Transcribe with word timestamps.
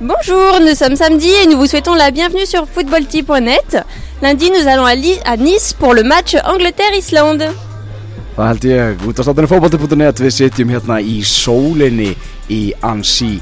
Bonjour, 0.00 0.60
nous 0.60 0.74
sommes 0.74 0.94
samedi 0.94 1.30
et 1.42 1.46
nous 1.46 1.56
vous 1.56 1.64
souhaitons 1.64 1.94
la 1.94 2.10
bienvenue 2.10 2.44
sur 2.44 2.68
footballtee.net. 2.68 3.78
Lundi, 4.20 4.50
nous 4.50 4.68
allons 4.68 4.84
à, 4.84 4.90
à 5.24 5.36
Nice 5.38 5.72
pour 5.72 5.94
le 5.94 6.02
match 6.02 6.36
Angleterre-Islande. 6.44 7.48
Það 8.36 8.50
held 8.50 8.64
ég, 8.68 9.04
út 9.08 9.16
af 9.16 9.24
státtunni 9.24 9.48
fótbolti.net 9.48 10.20
við 10.20 10.34
sitjum 10.36 10.74
hérna 10.74 10.98
í 11.00 11.22
sólinni 11.24 12.10
í 12.52 12.58
Ansi 12.84 13.38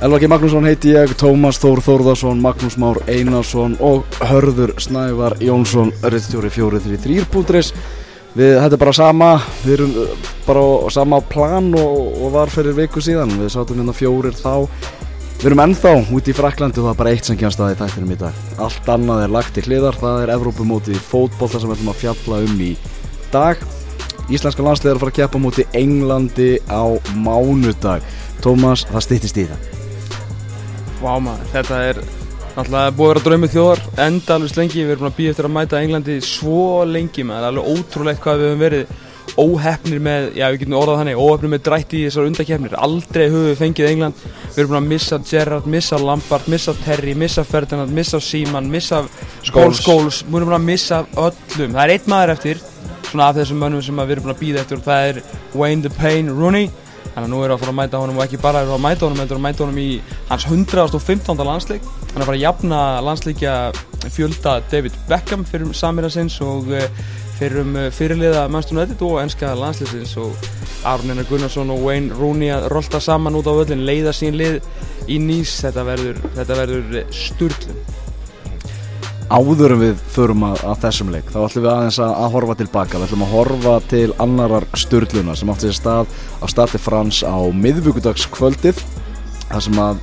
Elvaki 0.00 0.30
Magnússon 0.32 0.64
heiti 0.64 0.94
ég, 0.94 1.12
Tómas 1.20 1.60
Þór 1.60 1.84
Þórðarsson, 1.84 2.40
Magnús 2.40 2.78
Már 2.80 3.02
Einarsson 3.04 3.76
og 3.84 4.16
Hörður 4.30 4.72
Snævar 4.80 5.36
Jónsson, 5.44 5.92
Rittstjóri 6.00 6.48
433.is 6.56 7.74
Við, 8.32 8.54
þetta 8.56 8.78
er 8.78 8.80
bara 8.80 8.96
sama, 8.96 9.30
við 9.60 9.74
erum 9.74 9.96
uh, 10.00 10.12
bara 10.46 10.64
á 10.64 10.88
sama 10.96 11.20
plan 11.28 11.68
og, 11.76 11.96
og 12.16 12.30
var 12.32 12.48
fyrir 12.48 12.72
viku 12.78 13.02
síðan. 13.04 13.34
Við 13.36 13.50
sátum 13.52 13.82
hérna 13.82 13.92
fjórir 13.92 14.32
þá 14.32 14.64
Við 15.42 15.48
erum 15.48 15.60
ennþá 15.64 15.92
út 16.14 16.28
í 16.30 16.32
Fraklandi 16.38 16.78
og 16.78 16.84
það 16.84 16.92
er 16.92 16.98
bara 17.00 17.12
eitt 17.16 17.26
sem 17.26 17.34
kemst 17.40 17.58
að 17.58 17.72
í 17.72 17.78
þættinum 17.80 18.10
í 18.14 18.16
dag. 18.20 18.36
Allt 18.62 18.90
annað 18.92 19.22
er 19.24 19.32
lagt 19.34 19.56
í 19.58 19.64
hliðar, 19.66 19.96
það 19.98 20.20
er 20.22 20.30
Evrópumótið 20.36 20.94
í 20.94 21.00
fótbolta 21.02 21.58
sem 21.58 21.66
við 21.66 21.80
ætlum 21.80 21.90
að 21.90 21.96
fjalla 21.98 22.38
um 22.44 22.60
í 22.62 22.68
dag. 23.32 23.64
Íslenska 24.30 24.62
landsliðar 24.62 25.00
fara 25.02 25.10
að 25.10 25.16
keppa 25.16 25.40
múti 25.42 25.64
Englandi 25.74 26.46
á 26.70 26.86
mánudag. 27.18 28.06
Tómas, 28.38 28.86
það 28.86 29.06
styttist 29.08 29.42
í 29.42 29.48
það. 29.50 29.66
Vá 31.02 31.12
maður, 31.26 31.50
þetta 31.56 31.82
er 31.88 32.02
náttúrulega 32.54 32.94
búið 33.00 33.10
að 33.10 33.14
vera 33.16 33.26
draumið 33.26 33.54
þjóðar 33.56 33.86
endalvist 34.06 34.62
lengi, 34.62 34.84
við 34.84 34.94
erum 34.94 35.02
búin 35.02 35.10
að 35.10 35.18
býja 35.18 35.34
eftir 35.34 35.50
að 35.50 35.56
mæta 35.58 35.82
Englandi 35.82 36.20
svo 36.22 36.62
lengi 36.86 37.26
maður, 37.26 37.42
það 37.42 37.48
er 37.48 37.50
alveg 37.50 37.74
ótrúlegt 37.74 38.22
hvað 38.22 38.44
við 38.44 38.52
höfum 38.52 38.62
verið 38.68 38.94
óhefnir 39.40 40.00
með, 40.02 40.28
já 40.36 40.44
við 40.52 40.58
getum 40.62 40.76
orðað 40.76 40.98
þannig, 41.00 41.20
óhefnir 41.22 41.52
með 41.54 41.62
drætti 41.68 42.00
í 42.00 42.04
þessar 42.06 42.28
undakefnir, 42.28 42.76
aldrei 42.86 43.22
höfum 43.24 43.46
við 43.48 43.58
fengið 43.62 43.88
England, 43.88 44.26
við 44.42 44.60
erum 44.60 44.72
búin 44.72 44.80
að 44.80 44.90
missa 44.90 45.20
Gerrard, 45.30 45.70
missa 45.74 46.00
Lampard, 46.02 46.50
missa 46.52 46.74
Terry, 46.82 47.14
missa 47.18 47.44
Ferdinand, 47.48 47.94
missa 47.96 48.20
Seaman, 48.20 48.70
missa 48.72 49.02
Scholes, 49.46 49.80
Scholes, 49.80 50.22
við 50.26 50.40
erum 50.42 50.52
búin 50.52 50.58
að 50.58 50.68
missa 50.68 51.02
öllum, 51.16 51.74
það 51.78 51.82
er 51.84 51.94
einn 51.96 52.12
maður 52.12 52.34
eftir, 52.36 52.62
svona 53.08 53.28
af 53.30 53.40
þessum 53.40 53.62
mönnum 53.64 53.84
sem 53.84 54.04
við 54.04 54.16
erum 54.16 54.28
búin 54.28 54.36
að 54.36 54.42
býða 54.44 54.64
eftir 54.66 54.80
og 54.80 54.86
það 54.88 55.10
er 55.10 55.22
Wayne 55.56 55.86
the 55.88 55.94
Pain 55.96 56.32
Rooney, 56.32 56.72
Þannig 57.12 57.26
að 57.26 57.32
nú 57.32 57.38
erum 57.44 57.50
við 57.50 57.52
að 57.52 57.60
fara 57.60 57.72
að 57.72 57.76
mæta 57.76 57.98
honum 58.00 58.18
og 58.18 58.22
ekki 58.24 58.38
bara 58.40 58.60
erum 58.62 58.70
við 58.70 58.78
að 58.78 58.84
mæta 58.86 59.04
honum, 59.04 59.18
við 59.18 59.32
erum 59.34 59.42
að 59.42 59.44
mæta 59.44 59.64
honum 59.66 59.80
í 59.82 59.88
hans 60.30 60.46
115. 60.48 61.42
landsleik. 61.44 61.88
Hann 62.00 62.14
er 62.14 62.22
að 62.22 62.28
fara 62.30 62.38
að 62.38 62.44
jafna 62.46 62.78
landsleikja 63.04 63.56
fjölda 64.14 64.54
David 64.72 64.96
Beckham 65.10 65.44
fyrir 65.44 65.74
samira 65.76 66.08
sinns 66.12 66.38
og 66.40 66.72
eh, 67.42 67.48
fyrir 67.48 67.62
um 67.62 67.76
fyrirliða 67.90 68.48
Manchester 68.48 68.78
United 68.78 69.02
og 69.02 69.16
enska 69.22 69.54
landsleisins 69.58 70.12
og 70.16 70.36
Aron 70.86 71.10
Einar 71.10 71.26
Gunnarsson 71.26 71.70
og 71.70 71.82
Wayne 71.82 72.14
Rooney 72.14 72.52
að 72.54 72.68
rolta 72.72 73.00
saman 73.00 73.34
út 73.38 73.46
á 73.50 73.54
völlin, 73.54 73.84
leiða 73.86 74.12
sín 74.14 74.36
lið 74.38 74.60
í 75.10 75.18
nýs. 75.18 75.58
Þetta 75.62 75.84
verður, 75.86 76.22
verður 76.38 77.02
sturglun. 77.10 77.82
Áður 79.32 79.74
en 79.76 79.80
við 79.80 80.00
förum 80.12 80.42
að, 80.44 80.64
að 80.68 80.80
þessum 80.82 81.12
leik, 81.14 81.30
þá 81.32 81.38
ætlum 81.46 81.64
við 81.64 81.70
aðeins 81.72 82.00
að, 82.04 82.16
að 82.22 82.34
horfa 82.36 82.56
tilbaka. 82.60 82.98
Við 82.98 83.06
ætlum 83.06 83.24
að 83.26 83.32
horfa 83.36 83.76
til 83.92 84.08
annarar 84.22 84.66
störluna 84.76 85.36
sem 85.38 85.52
átti 85.54 85.70
sér 85.70 85.78
stað 85.78 86.18
á 86.42 86.46
stati 86.52 86.80
frans 86.82 87.22
á 87.24 87.38
miðvíkudagskvöldið. 87.62 88.82
þar 89.48 89.64
sem 89.66 89.80
að 89.82 90.02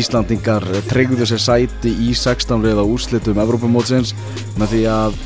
Íslandingar 0.00 0.64
treyguðu 0.86 1.26
sér 1.26 1.42
sæti 1.42 1.90
í 2.06 2.14
16 2.14 2.62
liða 2.62 2.86
úrslitum 2.86 3.40
Evrópumótsins 3.42 4.14
með 4.60 4.76
því 4.76 4.82
að 4.94 5.16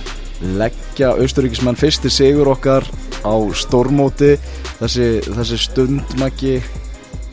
leggja 0.94 1.16
austuríkismenn 1.18 1.74
fyrsti 1.74 2.06
sigur 2.06 2.52
okkar 2.52 2.84
á 3.26 3.34
stórmóti. 3.58 4.36
Þessi, 4.78 5.06
þessi 5.26 5.56
stundmæki 5.58 6.52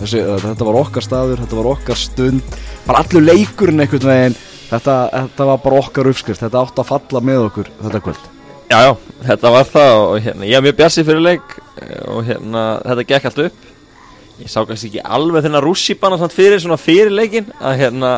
þetta 0.02 0.66
var 0.66 0.80
okkar 0.80 1.06
staður, 1.06 1.44
þetta 1.44 1.60
var 1.60 1.70
okkar 1.76 2.00
stund. 2.00 2.58
Bara 2.88 3.04
allur 3.04 3.22
leikurinn 3.22 3.84
einhvern 3.86 4.10
veginn 4.10 4.38
þetta, 4.72 4.96
þetta 5.14 5.50
var 5.52 5.62
bara 5.62 5.84
okkar 5.84 6.10
uppskrift. 6.10 6.42
Þetta 6.42 6.64
átti 6.66 6.82
að 6.82 6.90
falla 6.90 7.22
með 7.30 7.46
okkur 7.52 7.72
þetta 7.84 8.04
kvöld. 8.08 8.28
Já, 8.72 8.78
já, 8.88 8.92
þetta 9.30 9.54
var 9.54 9.70
það 9.70 9.94
og 10.00 10.18
hérna, 10.26 10.50
ég 10.50 10.58
er 10.58 10.66
mjög 10.66 10.78
bjassið 10.82 11.12
fyrir 11.12 11.26
leik 11.28 11.58
eh, 11.84 11.98
og 12.10 12.26
hérna, 12.26 12.68
þetta 12.88 13.10
gekk 13.14 13.30
allt 13.30 13.42
upp. 13.46 13.66
Ég 14.42 14.50
sá 14.50 14.64
kannski 14.66 14.90
ekki 14.90 15.04
alveg 15.06 15.46
þennan 15.46 15.62
rússipanna 15.62 16.18
samt 16.18 16.34
fyrir 16.34 16.58
svona 16.64 16.82
fyrir 16.82 17.14
leikin 17.14 17.52
að 17.62 17.84
hérna, 17.84 18.16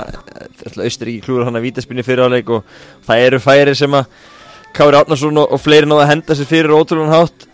Austuríki 0.71 1.25
klúður 1.25 1.49
hann 1.49 1.59
að 1.59 1.65
vítaspinni 1.65 2.05
fyrir 2.05 2.31
á 2.31 2.31
leik 2.31 2.47
og 2.53 2.69
það 3.03 3.25
eru 3.25 3.41
færi 3.43 3.73
sem 3.75 3.97
að 3.97 4.07
Kári 4.73 4.97
Átnarsson 4.97 5.37
og, 5.37 5.51
og 5.53 5.61
fleiri 5.61 5.85
náða 5.89 6.05
að 6.07 6.11
henda 6.13 6.35
sér 6.37 6.49
fyrir 6.49 6.73
ótrúlega 6.73 7.19
hátt. 7.21 7.45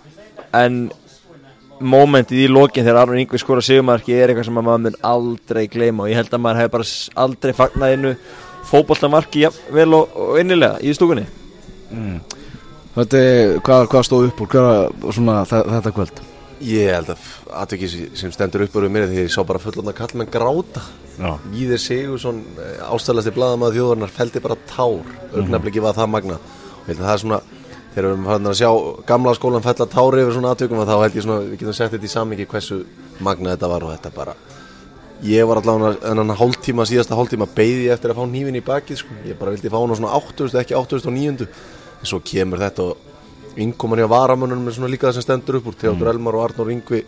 En 0.56 0.78
momentið 1.80 2.42
í 2.46 2.48
lokin 2.52 2.84
þegar 2.86 3.02
Arnur 3.04 3.20
Ingvi 3.22 3.40
skora 3.40 3.64
sigumarki 3.64 4.16
er 4.16 4.32
eitthvað 4.32 4.48
sem 4.50 4.60
að 4.60 4.66
maður 4.68 4.84
mun 4.86 4.98
aldrei 5.12 5.66
gleyma. 5.72 6.06
Og 6.06 6.12
ég 6.12 6.20
held 6.20 6.34
að 6.36 6.44
maður 6.46 6.62
hefur 6.64 6.74
bara 6.78 6.90
aldrei 7.26 7.54
fagnað 7.56 7.96
innu 7.98 8.14
fótbollamarki 8.70 9.46
ja, 9.46 9.52
vel 9.74 9.94
og, 9.98 10.16
og 10.20 10.40
innilega 10.42 10.80
í 10.84 10.92
stúkunni. 10.96 11.26
Þetta, 12.96 13.22
er- 13.22 13.56
hvað, 13.66 13.88
hvað 13.94 14.08
stóð 14.08 14.28
upp 14.32 14.44
úr? 14.46 14.52
Þe- 15.14 15.64
þetta 15.76 15.94
kvöld? 15.96 16.22
Ég 16.60 16.90
held 16.92 17.12
að 17.14 17.28
aðtökið 17.56 17.94
sem 18.20 18.32
stendur 18.36 18.66
upp 18.66 18.74
úr 18.76 18.90
mér 18.92 19.08
því 19.08 19.22
ég 19.24 19.32
sá 19.32 19.40
bara 19.48 19.62
fullorna 19.64 19.94
kallmenn 19.96 20.28
gráta. 20.32 20.84
Já. 21.20 21.32
Víðir 21.54 21.80
Sigursson, 21.80 22.42
ástæðlasti 22.92 23.32
blaðamaður 23.36 23.78
þjóðurnar 23.78 24.12
feldi 24.16 24.42
bara 24.44 24.58
tár, 24.68 25.00
augnabliki 25.36 25.80
var 25.84 25.96
það 25.96 26.12
magna 26.16 26.38
að 26.98 27.06
það 27.06 27.14
er 27.14 27.24
svona 27.24 27.42
þegar 27.94 28.06
við 28.06 28.12
erum 28.12 28.28
farin 28.30 28.50
að 28.50 28.58
sjá 28.60 28.70
gamla 29.10 29.34
skólan 29.38 29.66
fella 29.66 29.88
tári 29.90 30.24
yfir 30.24 30.36
svona 30.38 30.54
aðtökum 30.54 30.84
þá 30.86 30.96
held 30.96 31.18
ég 31.18 31.26
svona, 31.26 31.42
við 31.46 31.60
getum 31.60 31.78
sett 31.78 31.94
þetta 31.94 32.08
í 32.10 32.14
samingi 32.14 32.48
hversu 32.50 32.80
magna 33.20 33.56
þetta 33.56 33.70
var 33.72 33.86
og 33.86 33.94
þetta 33.96 34.12
bara 34.16 34.36
ég 35.26 35.48
var 35.50 35.60
allavega 35.60 36.12
en 36.12 36.22
hann 36.22 36.36
hálftíma, 36.40 36.86
síðasta 36.88 37.18
hálftíma 37.18 37.50
beigði 37.56 37.90
ég 37.90 37.98
eftir 37.98 38.14
að 38.14 38.22
fá 38.22 38.26
nývin 38.30 38.60
í 38.60 38.64
bakið 38.64 39.02
sko. 39.02 39.18
ég 39.28 39.40
bara 39.40 39.52
vildi 39.56 39.72
fá 39.72 39.80
hann 39.80 39.92
á 39.92 40.00
svona 40.00 40.14
8000 40.16 40.62
ekki 40.62 40.78
8009 40.80 41.48
en 41.50 42.08
svo 42.08 42.22
kemur 42.24 42.62
þetta 42.62 42.86
og 42.86 43.60
innkoman 43.60 44.00
hjá 44.00 44.08
varamönnunum 44.12 44.70
er 44.70 44.78
svona 44.78 44.92
líka 44.92 45.10
það 45.10 45.18
sem 45.18 45.26
stendur 45.26 45.60
upp 45.60 45.68
úr 45.72 45.80
Theodor 45.82 46.14
Elmar 46.14 46.38
og 46.38 46.46
Arnór 46.46 46.72
Yngvi 46.72 47.04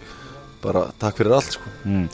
bara 0.61 0.87
takk 0.99 1.21
fyrir 1.21 1.37
allt 1.37 1.55
sko. 1.55 1.71
mm. 1.85 2.07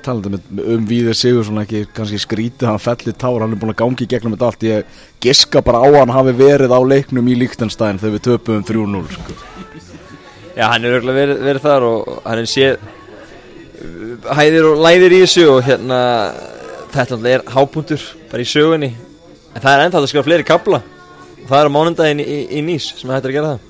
Talandi 0.00 0.38
um 0.64 0.84
Víðir 0.88 1.16
Sigursson 1.16 1.60
ekki 1.60 1.82
kannski 1.92 2.18
skrítið 2.22 2.70
hann 2.70 2.80
felli 2.80 3.12
tár 3.12 3.42
hann 3.42 3.52
er 3.52 3.60
búin 3.60 3.74
að 3.74 3.80
gangi 3.82 4.06
gegnum 4.08 4.32
þetta 4.32 4.48
allt. 4.48 4.64
Ég 4.64 5.02
giska 5.20 5.60
bara 5.64 5.82
á 5.84 5.88
hann 5.98 6.12
hafi 6.14 6.32
verið 6.38 6.72
á 6.72 6.80
leiknum 6.80 7.28
í 7.28 7.36
Líktenstein 7.42 8.00
þegar 8.00 8.14
við 8.16 8.24
töpum 8.28 8.64
3-0 8.64 9.02
sko. 9.16 9.36
Já, 10.56 10.64
hann 10.72 10.84
er 10.84 10.96
örgulega 10.96 11.20
verið, 11.20 11.42
verið 11.44 11.66
þar 11.66 11.86
og 11.90 12.08
hann 12.24 12.40
er 12.40 12.48
séð 12.50 12.80
uh, 12.80 14.32
hæðir 14.40 14.70
og 14.70 14.80
læðir 14.86 15.16
í 15.16 15.20
þessu 15.26 15.46
og 15.52 15.60
hérna 15.68 16.00
þetta 16.94 17.20
er 17.34 17.44
hápunktur 17.52 18.06
bara 18.32 18.46
í 18.46 18.48
sögunni. 18.48 18.94
En 19.52 19.60
það 19.60 19.74
er 19.74 19.84
ennþá 19.84 20.00
að 20.00 20.08
skrifa 20.14 20.28
fleiri 20.30 20.48
kabla 20.48 20.80
og 20.80 21.44
það 21.50 21.60
er 21.60 21.68
á 21.68 21.76
mánundaginn 21.76 22.24
í, 22.24 22.26
í, 22.26 22.40
í 22.56 22.64
Nýs 22.64 22.94
sem 22.96 23.12
hættir 23.12 23.34
að 23.34 23.38
gera 23.38 23.52
það 23.52 23.68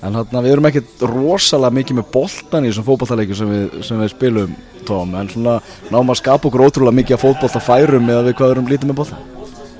en 0.00 0.16
hann 0.20 0.44
við 0.44 0.52
erum 0.54 0.68
ekkert 0.70 1.02
rosalega 1.10 1.76
mikið 1.80 1.98
með 2.00 2.08
boltan 2.14 2.64
í 2.64 2.70
þessum 2.70 2.86
fótballtaleikjum 2.88 3.40
sem, 3.40 3.82
sem 3.88 4.00
við 4.04 4.14
spilum 4.14 4.56
Tom, 4.88 5.12
en 5.14 5.28
svona 5.28 5.58
náum 5.92 6.08
að 6.08 6.22
skapa 6.22 6.48
okkur 6.48 6.64
ótrúlega 6.64 6.96
mikið 6.96 7.18
að 7.18 7.24
fótballtafærum 7.26 8.08
eða 8.08 8.26
við 8.28 8.38
hvað 8.38 8.54
erum 8.54 8.70
lítið 8.70 8.90
með 8.90 9.00
boltan 9.02 9.26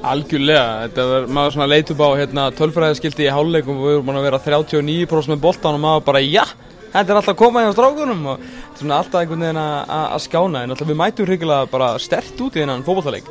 Algjörlega, 0.01 0.65
þetta 0.87 1.05
var 1.11 1.27
maður 1.37 1.55
svona 1.55 1.69
leit 1.69 1.91
upp 1.93 2.01
á 2.01 2.09
hérna, 2.17 2.47
tölfræðaskildi 2.57 3.27
í 3.27 3.33
hálfleikum 3.35 3.77
og 3.77 3.85
við 3.85 3.95
erum 3.99 4.07
búin 4.09 4.21
að 4.21 4.27
vera 4.31 4.41
39% 4.47 5.33
með 5.35 5.43
boltan 5.45 5.77
og 5.77 5.83
maður 5.83 6.07
bara 6.07 6.23
já, 6.25 6.45
þetta 6.87 7.05
er 7.05 7.19
alltaf 7.19 7.35
að 7.35 7.41
koma 7.43 7.65
hjá 7.67 7.75
strákunum. 7.75 8.23
Og 8.33 8.47
svona 8.81 9.01
alltaf 9.03 9.21
einhvern 9.21 9.45
veginn 9.45 9.61
að- 9.61 10.17
skána. 10.25 10.63
En 10.65 10.73
alltaf 10.73 10.89
við 10.89 11.01
mætum 11.03 11.29
hrigilega 11.29 11.69
bara 11.71 11.91
stert 12.01 12.41
út 12.41 12.57
í 12.57 12.63
þennan 12.65 12.87
fótballtaleik 12.87 13.29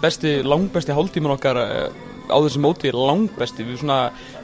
besti, 0.00 0.42
langbesti 0.44 0.92
hálftíman 0.92 1.34
okkar 1.34 1.56
eh, 1.56 1.88
á 2.28 2.36
þessu 2.36 2.62
móti 2.62 2.92
langbesti, 2.94 3.66
við 3.66 3.80
svona 3.82 3.98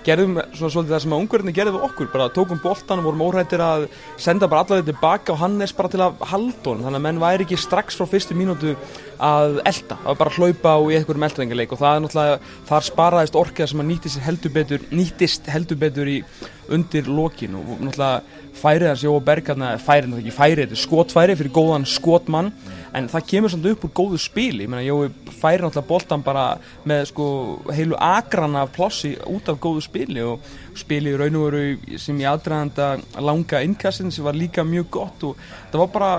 gerðum 0.06 0.38
svona 0.56 0.72
svolítið 0.72 0.94
það 0.94 1.02
sem 1.04 1.14
að 1.14 1.22
ungverðinni 1.22 1.54
gerði 1.56 1.74
við 1.76 1.86
okkur 1.88 2.10
bara 2.12 2.28
tókum 2.34 2.60
boltan 2.62 3.02
og 3.02 3.08
vorum 3.08 3.24
óhrættir 3.26 3.62
að 3.62 3.86
senda 4.16 4.48
bara 4.48 4.64
allaveg 4.64 4.88
tilbaka 4.88 5.34
og 5.34 5.40
Hannes 5.42 5.74
bara 5.76 5.92
til 5.92 6.02
að 6.04 6.22
halda 6.32 6.72
honum, 6.72 6.84
þannig 6.86 7.00
að 7.00 7.06
menn 7.08 7.22
væri 7.22 7.46
ekki 7.46 7.60
strax 7.60 7.98
frá 7.98 8.08
fyrstu 8.08 8.36
mínútu 8.38 8.74
að 9.18 9.58
elda, 9.68 9.98
var 10.04 10.20
bara 10.20 10.32
að 10.32 10.38
hlaupa 10.38 10.76
og 10.78 10.92
í 10.92 10.98
einhverjum 10.98 11.26
eldrengileik 11.28 11.74
og 11.74 11.82
það 11.82 11.96
er 11.96 12.04
náttúrulega 12.04 12.38
þar 12.70 12.88
sparaðist 12.88 13.38
orkið 13.38 13.72
sem 13.72 13.82
að 13.82 13.90
nýttist 13.92 14.22
heldur 14.24 14.54
betur 14.54 14.86
nýttist 14.94 15.50
heldur 15.52 15.80
betur 15.82 16.10
í 16.10 16.20
undir 16.68 17.08
lokin. 17.08 17.56
Og 17.58 17.80
náttúrulega 17.80 18.22
færið 18.58 18.90
hans 18.90 19.04
Jóa 19.06 19.20
Bergarna, 19.24 19.70
færið 19.80 20.10
náttúrulega 20.10 20.24
ekki 20.24 20.36
færið 20.36 20.62
þetta 20.64 20.76
er 20.76 20.82
skotfæri 20.82 21.36
fyrir 21.38 21.54
góðan 21.54 21.86
skotmann. 21.88 22.50
En 22.96 23.08
það 23.12 23.26
kemur 23.30 23.52
samt 23.52 23.68
upp 23.68 23.84
úr 23.86 23.92
góðu 23.96 24.18
spil 24.22 24.62
ég 24.62 24.70
meina 24.70 24.84
Jói 24.86 25.10
færi 25.38 25.62
náttúrulega 25.62 25.88
boltan 25.88 26.24
bara 26.26 26.46
með 26.88 27.04
sko 27.12 27.28
heilu 27.70 27.98
agrana 28.00 28.64
plossi 28.72 29.14
út 29.28 29.48
af 29.52 29.60
góðu 29.62 29.84
spili 29.84 30.24
og 30.24 30.44
spili 30.78 31.14
raun 31.18 31.38
og 31.38 31.46
veru 31.48 31.98
sem 32.00 32.18
í 32.18 32.26
aðdraðanda 32.28 32.90
langa 33.22 33.62
innkastin 33.66 34.12
sem 34.14 34.26
var 34.26 34.38
líka 34.38 34.64
mjög 34.66 34.90
gott 34.98 35.24
og 35.28 35.40
það 35.70 35.80
var 35.84 35.94
bara 35.94 36.12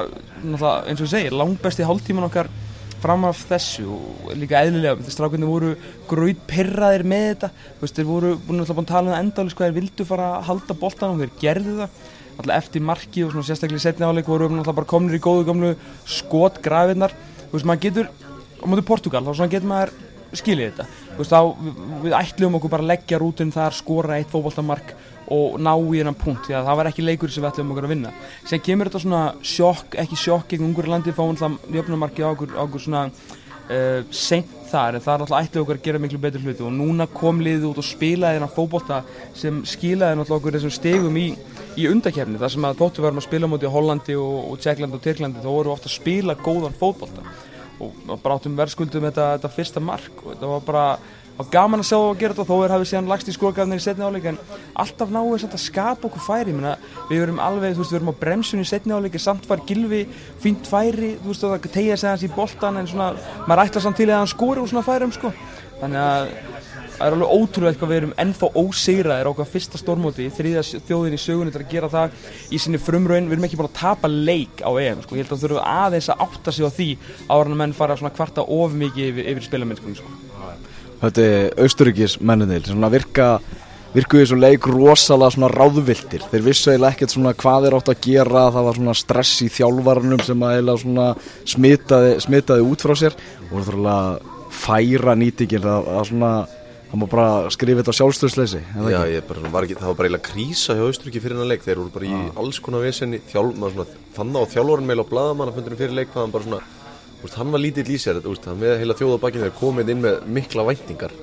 eins 0.85 0.99
og 0.99 1.07
ég 1.07 1.13
segi 1.13 1.33
langbesti 1.35 1.87
hálftíman 1.87 2.29
okkar 2.29 2.51
fram 2.99 3.25
af 3.29 3.41
þessu 3.47 3.87
og 3.95 4.31
líka 4.37 4.59
eðlilega 4.59 4.99
þegar 4.99 5.15
strákunni 5.15 5.49
voru 5.49 5.73
gröð 6.09 6.39
perraðir 6.49 7.05
með 7.07 7.25
þetta. 7.29 7.49
Þú 7.77 7.85
veist, 7.85 7.99
þeir 7.99 8.09
voru 8.09 8.31
búin 8.47 8.63
að 8.63 8.71
tala 8.89 9.05
um 9.07 9.13
það 9.13 9.19
endalis 9.23 9.55
hvað 9.55 9.69
þeir 9.69 9.77
vildu 9.79 10.07
fara 10.09 10.31
að 10.35 10.47
halda 10.49 10.77
boltan 10.81 11.13
og 11.13 11.21
þeir 11.23 11.37
gerðu 11.39 11.75
það 11.79 12.01
alltaf 12.39 12.55
eftir 12.55 12.83
marki 12.85 13.25
og 13.25 13.35
sérstaklega 13.35 13.81
í 13.81 13.83
setni 13.83 14.07
áleik 14.07 14.29
voru 14.29 14.47
við 14.47 14.59
náttúrulega 14.59 14.79
bara 14.79 14.91
komnir 14.93 15.19
í 15.19 15.23
góðu 15.23 15.47
gamlu 15.49 15.73
skotgrafinnar 16.07 17.15
þú 17.49 17.57
veist, 17.57 17.67
maður 17.67 17.83
getur 17.87 18.11
á 18.59 18.65
móti 18.69 18.85
Portugal, 18.87 19.23
þá 19.25 19.45
getur 19.49 19.69
maður 19.69 19.93
skilið 20.37 20.69
þetta, 20.69 20.85
þú 21.15 21.23
veist, 21.23 21.33
þá 21.33 21.39
við, 22.03 22.15
ætlum 22.19 22.57
okkur 22.59 22.73
bara 22.73 22.85
að 22.85 22.91
leggja 22.91 23.19
rútin 23.21 23.53
þar, 23.53 23.75
skora 23.75 24.19
eitt 24.19 24.29
fótboltamark 24.29 24.93
og 25.33 25.57
ná 25.61 25.71
í 25.77 25.99
hennan 25.99 26.17
punkt 26.17 26.47
því 26.47 26.57
að 26.57 26.69
það 26.69 26.79
var 26.79 26.89
ekki 26.89 27.05
leikur 27.05 27.33
sem 27.33 27.43
við 27.43 27.51
ætlum 27.51 27.73
okkur 27.73 27.87
að 27.87 27.93
vinna. 27.93 28.13
Sem 28.49 28.61
kemur 28.65 28.89
þetta 28.89 29.01
svona 29.03 29.23
sjokk, 29.45 29.97
ekki 30.01 30.17
sjokk 30.17 30.47
gegn 30.53 30.69
ungur 30.69 30.89
landi, 30.89 31.13
fáum 31.13 31.35
alltaf 31.35 31.73
jöfnumarki 31.73 32.25
á 32.25 32.29
okkur, 32.31 32.55
okkur 32.65 32.85
svona 32.85 33.03
uh, 33.09 33.99
seint 34.09 34.58
þar, 34.69 34.97
en 34.97 35.03
það 35.05 35.13
er 35.13 35.23
alltaf 35.25 35.43
ætlum 35.43 35.65
okkur 35.65 35.79
að 35.79 35.85
gera 35.87 36.01
miklu 36.03 36.21
betur 36.23 36.45
hluti. 36.45 36.65
Og 36.65 36.73
núna 36.75 37.09
kom 37.13 37.43
liðið 37.43 37.67
út 37.71 37.81
og 37.81 37.87
spilaði 37.89 38.39
hennan 38.39 38.53
fótbolta 38.55 39.01
sem 39.37 39.61
skilaði 39.67 40.17
alltaf 40.17 40.37
okkur 40.39 40.57
þessum 40.57 40.75
stegum 40.77 41.19
í, 41.19 41.27
í 41.79 41.87
undakefni, 41.91 42.39
þar 42.41 42.55
sem 42.55 42.67
að 42.69 42.81
þóttu 42.81 43.05
varum 43.05 43.21
að 43.21 43.27
spila 43.27 43.51
mútið 43.51 43.75
Hollandi 43.75 44.17
og, 44.19 44.39
og 44.53 44.63
Tjekklandi 44.63 44.99
og 44.99 45.05
Tyrklandi, 45.05 45.45
þá 45.45 45.51
voru 45.51 45.73
ofta 45.75 45.91
að 45.91 45.97
spila 45.99 46.37
góðan 46.39 46.77
fótbolta. 46.79 47.25
Og 47.79 47.95
og 48.09 48.19
bara 48.23 48.35
áttum 48.39 48.57
verðskuldum 48.57 49.05
þetta, 49.07 49.33
þetta 49.37 49.51
fyrsta 49.55 49.83
mark. 49.83 50.23
Og 50.23 50.33
þetta 50.33 50.51
var 50.51 50.65
bara 50.67 50.85
var 51.39 51.47
gaman 51.53 51.79
að 51.79 51.87
sjá 51.87 51.95
það 51.95 52.09
að 52.09 52.17
gera 52.19 52.35
þetta 52.35 52.47
þó 52.49 52.57
er 52.65 52.73
hafið 52.73 52.89
síðan 52.89 53.09
lagst 53.09 53.29
í 53.29 53.33
skórgafnir 53.35 53.79
í 53.79 53.83
setni 53.83 54.03
áleik 54.03 54.27
en 54.27 54.39
alltaf 54.83 55.13
náðu 55.13 55.37
þess 55.37 55.55
að 55.55 55.63
skapa 55.63 56.09
okkur 56.09 56.25
færi 56.25 56.55
Menna, 56.55 56.75
við 57.07 57.23
erum 57.23 57.39
alveg, 57.43 57.77
þú 57.77 57.83
veist, 57.83 57.93
við 57.93 57.99
erum 58.01 58.11
á 58.11 58.21
bremsunni 58.25 58.65
í 58.65 58.69
setni 58.69 58.95
áleik 58.95 59.15
samt 59.23 59.47
var 59.47 59.63
Gilvi 59.69 60.01
fínt 60.43 60.67
færi 60.67 61.13
þú 61.21 61.31
veist, 61.31 61.47
og 61.47 61.55
það 61.55 61.71
tegja 61.77 61.97
sig 62.01 62.11
hans 62.11 62.27
í 62.27 62.31
boltan 62.35 62.81
en 62.81 62.91
svona, 62.91 63.13
maður 63.47 63.63
ætla 63.63 63.85
samt 63.85 64.01
til 64.01 64.09
að 64.09 64.19
hann 64.19 64.33
skóri 64.33 64.63
úr 64.63 64.71
svona 64.71 64.83
færum 64.83 65.15
sko. 65.15 65.31
þannig 65.79 66.03
að 66.03 66.33
það 66.99 67.07
er 67.07 67.15
alveg 67.15 67.33
ótrúlega 67.39 67.79
hvað 67.79 67.91
við 67.93 67.99
erum 68.01 68.15
ennþá 68.19 68.49
ósegraðir 68.59 69.29
á 69.29 69.31
okkar 69.31 69.47
fyrsta 69.53 69.79
stórmóti 69.79 70.27
þriðja 70.35 70.65
þjóðin 70.89 71.15
í 71.15 71.21
sögunni 71.23 71.53
til 71.55 71.61
að 71.61 71.71
gera 71.71 71.91
það 71.93 72.17
í 72.51 72.59
sinni 72.59 72.81
frumraun, 72.83 73.29
við 73.31 73.37
erum 73.37 73.47
ekki 73.47 73.61
bara 73.61 73.71
að 73.71 73.79
tapa 73.79 74.11
leik 74.11 74.59
á 74.59 74.71
EM, 74.75 75.05
sko, 75.05 75.15
ég 75.15 75.23
held 75.23 75.37
að 75.37 75.45
þurfum 75.45 75.69
aðeins 75.71 76.11
að 76.11 76.25
átta 76.27 76.51
sig 76.51 76.67
á 76.67 76.71
því 76.75 76.89
ára 77.31 77.61
menn 77.63 77.77
fara 77.77 77.95
svona 77.95 78.11
kvarta 78.11 78.43
of 78.43 78.75
mikið 78.75 79.13
yfir, 79.13 79.31
yfir 79.31 79.47
spilamennskunni 79.47 80.01
sko. 80.01 80.28
Þetta 80.99 81.25
er 81.25 81.63
austuríkis 81.63 82.19
menninir 82.19 82.65
svona 82.67 82.91
virka 82.91 83.31
virkuði 83.93 84.25
þessu 84.25 84.37
leik 84.37 84.67
rosalega 84.69 85.33
svona 85.33 85.49
ráðviltir 85.49 86.25
þeir 86.29 86.43
vissu 86.45 86.69
eiginlega 86.73 86.93
ekkert 86.93 87.15
hvað 87.41 87.65
þeir 87.65 87.77
átt 87.79 87.91
að 87.93 88.03
gera 88.05 88.43
það 88.53 88.67
var 88.67 88.79
svona 88.79 88.95
stress 88.99 89.41
í 89.41 89.49
þjálfarnum 89.55 90.21
sem 90.27 90.45
eiginlega 90.45 91.09
smitaði, 91.55 92.13
smitaði 92.25 92.67
út 92.67 92.85
frá 92.85 92.95
sér 92.99 93.17
og 93.49 93.55
það 93.55 93.71
þurfa 93.71 93.95
að 93.95 94.19
færa 94.59 95.15
nýtingin. 95.17 95.63
Það, 95.63 95.89
það 95.89 96.07
svona 96.09 96.31
það 96.89 97.01
má 97.01 97.05
bara 97.09 97.25
skrifa 97.53 97.81
þetta 97.83 97.93
á 97.93 97.99
sjálfstöðsleysi 97.99 98.61
Já, 98.89 98.99
ég 99.13 99.25
bara, 99.29 99.51
var 99.53 99.65
ekki, 99.65 99.77
það 99.77 99.91
var 99.91 99.97
bara 99.99 100.09
eiginlega 100.09 100.29
krísa 100.29 100.75
hjá 100.77 100.85
Austriki 100.87 101.21
fyrir 101.21 101.37
hennar 101.37 101.51
leik, 101.51 101.65
þeir 101.65 101.81
voru 101.83 101.93
bara 101.93 102.09
í 102.09 102.21
alls 102.41 102.61
konar 102.65 102.85
vesenni, 102.85 103.21
það 103.29 103.53
á 104.09 104.43
þjálfurinn 104.53 104.89
meil 104.89 105.03
á 105.05 105.09
bladamann 105.11 105.51
að 105.51 105.59
fundinu 105.59 105.79
fyrir 105.79 105.97
leik, 105.99 106.09
hvað 106.13 106.25
hann 106.25 106.33
bara 106.33 106.47
svona, 106.47 106.61
úst, 107.23 107.37
hann 107.39 107.51
var 107.53 107.61
lítill 107.63 107.87
í 107.89 107.97
sér, 108.01 108.21
úst, 108.29 108.45
hann 108.49 108.59
með 108.61 108.79
heila 108.81 108.97
þjóðabakinn 108.99 109.45
þegar 109.45 109.57
komið 109.59 109.91
inn 109.93 110.05
með 110.05 110.21
mikla 110.37 110.67
væntingar. 110.69 111.15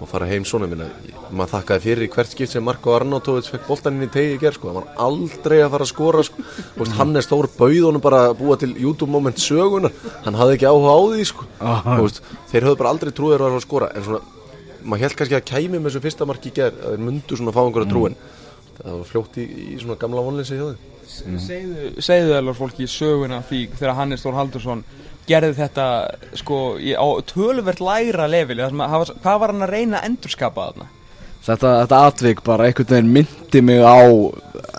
Og 0.00 0.08
fara 0.08 0.26
heim 0.26 0.42
svona 0.48 0.66
minna, 0.66 0.86
maður 1.30 1.52
þakkaði 1.52 1.82
fyrir 1.84 2.06
í 2.06 2.10
hvert 2.10 2.32
skipt 2.32 2.50
sem 2.50 2.64
Marko 2.64 2.94
Arnautovic 2.96 3.46
fekk 3.52 3.68
boltan 3.68 3.98
inn 3.98 4.08
í 4.08 4.10
tegi 4.10 4.34
í 4.34 4.40
gerð, 4.40 4.56
sko, 4.56 4.72
hann 4.72 4.80
var 4.80 5.04
aldrei 5.04 5.60
að 5.60 5.70
fara 5.76 5.86
að 5.86 5.90
skora, 5.92 6.24
sko, 6.26 6.46
úst, 6.80 6.96
hann 6.96 7.14
er 7.14 7.26
stór 7.26 7.46
bauðunum 7.58 8.02
bara 8.02 8.22
að 8.30 8.38
búa 8.40 8.56
til 8.58 8.72
YouTube 8.72 9.12
moment 9.12 9.38
sögunar, 9.38 9.94
hann 10.24 10.40
hafði 10.40 10.56
ekki 10.56 10.70
áhuga 10.72 10.96
á 10.96 11.00
því, 11.12 11.28
sko, 11.30 11.46
úst, 12.02 12.22
þeir 12.50 12.66
höfðu 12.66 12.80
bara 12.80 12.94
aldrei 12.96 13.12
trúið 13.14 13.36
að 13.36 13.60
að 13.60 13.66
skora, 13.68 13.92
en 13.94 14.08
svona 14.08 14.22
maður 14.84 15.04
held 15.04 15.16
kannski 15.18 15.36
að 15.38 15.48
kæmi 15.50 15.78
með 15.78 15.90
þessu 15.90 16.02
fyrsta 16.04 16.26
marki 16.28 16.50
í 16.50 16.54
gerð 16.56 16.80
að 16.80 16.94
þeir 16.94 17.04
mundu 17.06 17.38
svona 17.38 17.54
fá 17.54 17.60
einhverja 17.64 17.90
trúin. 17.90 18.16
Það 18.80 18.94
var 18.96 19.08
fljótt 19.10 19.38
í, 19.40 19.44
í 19.44 19.78
svona 19.80 19.96
gamla 20.00 20.24
vonleysi 20.24 20.56
hjá 20.56 20.66
þeim. 20.70 20.86
Segðu, 21.44 21.88
segðu 22.06 22.36
alveg 22.38 22.56
fólki 22.56 22.86
söguna 22.88 23.40
því 23.48 23.64
þegar 23.74 23.96
Hannes 23.98 24.24
Þór 24.24 24.38
Haldursson 24.38 24.84
gerði 25.30 25.54
þetta 25.60 25.86
sko 26.42 26.60
í, 26.82 26.92
á 26.98 27.06
töluvert 27.30 27.80
að 28.86 28.94
hafa- 28.94 29.18
hvað 29.22 29.40
var 29.44 29.52
hann 29.54 29.66
að 29.68 29.74
reyna 29.76 30.00
að 30.00 30.08
endurskapa 30.10 30.70
þarna? 30.70 30.88
Þetta, 31.40 31.68
þetta 31.86 31.98
atvik 32.06 32.40
bara 32.44 32.66
einhvern 32.68 32.90
veginn 32.90 33.12
myndi 33.14 33.60
mig 33.64 33.80
á 33.80 33.96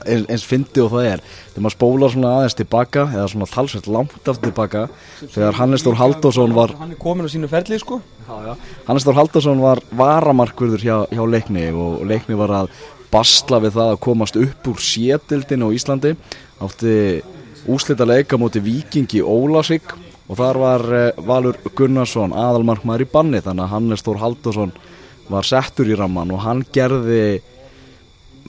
eins, 0.06 0.28
eins 0.30 0.44
fyndi 0.46 0.84
og 0.84 0.92
það 0.94 1.08
er. 1.10 1.24
Þegar 1.52 1.64
maður 1.66 1.74
spólar 1.74 2.12
svona 2.14 2.34
aðeins 2.38 2.58
tilbaka 2.60 3.06
eða 3.10 3.24
svona 3.32 3.48
talsveit 3.50 3.88
langt 3.90 4.14
aftur 4.30 4.44
tilbaka 4.46 4.84
þegar 5.24 5.58
Hannes 5.58 5.82
Þór 5.88 5.98
Halldórsson 5.98 6.54
var 6.54 6.76
hann 6.78 6.94
er 6.94 7.00
komin 7.02 7.26
á 7.26 7.34
sínu 7.34 7.50
ferli 7.50 7.80
sko. 7.82 7.98
Hannes 8.86 9.08
Þór 9.08 9.18
Halldórsson 9.18 9.64
var 9.64 9.82
varamarkvörður 9.90 10.86
hjá, 10.86 10.96
hjá 11.10 11.24
leikni 11.34 11.66
og 11.74 12.06
leikni 12.06 12.38
var 12.38 12.54
að 12.62 12.70
basla 13.12 13.60
við 13.66 13.74
það 13.80 13.96
að 13.96 14.00
komast 14.06 14.38
upp 14.40 14.70
úr 14.72 14.86
sétildin 14.86 15.66
á 15.66 15.70
Íslandi. 15.74 16.14
Átti 16.62 16.96
úslita 17.74 18.06
leika 18.06 18.38
móti 18.38 18.62
Víkingi 18.64 19.26
Ólasík 19.26 19.98
og 20.32 20.40
þar 20.40 20.60
var 20.62 20.88
eh, 20.96 21.22
Valur 21.28 21.60
Gunnarsson 21.76 22.32
aðalmarkmaður 22.32 23.06
í 23.06 23.12
banni 23.12 23.44
þannig 23.44 23.68
að 23.68 23.74
Hannes 23.76 24.04
Þór 24.06 24.22
Halldórsson 24.22 24.76
var 25.32 25.48
settur 25.48 25.92
í 25.92 25.98
ramman 26.00 26.32
og 26.32 26.44
hann 26.46 26.64
gerði 26.74 27.42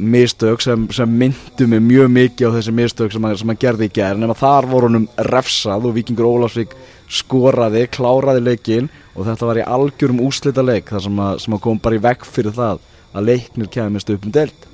mistök 0.02 0.62
sem, 0.64 0.86
sem 0.94 1.10
myndu 1.10 1.66
mig 1.68 1.82
mjög 1.84 2.08
mikið 2.14 2.48
á 2.48 2.54
þessi 2.56 2.74
mistök 2.74 3.12
sem 3.12 3.26
hann, 3.26 3.36
sem 3.38 3.50
hann 3.50 3.60
gerði 3.60 3.90
í 3.90 3.94
gerð 3.98 4.22
nema 4.22 4.38
þar 4.38 4.68
voru 4.70 4.88
honum 4.88 5.08
refsað 5.28 5.90
og 5.90 5.96
Víkingur 5.98 6.30
Ólafsvík 6.30 6.72
skoraði, 7.12 7.84
kláraði 7.92 8.44
leikin 8.46 8.88
og 9.12 9.26
þetta 9.28 9.48
var 9.50 9.60
í 9.60 9.68
algjörum 9.76 10.22
úslita 10.24 10.64
leik 10.64 10.90
þar 10.94 11.04
sem 11.04 11.56
að 11.58 11.62
kom 11.66 11.82
bara 11.82 11.98
í 11.98 12.02
vegg 12.02 12.24
fyrir 12.24 12.56
það 12.56 12.80
að 13.12 13.28
leiknir 13.28 13.72
kemist 13.72 14.10
upp 14.14 14.24
um 14.24 14.32
delt 14.32 14.68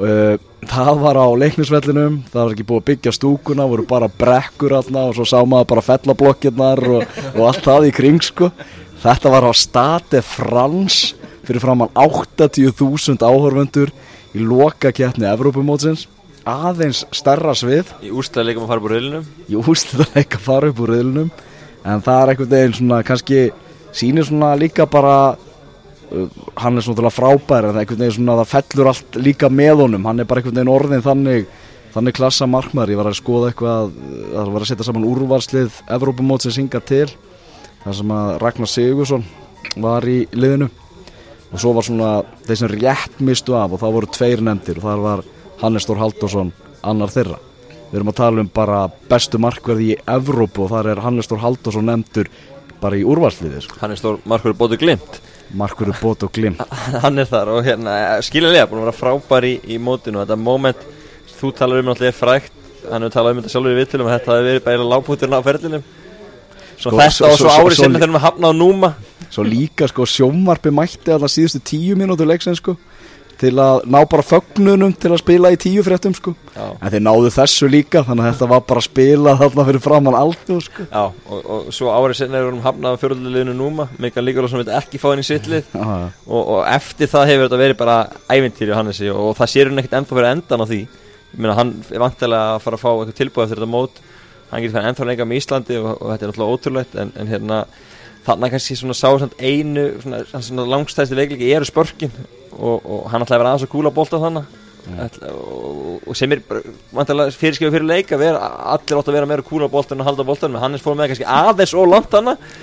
það 0.00 1.00
var 1.02 1.18
á 1.20 1.26
leiknisvellinum 1.42 2.20
það 2.30 2.42
var 2.42 2.54
ekki 2.54 2.66
búið 2.68 2.80
að 2.80 2.86
byggja 2.90 3.12
stúkuna 3.16 3.66
voru 3.68 3.86
bara 3.88 4.08
brekkur 4.08 4.76
aðna 4.78 5.06
og 5.10 5.16
svo 5.18 5.26
sá 5.28 5.38
maður 5.44 5.70
bara 5.74 5.86
fellablokkirnar 5.88 6.84
og, 6.88 7.18
og 7.34 7.42
allt 7.48 7.66
það 7.66 7.88
í 7.90 7.96
kring 7.96 8.22
sko. 8.24 8.50
Þetta 9.00 9.32
var 9.32 9.48
á 9.48 9.52
Stade 9.56 10.22
France 10.24 11.16
fyrir 11.48 11.62
framann 11.62 11.92
80.000 11.96 13.20
áhörfundur 13.20 13.92
í 14.36 14.44
loka 14.44 14.92
keppni 14.94 15.28
Evrópumótsins. 15.28 16.06
Aðeins 16.48 17.02
stærra 17.12 17.52
svið. 17.56 17.90
Í 18.04 18.12
úrstæðleikum 18.16 18.64
að 18.64 18.72
fara 18.72 18.84
búr 18.84 18.94
rauðlinum 18.96 19.26
í 19.48 19.58
úrslitaðleik 19.60 20.36
að 20.38 20.44
fara 20.46 20.70
upp 20.72 20.80
úr 20.84 20.94
riðlunum 20.94 21.30
en 21.84 22.04
það 22.04 22.22
er 22.22 22.32
einhvern 22.32 22.52
veginn 22.54 22.76
svona 22.76 23.02
kannski 23.06 23.42
sýnir 23.96 24.26
svona 24.28 24.54
líka 24.58 24.86
bara 24.88 25.36
hann 26.58 26.78
er 26.78 26.84
svona 26.84 27.12
frábær 27.12 27.66
en 27.66 27.74
það 27.74 27.76
er 27.76 27.82
einhvern 27.84 28.02
veginn 28.02 28.16
svona 28.16 28.38
það 28.40 28.52
fellur 28.52 28.90
allt 28.90 29.18
líka 29.20 29.50
með 29.52 29.84
honum. 29.84 30.06
Hann 30.08 30.22
er 30.22 30.28
bara 30.30 30.42
einhvern 30.42 30.58
veginn 30.58 30.72
orðin 30.72 31.04
þannig 31.04 31.50
þannig 31.90 32.14
klassa 32.14 32.46
markmaður, 32.46 32.92
ég 32.92 33.00
var 33.00 33.08
að 33.10 33.18
skoða 33.18 33.50
eitthvað 33.50 33.88
það 34.30 34.52
var 34.54 34.62
að 34.62 34.68
setja 34.70 34.86
saman 34.86 35.06
úrvarslið 35.10 35.80
Evrópumótsins 35.90 36.58
hinga 36.60 36.80
til 36.86 37.08
þar 37.82 37.96
sem 37.98 38.12
að 38.14 38.30
Ragnar 38.44 38.70
Sigursson 38.70 39.24
var 39.82 40.06
í 40.06 40.20
liðinu. 40.30 40.70
Og 41.50 41.58
svo 41.58 41.72
var 41.74 41.86
svona 41.86 42.10
þeir 42.46 42.60
sem 42.60 42.72
rétt 42.76 43.22
mistu 43.26 43.56
af 43.58 43.74
og 43.74 43.82
það 43.82 43.96
voru 43.96 44.10
tveir 44.14 44.42
nefndir 44.46 44.78
og 44.78 44.86
það 44.86 45.06
var 45.06 45.24
Hannes 45.64 45.88
Þór 45.88 46.02
Halldórsson 46.04 46.52
annar 46.86 47.10
þeirra. 47.10 47.40
Við 47.90 47.98
erum 47.98 48.12
að 48.12 48.20
tala 48.20 48.44
um 48.44 48.52
bara 48.54 48.84
bestu 49.10 49.40
markverði 49.42 49.88
í 49.90 49.98
Evrópu 50.14 50.68
og 50.68 50.70
þar 50.70 50.92
er 50.92 51.02
Hannes 51.02 51.26
Þór 51.30 51.42
Halldórsson 51.42 51.90
nefndur 51.90 52.30
bara 52.80 52.96
í 52.96 53.02
úrvarsliði 53.02 53.64
sko. 53.64 53.80
Hann 53.82 53.96
er 53.96 54.00
stór 54.00 54.22
markur 54.30 54.54
bótu 54.56 54.78
glimt 55.50 55.58
markverðu 55.60 55.94
bót 56.00 56.22
og 56.26 56.32
glim 56.32 56.56
Hann 57.02 57.18
er 57.18 57.26
þar 57.28 57.48
og 57.56 57.64
hérna 57.66 57.94
skiljanlega 58.22 58.66
búin 58.70 58.80
að 58.82 58.88
vera 58.88 58.96
frábær 59.00 59.46
í, 59.48 59.54
í 59.66 59.78
mótinu. 59.82 60.20
Og 60.20 60.26
þetta 60.26 60.38
moment 60.38 60.76
þú 61.40 61.52
talar 61.58 61.80
um 61.82 61.88
náttúrulega 61.90 62.12
er 62.14 62.18
frægt. 62.18 62.52
Hann 62.90 63.02
hefur 63.04 63.14
talað 63.16 63.32
um 63.34 63.40
þetta 63.42 63.52
sjálfur 63.54 63.74
í 63.74 63.78
vittilum 63.80 64.08
að 64.08 64.14
þetta 64.18 64.36
hefur 64.36 64.48
verið 64.50 64.64
bara 64.68 64.88
lágpunkturinn 64.94 65.36
á 65.36 65.42
ferlinum. 65.48 65.82
Svo 66.80 66.90
Sko, 66.90 66.96
þetta 67.00 67.28
og 67.28 67.38
svo 67.38 67.48
svo- 67.48 67.56
árið 67.66 67.76
sinni 67.82 67.98
þegar 68.00 68.14
við 68.16 68.24
hafna 68.24 68.48
á 68.48 68.52
núma. 68.56 68.92
Svo 69.30 69.44
líka 69.44 69.88
sko 69.90 70.06
sjónvarpi 70.08 70.70
mætti 70.72 71.12
það 71.12 71.28
síðustu 71.34 71.60
tíu 71.70 71.96
mínútur 71.98 72.26
leiksinn 72.30 72.56
sko 72.56 72.76
til 73.40 73.52
að 73.60 73.86
ná 73.88 73.98
bara 74.10 74.24
fögnunum 74.26 74.92
til 75.00 75.10
að 75.14 75.20
spila 75.22 75.50
í 75.52 75.58
tíu 75.60 75.82
fréttum 75.86 76.14
sko. 76.16 76.34
Já. 76.50 76.66
en 76.76 76.92
þeir 76.92 77.02
náðu 77.06 77.30
þessu 77.32 77.68
líka 77.70 78.02
þannig 78.04 78.26
að 78.26 78.32
þetta 78.34 78.48
var 78.50 78.62
bara 78.68 78.82
að 78.82 78.86
spila 78.88 79.34
þarna 79.40 79.66
fyrir 79.68 79.84
framann 79.84 80.18
allt 80.18 80.52
sko. 80.66 80.86
Já, 80.90 81.04
og, 81.08 81.40
og 81.54 81.68
svo 81.74 81.92
árið 81.94 82.18
sinni 82.20 82.38
er 82.38 82.48
við 82.48 82.64
hafnað 82.64 82.96
á 82.98 83.00
fjörðuleginu 83.04 83.54
núma 83.56 83.86
Mikael 84.02 84.26
Líkarsson 84.26 84.62
vil 84.62 84.74
ekki 84.80 85.00
fá 85.00 85.08
henni 85.12 85.24
í 85.24 85.30
sittlið 85.30 85.70
og, 85.78 86.40
og 86.40 86.60
eftir 86.68 87.10
það 87.12 87.30
hefur 87.32 87.46
þetta 87.46 87.62
verið 87.62 87.80
bara 87.80 87.98
ævintýri 88.28 88.74
á 88.74 88.78
Hannesi 88.80 89.08
og, 89.12 89.22
og 89.30 89.38
það 89.38 89.52
sér 89.54 89.70
hún 89.70 89.82
ekkert 89.82 89.98
ennþá 90.00 90.18
fyrir 90.18 90.30
endan 90.34 90.64
á 90.64 90.66
því. 90.70 90.80
Ég 91.30 91.38
meina 91.38 91.56
hann 91.58 91.72
er 91.88 92.02
vantilega 92.02 92.56
að 92.56 92.64
fara 92.66 92.80
að 92.80 92.84
fá 92.84 92.90
eitthvað 92.90 93.18
tilbúið 93.20 93.46
eftir 93.46 93.60
þetta 93.60 93.70
mót. 93.70 94.02
Hann 94.50 94.64
getur 94.64 94.76
fyrir 94.76 94.90
ennþá 94.90 95.08
leika 95.12 95.28
með 95.30 95.40
Íslandi 95.40 95.78
og, 95.78 95.90
og 95.94 96.10
þetta 96.10 96.26
er 96.26 96.32
náttúrulega 96.32 96.58
ótrúlegt 96.58 96.98
en, 96.98 97.12
en 97.14 97.30
hérna 97.30 97.60
þarna 98.26 98.50
kannski 98.52 98.76
svona 98.78 98.96
sá 98.96 99.08
samt 99.20 99.36
einu 99.40 99.86
svona, 100.02 100.24
svona 100.30 100.66
langstæðsti 100.74 101.18
veikleiki 101.18 101.52
eru 101.56 101.68
spörkin 101.68 102.12
og, 102.56 102.80
og 102.84 103.06
hann 103.12 103.24
ætlaði 103.24 103.38
að 103.38 103.42
vera 103.42 103.52
aðeins 103.54 103.68
að 103.68 103.72
kúla 103.74 103.94
bolta 103.94 104.20
þannig 104.22 104.58
Ætla, 104.90 105.28
og, 105.36 106.00
og 106.08 106.16
sem 106.16 106.32
er 106.32 106.40
fyrirskjöfu 106.40 107.70
fyrir 107.74 107.86
leik 107.86 108.12
að 108.14 108.22
vera 108.24 108.46
allir 108.72 108.98
átt 108.98 109.10
að 109.10 109.16
vera 109.18 109.28
meira 109.28 109.44
kúla 109.46 109.68
boltan 109.70 110.00
og 110.00 110.08
halda 110.08 110.24
boltan 110.26 110.54
en 110.54 110.62
Hannes 110.62 110.82
fór 110.82 110.96
með 110.98 111.12
kannski 111.12 111.26
aðeins 111.28 111.74
og 111.76 111.90
langt 111.90 112.16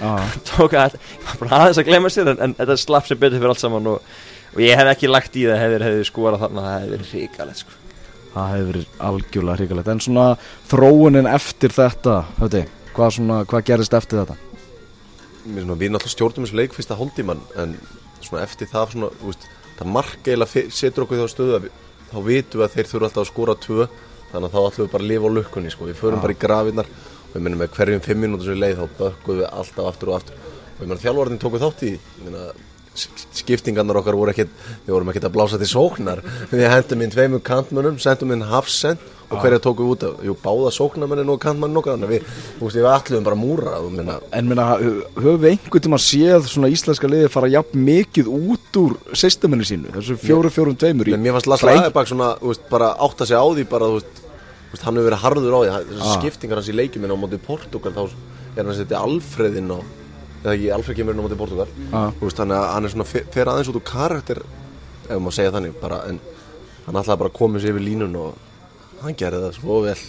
tók 0.49 0.73
að 0.75 0.97
bara 1.39 1.61
aðeins 1.61 1.81
að 1.81 1.87
glemma 1.91 2.11
sér 2.11 2.33
en, 2.33 2.41
en 2.41 2.55
þetta 2.57 2.77
slapp 2.81 3.07
sér 3.07 3.21
betur 3.21 3.37
fyrir 3.37 3.53
allt 3.53 3.61
saman 3.61 3.91
og, 3.93 4.17
og 4.55 4.63
ég 4.63 4.79
hef 4.79 4.91
ekki 4.95 5.11
lagt 5.11 5.37
í 5.37 5.45
það 5.45 5.61
hefur 5.63 5.87
hefur 5.87 6.09
skorað 6.09 6.43
þarna 6.47 6.65
það 6.65 6.75
hefur 6.79 6.95
verið 6.95 7.13
ríkalegt 7.13 7.61
sko. 7.61 7.77
Það 8.33 8.51
hefur 8.55 8.67
verið 8.71 9.05
algjörlega 9.11 9.59
hrikalegt. 9.61 9.93
En 9.93 10.03
svona 10.07 10.27
þróunin 10.73 11.31
eftir 11.37 11.77
þetta 11.77 12.19
höfði, 12.41 12.65
hvað, 12.97 13.15
svona, 13.19 13.39
hvað 13.47 13.65
gerist 13.71 13.97
eftir 13.97 14.23
þetta 14.23 14.46
svona, 15.53 15.77
við 15.79 15.91
náttúrulega 15.93 16.13
stjórnum 16.15 16.45
þessu 16.47 16.59
leik 16.59 16.75
fyrsta 16.77 16.97
hóltíman 16.99 17.41
en 17.63 17.75
svona 18.21 18.43
eftir 18.43 18.67
það 18.71 18.93
svona, 18.95 19.09
veist, 19.23 19.47
það 19.79 19.91
eiginlega 20.27 20.51
fe- 20.51 20.69
setur 20.73 21.05
okkur 21.05 21.21
þá 21.23 21.27
stöðu 21.33 21.55
að 21.57 21.67
við, 21.67 21.75
þá 22.11 22.17
vitum 22.27 22.59
við 22.61 22.65
að 22.67 22.75
þeir 22.77 22.89
þurfa 22.91 23.07
alltaf 23.09 23.23
að 23.23 23.29
skora 23.31 23.55
tvö 23.67 23.87
þannig 24.31 24.47
að 24.47 24.55
þá 24.55 24.59
ætlum 24.67 24.85
við 24.87 24.91
bara 24.95 25.03
að 25.03 25.11
lifa 25.11 25.27
á 25.27 25.35
lukkunni 25.37 25.71
sko. 25.71 25.85
við 25.87 25.99
förum 26.01 26.21
bara 26.23 26.33
í 26.35 26.39
grafinnar 26.41 26.87
og 26.87 27.33
við 27.35 27.43
minnum 27.45 27.61
með 27.63 27.73
hverjum 27.77 28.01
fimm 28.07 28.21
mínútur 28.25 28.45
sem 28.49 28.55
við 28.57 28.63
leið 28.63 28.79
þá 28.81 28.97
bökkum 29.01 29.37
við 29.41 29.47
alltaf 29.51 29.85
aftur 29.91 30.11
og 30.11 30.17
aftur 30.17 30.35
og 30.37 30.81
ég 30.81 30.87
meina 30.87 31.01
þjálfvartin 31.03 31.39
tóku 31.43 31.61
þátt 31.63 31.83
í 31.87 31.91
ég 31.93 32.25
meina, 32.25 32.41
sk- 32.51 32.65
skiptingarnar 33.37 33.99
okkar 34.01 34.17
voru 34.17 34.33
ekkit 34.33 34.49
við 34.87 34.93
vorum 34.95 35.11
ekkit 35.13 35.27
að 35.29 35.35
blása 35.37 35.59
til 35.61 35.69
sóknar. 35.69 36.23
Við 36.51 36.65
hendum 36.71 37.03
inn 37.05 37.13
tveimur 37.13 37.43
kantmönnum, 37.45 37.99
sendum 38.01 38.33
inn 38.35 38.45
hafsend 38.49 39.03
og 39.27 39.41
hverja 39.43 39.59
tóku 39.59 39.83
út 39.91 40.03
af 40.07 40.21
jú, 40.23 40.35
báða 40.39 40.69
sóknarmennin 40.71 41.27
og 41.33 41.41
kantmannin 41.43 41.79
okkar 41.81 41.99
við, 42.07 42.23
við 42.61 42.85
ætlum 42.87 43.25
bara 43.25 43.35
múra 43.35 43.73
minna, 43.91 44.21
En 44.31 44.47
minna, 44.47 44.67
höfum 44.79 45.41
við 45.43 45.49
einhvern 45.51 45.83
tíma 45.83 45.99
séð 45.99 46.47
svona 46.47 46.69
íslenska 46.71 47.09
liði 47.11 47.27
fara 47.33 47.49
jafn 47.51 47.83
mikið 47.89 48.29
út 48.31 48.79
úr 48.79 48.95
systeminu 49.11 49.67
sínu, 49.67 49.91
þessu 49.97 50.15
fjóru 50.21 50.53
fjórum 50.53 50.79
tveimur 50.79 51.11
mér 51.19 51.35
fannst 51.35 51.51
Lasse 51.51 51.67
Lagerbakk 51.67 52.07
svona, 52.07 52.29
veist, 52.39 52.63
bara 52.71 52.93
átta 53.03 53.27
sig 53.27 53.35
á 53.35 53.43
því 53.43 53.67
bara, 53.67 53.91
þú 53.91 53.99
veist, 53.99 54.83
hann 54.87 54.95
hefur 54.95 55.09
verið 55.11 55.23
harður 55.25 55.55
á 55.55 55.59
því. 55.59 55.75
Þessar 55.91 56.07
Ah. 56.07 56.17
skiptingar 56.21 56.61
hans 56.61 56.71
í 56.71 56.75
leikjuminn 56.79 57.11
á 57.11 57.17
móti 57.19 57.37
Portugal 57.43 57.91
þá 57.91 58.03
er 58.55 58.63
hann 58.63 58.71
að 58.71 58.79
setja 58.79 59.03
Alfreðinn 59.03 59.75
á 59.75 59.79
eða 60.47 60.55
ekki, 60.55 60.69
Alfreð 60.75 60.99
kemur 61.01 61.15
inn 61.15 61.21
á 61.21 61.25
móti 61.25 61.39
Portugal. 61.39 61.67
Ah. 61.91 62.09
veist, 62.21 62.39
þannig 62.39 62.57
að 62.57 62.69
hann 62.73 62.87
er 62.87 62.93
svona 62.93 63.09
fer 63.35 63.51
aðeins 63.51 63.71
út 63.71 63.79
úr 63.79 63.85
karakter 63.87 64.41
ef 65.07 65.19
maður 65.19 65.37
segja 65.37 65.53
þannig, 65.55 65.75
bara, 65.81 65.99
en 66.09 66.21
hann 66.87 67.01
ætlaði 67.01 67.21
bara 67.23 67.33
að 67.33 67.37
koma 67.37 67.61
sér 67.61 67.75
yfir 67.75 67.85
línun 67.85 68.15
og 68.21 69.03
hann 69.03 69.19
gerði 69.19 69.43
það 69.45 69.59
svo 69.59 69.81
vel. 69.85 69.99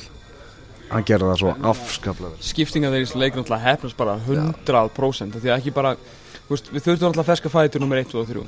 Hann 0.89 1.05
gerði 1.05 1.29
það 1.29 1.43
svo 1.43 1.55
afskaplega 1.73 2.33
vel. 2.33 2.49
skiptinga 2.49 2.95
þeir 2.95 3.03
í 3.03 3.07
þessu 3.07 3.21
leik 3.21 3.37
náttúrulega 3.37 3.67
hefnast 3.67 3.99
bara 3.99 4.17
100% 4.25 5.39
því 5.43 5.51
að 5.51 5.59
ekki 5.59 5.75
bara, 5.77 5.95
veist, 6.49 6.71
við 6.73 6.87
þurftum 6.87 7.11
náttúrulega 7.11 7.29
ferska 7.29 7.53
fætur 7.53 7.85
nummer 7.85 8.01
1 8.01 8.17
og 8.17 8.31
3 8.31 8.47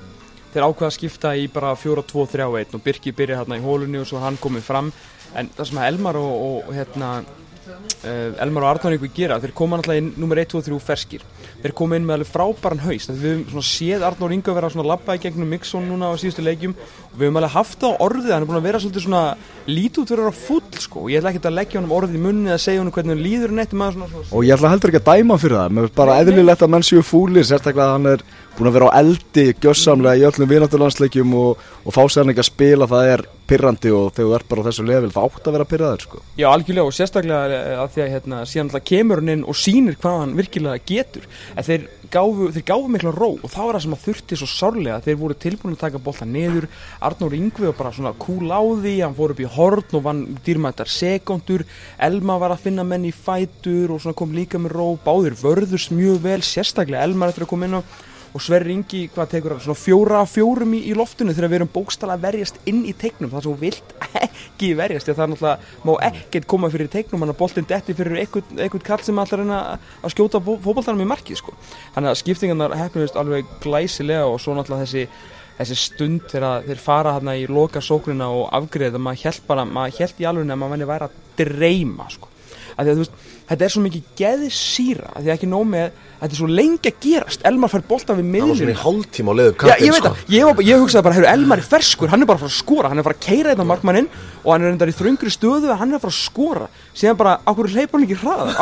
þeir 0.55 0.67
ákveða 0.67 0.89
að 0.89 0.97
skipta 0.97 1.35
í 1.39 1.47
bara 1.53 1.75
4, 1.79 2.05
2, 2.11 2.25
3 2.33 2.47
og 2.49 2.57
1 2.61 2.79
og 2.79 2.83
Birki 2.85 3.13
byrja 3.17 3.41
hérna 3.41 3.59
í 3.61 3.65
hólunni 3.65 4.01
og 4.01 4.09
svo 4.11 4.23
hann 4.23 4.39
komið 4.41 4.67
fram. 4.67 4.91
En 5.39 5.51
það 5.55 5.69
sem 5.69 5.79
að 5.79 5.91
Elmar 5.93 6.19
og, 6.19 6.33
og 6.49 6.73
hérna 6.75 7.11
uh, 7.21 8.43
Elmar 8.43 8.67
og 8.67 8.71
Arnór 8.73 8.97
ykkur 8.97 9.13
gera 9.15 9.39
þeir 9.43 9.55
koma 9.57 9.79
náttúrulega 9.79 10.03
inn 10.03 10.13
nummer 10.19 10.41
1, 10.43 10.51
2 10.51 10.61
og 10.61 10.67
3 10.67 10.81
ferskir 10.89 11.27
þeir 11.63 11.75
koma 11.77 11.99
inn 11.99 12.07
með 12.09 12.19
alveg 12.19 12.31
frábæran 12.31 12.83
haust 12.85 13.13
við 13.13 13.45
svona 13.51 13.67
séð 13.69 14.05
Arnór 14.09 14.35
Inga 14.37 14.55
vera 14.57 14.71
svona 14.73 14.89
labba 14.91 15.17
í 15.17 15.23
gegnum 15.23 15.51
Mixon 15.53 15.89
núna 15.89 16.11
á 16.11 16.15
síðustu 16.21 16.45
leikjum. 16.45 16.75
Og 17.11 17.17
við 17.19 17.29
höfum 17.29 17.41
alveg 17.41 17.55
haft 17.57 17.81
það 17.83 17.97
á 17.97 18.03
orðið 18.07 18.35
hann 18.35 18.45
er 18.45 18.51
búin 18.51 18.61
að 18.61 18.69
vera 18.69 18.83
svolítið 18.83 19.07
svona 19.07 19.25
lítið 19.71 20.03
út 20.03 20.13
fyrir 20.15 20.31
að 20.31 20.41
full 20.41 20.85
sko. 20.85 21.07
Ég 21.11 21.21
ætla 21.21 21.33
ekki 21.35 21.43
að 21.51 21.59
leggja 21.59 21.81
honum 21.81 21.97
orðið 21.99 22.19
í 22.19 22.23
munni 22.27 22.53
eða 22.53 22.63
segja 22.65 22.83
honum 22.83 22.95
hvernig 22.97 23.17
hann 23.17 23.25
líður 23.25 23.57
neitt 23.57 23.75
svona, 23.75 23.91
svona 24.11 24.29
Og 24.31 24.47
ég 24.47 24.55
ætla 24.57 24.73
heldur 24.73 24.93
ekki 24.93 25.03
að 25.03 25.11
dæma 25.11 25.41
fyrir 25.41 25.59
það, 25.61 25.75
mér 25.75 25.87
finnst 25.89 25.99
bara 26.01 26.21
eðlilegt 26.23 26.65
að 26.65 26.73
menn 26.75 26.87
séu 26.87 27.03
fúlir, 27.07 27.47
sérstaklega 27.47 27.89
að 27.89 27.97
hann 27.99 28.13
er 28.15 28.25
búin 28.57 28.71
að 28.71 28.77
vera 28.77 28.89
á 28.93 28.99
eldi 29.01 29.45
gjössamlega 29.63 30.21
í 30.21 30.25
öllum 30.29 30.51
vinátturlandsleikjum 30.51 31.37
og, 31.41 31.69
og 31.85 31.95
fá 31.97 32.01
sér 32.07 32.25
hann 32.25 32.33
ekki 32.35 32.43
að 32.45 32.51
spila, 32.51 32.89
það 32.91 33.13
er 33.15 33.23
pirrandi 33.51 33.91
og 33.95 34.11
þegar 34.15 34.29
þú 34.29 34.37
ert 34.37 34.49
bara 34.51 34.63
á 34.63 34.67
þessu 34.69 34.85
level, 34.87 35.11
það 35.15 35.29
átt 35.29 35.49
að 35.49 35.57
vera 35.57 35.67
pirraður 35.71 36.05
sko. 36.05 36.21
Já, 36.39 36.47
algjörlega. 36.51 36.87
Og 36.87 36.95
sérstaklega 36.95 37.57
eh, 37.57 37.81
að 37.83 37.95
því 37.95 38.05
að 38.05 38.13
hérna, 38.15 38.41
síðan 38.47 38.69
alltaf 38.69 38.87
kemur 38.91 39.23
hann 39.23 39.33
inn 39.35 39.47
og 39.49 39.59
sýnir 39.59 39.99
hvað 40.01 40.19
hann 40.21 40.37
virkilega 40.39 40.85
getur 40.91 41.27
en 41.55 41.67
þeir 41.67 41.87
gáfu, 42.13 42.51
þeir 42.55 42.67
gáfu 42.71 42.91
mikla 42.93 43.13
ró 43.15 43.29
og 43.37 43.49
það 43.51 43.67
var 43.67 43.79
það 43.79 43.85
sem 43.85 43.97
að 43.97 44.05
þurfti 44.05 44.39
svo 44.41 44.49
sárlega. 44.51 45.01
Þeir 45.07 45.19
voru 45.21 45.39
tilbúin 45.45 45.77
að 45.77 45.83
taka 45.85 46.03
bolta 46.03 46.29
niður. 46.29 46.69
Arnór 47.07 47.37
Yngvi 47.39 47.69
var 47.71 47.79
bara 47.79 47.95
svona 47.97 48.15
kúl 48.19 48.51
á 48.51 48.61
því. 48.61 48.95
Hann 49.05 49.17
fór 49.19 49.35
upp 49.35 49.43
í 49.43 49.49
horn 49.57 49.97
og 49.99 50.05
vann 50.07 50.23
dýrmættar 50.47 50.91
sekundur, 50.91 51.67
Elma 52.01 52.39
var 52.41 52.55
að 52.55 52.67
finna 52.67 52.85
menn 52.87 53.09
í 53.09 53.15
fætur 53.15 53.95
og 53.95 54.03
svona 54.03 54.19
kom 54.19 54.35
líka 54.37 54.61
með 54.61 54.77
ró. 54.77 54.87
Báðir 55.05 55.39
vörðust 55.41 55.95
mjög 55.95 56.23
vel, 56.25 56.41
sérstaklega 56.45 57.05
Elmar 57.07 57.33
eftir 57.33 57.47
að 57.47 57.53
koma 57.55 57.69
inn 57.69 57.81
á 57.81 57.83
og 58.31 58.43
Sverri 58.45 58.75
Ingi, 58.77 59.03
hvað 59.11 59.33
tekur 59.33 59.55
það, 59.57 59.63
svona 59.65 59.81
fjóra 59.81 60.21
fjórum 60.31 60.75
í, 60.79 60.83
í 60.91 60.95
loftinu 60.99 61.35
þegar 61.35 61.51
við 61.51 61.59
erum 61.61 61.73
bókstala 61.75 62.15
að 62.15 62.27
verjast 62.29 62.61
inn 62.71 62.85
í 62.87 62.95
teiknum, 62.95 63.33
það 63.33 63.43
sem 63.43 63.51
þú 63.51 63.57
vilt 63.65 63.95
ekki 64.25 64.71
verjast, 64.79 65.11
að 65.11 65.19
það 65.19 65.25
er 65.25 65.33
náttúrulega 65.33 65.89
má 65.89 65.93
ekkert 66.11 66.49
koma 66.53 66.71
fyrir 66.71 66.93
teiknum, 66.93 67.25
hann 67.25 67.35
að 67.35 67.41
boltinn 67.41 67.69
detti 67.71 67.97
fyrir 67.99 68.23
einhvern, 68.23 68.87
kall 68.87 69.03
sem 69.07 69.19
að 69.19 69.35
reyna 69.41 69.61
að 69.75 70.15
skjóta 70.15 70.43
fótballtanum 70.47 71.03
í 71.03 71.11
markið, 71.11 71.43
sko. 71.43 71.57
Þannig 71.97 72.13
að 72.13 72.21
skiptingarnar 72.23 72.79
hefnumist 72.79 73.19
alveg 73.19 73.51
glæsilega 73.65 74.31
og 74.31 74.39
svo 74.43 74.55
náttúrulega 74.55 74.87
þessi 74.87 75.39
þessi 75.61 75.77
stund 75.77 76.29
þegar 76.31 76.65
þeir 76.65 76.79
fara 76.81 77.17
hérna 77.19 77.35
í 77.37 77.43
loka 77.51 77.83
sókrina 77.85 78.31
og 78.33 78.47
afgriða, 78.57 79.01
maður 79.03 79.27
held 79.27 79.43
bara 79.49 79.67
maður 79.69 79.99
held 79.99 80.23
í 80.23 80.29
alveg 80.31 80.47
að 80.47 80.61
maður 80.63 80.73
venni 80.73 80.89
væri 80.89 81.09
að 81.09 81.19
dreyma, 81.41 82.07
sko. 82.15 82.31
Að 82.77 82.87
því 82.87 82.93
að 82.93 82.97
þú 82.97 83.03
veist, 83.05 83.19
þetta 83.51 83.67
er 83.67 83.73
svo 83.75 83.83
mikið 83.83 84.03
geðsýra, 84.21 85.11
því 85.19 85.27
að 85.29 85.35
ekki 85.35 85.49
nóg 85.51 85.65
með 85.71 85.87
þetta 86.21 86.29
er 86.31 86.39
svo 86.39 86.49
lengi 86.51 86.91
að 86.91 86.99
gerast, 87.03 87.45
Elmar 87.49 87.71
fær 87.73 87.83
bolta 87.89 88.15
við 88.15 88.21
hann 88.21 88.31
var 88.31 88.41
svona 88.41 88.55
miðlinu 88.55 88.75
í 88.75 88.81
hálftíma 88.81 89.33
á 89.33 89.35
leiðu 89.41 89.55
Já, 89.71 89.75
ég 89.81 89.97
það, 90.05 90.19
ég, 90.31 90.45
var- 90.47 90.65
ég 90.69 90.83
hugsaði 90.85 91.05
bara, 91.07 91.17
heyrðu, 91.17 91.31
Elmar 91.33 91.63
er 91.63 91.69
ferskur, 91.71 92.13
hann 92.13 92.23
er 92.23 92.29
bara 92.31 92.39
að 92.39 92.45
fara 92.45 92.53
að 92.53 92.59
skora, 92.61 92.91
hann 92.93 93.01
er 93.01 93.03
að 93.03 93.09
fara 93.09 93.19
að 93.19 93.25
keira 93.27 93.55
þetta 93.55 93.67
markmanninn 93.71 94.11
og 94.45 94.53
hann 94.53 94.67
er 94.67 94.75
endar 94.75 94.93
í 94.93 94.97
þröngri 95.01 95.33
stöðu 95.35 95.75
hann 95.81 95.91
er 95.91 95.99
að 95.99 96.05
fara 96.05 96.15
að 96.15 96.21
skora. 96.21 96.69
Síðan 96.95 97.19
bara, 97.21 97.33
okkur 97.51 97.73
hleypar 97.75 97.99
hann 97.99 98.07
ekki 98.07 98.21
hraða 98.21 98.55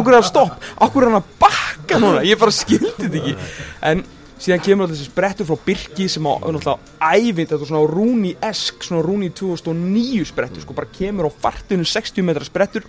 okkur 0.00 0.16
er 0.16 0.18
að 0.18 0.26
stopp, 0.32 0.66
okkur 0.88 1.06
er 1.06 1.12
hann 1.12 1.20
að 1.20 1.30
bakka 1.44 2.00
núna, 2.02 2.24
ég 2.26 2.40
bara 2.40 2.56
skildi 2.56 2.92
þetta 2.98 3.22
ekki. 3.22 3.36
En 3.92 4.04
síðan 4.42 4.64
kemur 4.64 4.88
alltaf 4.88 4.98
þessi 4.98 5.10
sprettur 5.12 5.46
frá 5.46 5.58
Birki 5.68 6.08
sem 6.10 6.26
á 6.26 6.32
ævind 7.12 7.46
þetta 7.52 7.60
er 7.62 7.68
svona 7.70 7.86
Rúni-esk, 7.92 8.82
svona 8.88 9.04
Rúni 9.06 9.30
2009 9.30 10.24
sprettur, 10.32 10.64
sko, 10.64 10.74
bara 10.74 10.90
kemur 10.90 11.28
á 11.28 11.30
fartinu 11.30 11.86
60 11.86 12.26
metra 12.26 12.42
sprettur 12.48 12.82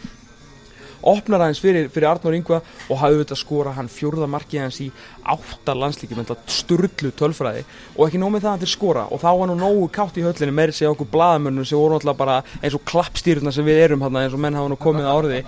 opnar 1.10 1.44
aðeins 1.46 1.62
fyrir, 1.64 1.90
fyrir 1.94 2.10
Arnór 2.10 2.38
Ingva 2.38 2.62
og 2.90 3.00
hafði 3.02 3.20
auðvitað 3.20 3.42
skora 3.42 3.76
hann 3.78 3.92
fjórða 3.92 4.30
markið 4.32 4.64
hans 4.64 4.80
í 4.84 4.90
átta 5.24 5.76
landslíkjum 5.78 6.22
en 6.22 6.28
það 6.28 6.42
sturlu 6.52 7.12
tölfræði. 7.16 7.64
Og 7.96 8.08
ekki 8.08 8.20
nómið 8.22 8.44
það 8.44 8.50
að 8.50 8.56
hann 8.56 8.64
til 8.64 8.72
skora. 8.72 9.06
Og 9.14 9.22
þá 9.22 9.30
var 9.40 9.50
nú 9.50 9.56
nógu 9.60 9.88
kátt 9.94 10.18
í 10.20 10.26
höllinu 10.26 10.56
meiri 10.56 10.76
segja 10.76 10.92
okkur 10.92 11.10
blaðamönnum 11.14 11.68
sem 11.68 11.80
voru 11.80 11.98
alltaf 11.98 12.18
bara 12.20 12.40
eins 12.60 12.76
og 12.78 12.84
klappstýruna 12.90 13.54
sem 13.56 13.68
við 13.68 13.82
erum 13.86 14.04
hann 14.04 14.20
eins 14.20 14.36
og 14.36 14.44
menn 14.44 14.58
hafa 14.58 14.72
nú 14.72 14.80
komið 14.80 15.08
að 15.08 15.20
orði. 15.22 15.40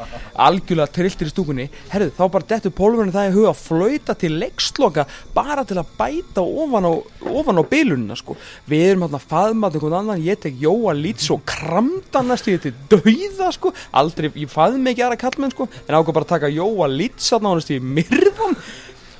Algjörlega 0.45 0.93
trilltir 0.95 1.29
í 1.29 1.33
stúkunni. 1.33 1.67
Herðu 1.91 2.13
þá 2.15 2.23
bara 2.37 2.49
dettu 2.53 2.71
pólverinu 2.75 3.15
það 3.15 3.29
í 3.29 3.35
huga 3.35 3.51
að 3.51 3.63
flauta 3.65 4.17
til 4.21 4.31
leiksloka 4.39 5.07
bara 5.35 5.65
til 5.67 5.79
að 5.81 5.91
bæta 5.99 6.45
ofan 6.45 6.87
á, 6.87 6.93
ofan 7.35 7.59
á 7.59 7.63
bilunina 7.67 8.19
sko. 8.19 8.37
Við 8.69 8.87
erum 8.91 9.07
hann 9.07 9.19
að 9.19 9.27
faðma 9.33 9.71
einhvern 9.71 9.99
annan. 9.99 10.23
Ég 10.23 10.39
tek 10.45 10.55
Jóa 10.61 10.95
Lítz 10.95 11.27
og 11.33 11.43
kramda 11.49 12.23
næstu 12.23 12.55
ég 12.55 12.63
til 12.63 12.75
dauða 12.91 13.51
sko. 13.55 13.73
Aldrei, 13.95 14.31
ég 14.39 14.51
faðmi 14.51 14.93
ekki 14.93 15.03
aðra 15.05 15.19
kallmenn 15.19 15.44
sko. 15.53 15.67
En 15.87 15.95
ákvað 15.99 16.13
bara 16.17 16.25
að 16.25 16.33
taka 16.35 16.53
Jóa 16.55 16.87
Lítz 16.89 17.29
að 17.35 17.45
náðast 17.45 17.71
í 17.75 17.79
myrðan 17.79 18.57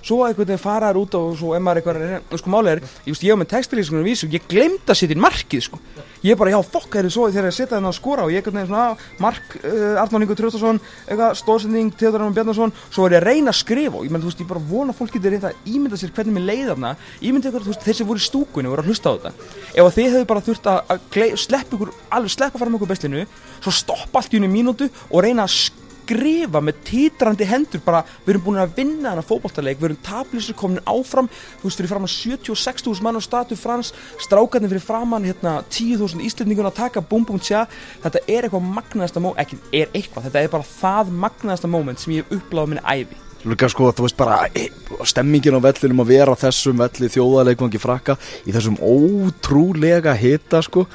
svo 0.06 0.20
einhvern 0.22 0.46
veginn 0.46 0.62
fara 0.62 0.92
þær 0.94 0.98
út 1.02 1.16
og 1.18 1.32
svo 1.34 1.56
ef 1.58 1.62
maður 1.66 1.80
eitthvað 1.82 1.98
að- 2.06 2.38
sko 2.38 2.50
málið 2.54 2.72
er, 2.76 2.82
ég 2.86 3.10
veist 3.10 3.24
ég 3.26 3.34
á 3.34 3.42
með 3.42 3.48
textilískunum 3.50 4.04
vísu, 4.06 4.28
ég 4.30 4.44
glemd 4.46 4.86
að 4.86 4.98
setja 5.00 5.16
inn 5.16 5.24
markið 5.24 5.64
sko. 5.66 5.80
Ég 6.22 6.38
bara 6.38 6.52
já 6.54 6.60
fokk 6.62 6.96
er 6.96 7.08
þið 7.08 7.14
svo 7.16 7.26
þegar 7.34 7.48
ég 7.50 7.56
setja 7.58 7.74
þennan 7.74 7.90
að 7.90 7.96
skora 7.98 8.22
og 8.26 8.30
ég 8.30 8.38
einhvern 8.38 8.54
veginn 8.60 8.70
svona 8.70 8.94
á, 8.94 8.98
mark 9.18 9.56
uh, 9.66 10.02
Arnón 10.04 10.22
Ingo 10.22 10.36
Traustason, 10.38 10.80
eitthvað 11.10 11.34
stóðsending 11.42 11.90
Theodor 11.98 12.22
Arnón 12.22 12.38
Bjarnason, 12.38 12.74
svo 12.94 13.06
er 13.08 13.16
ég 13.18 13.22
að 13.24 13.28
reyna 13.32 13.50
að 13.50 13.58
skrifa 13.64 13.98
og 13.98 14.06
ég 14.06 14.14
menn 14.14 14.22
þú 14.22 14.30
veist 14.30 14.44
ég 14.46 14.50
bara 14.54 14.62
vona 14.70 14.94
að 14.94 15.00
fólk 15.02 15.14
getur 15.18 15.34
reynda 15.34 15.50
að 15.50 15.70
ímynda 15.74 15.98
sér 15.98 16.14
hvernig 16.14 16.38
mér 16.38 16.46
leið 16.52 16.70
þarna. 16.70 16.94
Ímynda 17.26 17.50
ykkur 17.50 17.82
þeir 17.82 17.98
sem 17.98 18.10
voru 18.10 18.22
í 18.22 18.26
stúkunni 18.30 18.70
voru 18.70 18.86
að 18.86 18.90
hlusta 18.94 19.10
á 19.10 19.14
þetta. 19.18 19.34
Ef 19.74 19.82
að 19.86 19.96
þið 19.98 20.12
hefðu 20.14 20.30
bara 20.30 20.46
þurft 20.46 20.70
að, 20.70 20.80
að 20.94 21.38
sleppa 21.46 21.78
ykkur 21.80 21.94
alveg 22.14 22.30
sleppa 22.38 22.62
fram 22.62 22.78
ykkur 22.78 22.94
beslinu 22.94 23.26
svo 23.58 23.74
stoppa 23.74 24.22
allt 24.22 24.34
í 24.34 24.38
unni 24.38 24.50
mínútu 24.54 24.90
og 25.10 25.26
reyna 25.26 25.46
að 25.46 25.72
skrifa 26.06 26.62
með 26.64 26.80
títrandi 26.86 27.48
hendur 27.50 27.82
bara, 27.86 28.04
við 28.26 28.36
erum 28.36 28.46
búin 28.46 28.62
að 28.62 28.78
vinna 28.80 29.14
hana 29.14 29.26
fótballtaleik, 29.26 29.80
við 29.82 29.90
erum 29.90 30.02
tablísir 30.06 30.58
komin 30.58 30.84
áfram. 30.90 31.30
Þú 31.62 31.70
veist, 31.70 31.82
fyrir 31.82 31.92
framann 31.92 32.14
76.000 32.14 33.06
mann 33.06 33.20
á 33.20 33.22
statu 33.26 33.58
frans, 33.60 33.92
strákarnir 34.22 34.72
fyrir 34.74 34.86
framann 34.86 35.28
hérna, 35.28 35.58
10.000 35.66 36.24
íslendingun 36.30 36.70
að 36.70 36.80
taka 36.84 37.04
búm 37.04 37.26
búm 37.26 37.42
tja, 37.42 37.66
þetta 38.06 38.24
er 38.28 38.48
eitthvað 38.48 38.72
magnaðasta 38.78 39.24
moment, 39.24 39.42
ekki 39.42 39.62
er 39.74 39.94
eitthvað, 39.94 40.30
þetta 40.30 40.44
er 40.46 40.58
bara 40.58 40.74
það 40.76 41.14
magnaðasta 41.26 41.72
moment 41.72 42.02
sem 42.02 42.18
ég 42.18 42.26
hef 42.26 42.38
uppláð 42.40 42.68
á 42.68 42.70
minni 42.72 42.86
ævi. 42.86 43.22
Líka 43.46 43.68
sko, 43.70 43.92
þú 43.94 44.08
veist 44.08 44.18
bara 44.18 44.48
e, 44.58 44.72
stemmingin 45.06 45.54
á 45.54 45.62
vellinum 45.62 46.02
að 46.02 46.12
vera 46.16 46.34
þessum 46.40 46.80
velli 46.82 47.10
þjóðaleikvangi 47.14 47.82
frakka 47.82 48.16
í 48.42 48.54
þessum 48.56 48.80
ótrúlega 48.82 50.16
hita 50.18 50.64
sko 50.66 50.88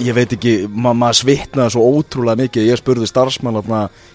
ég 0.00 0.16
veit 0.16 0.34
ekki, 0.36 0.54
ma 0.68 0.92
maður 0.96 1.20
svitnaði 1.20 1.74
svo 1.74 1.86
ótrúlega 1.98 2.42
mikið, 2.44 2.68
ég 2.70 2.80
spurði 2.80 3.08
starfsmann 3.10 3.60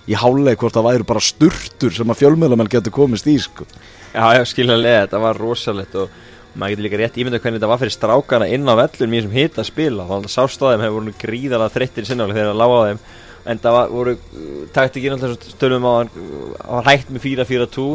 í 0.10 0.18
háleik 0.18 0.62
hvort 0.62 0.76
það 0.76 0.88
væri 0.90 1.08
bara 1.08 1.24
sturtur 1.24 1.94
sem 1.96 2.12
að 2.12 2.22
fjölmiðlamenn 2.22 2.72
getur 2.72 2.96
komist 2.96 3.28
í 3.30 3.38
sko. 3.42 3.68
Já, 4.16 4.44
skiljanlega, 4.48 5.06
þetta 5.06 5.22
var 5.24 5.40
rosalegt 5.42 5.98
og 6.00 6.14
maður 6.56 6.76
getur 6.76 6.86
líka 6.88 7.00
rétt 7.02 7.20
ímynda 7.20 7.42
hvernig 7.44 7.60
þetta 7.60 7.70
var 7.72 7.82
fyrir 7.82 7.96
strákana 7.96 8.48
inn 8.56 8.70
á 8.70 8.74
vellum 8.80 9.14
í 9.14 9.20
þessum 9.20 9.36
hita 9.36 9.66
spila 9.68 10.08
þá 10.08 10.30
sástaðum 10.32 10.86
hefur 10.86 10.98
voru 11.00 11.16
gríðalega 11.20 11.74
þreyttir 11.74 12.08
sinnáli 12.08 12.38
þegar 12.38 12.52
það 12.54 12.62
lága 12.62 12.78
á 12.80 12.86
þeim 12.88 13.02
en 13.46 13.62
það 13.62 13.76
var, 13.76 13.92
voru 13.94 14.14
taktikinn 14.74 15.16
alltaf 15.16 15.50
stöðum 15.54 15.86
á 15.86 15.92
hann 15.94 16.12
var 16.58 16.88
hægt 16.90 17.12
með 17.14 17.26
4-4-2 17.28 17.86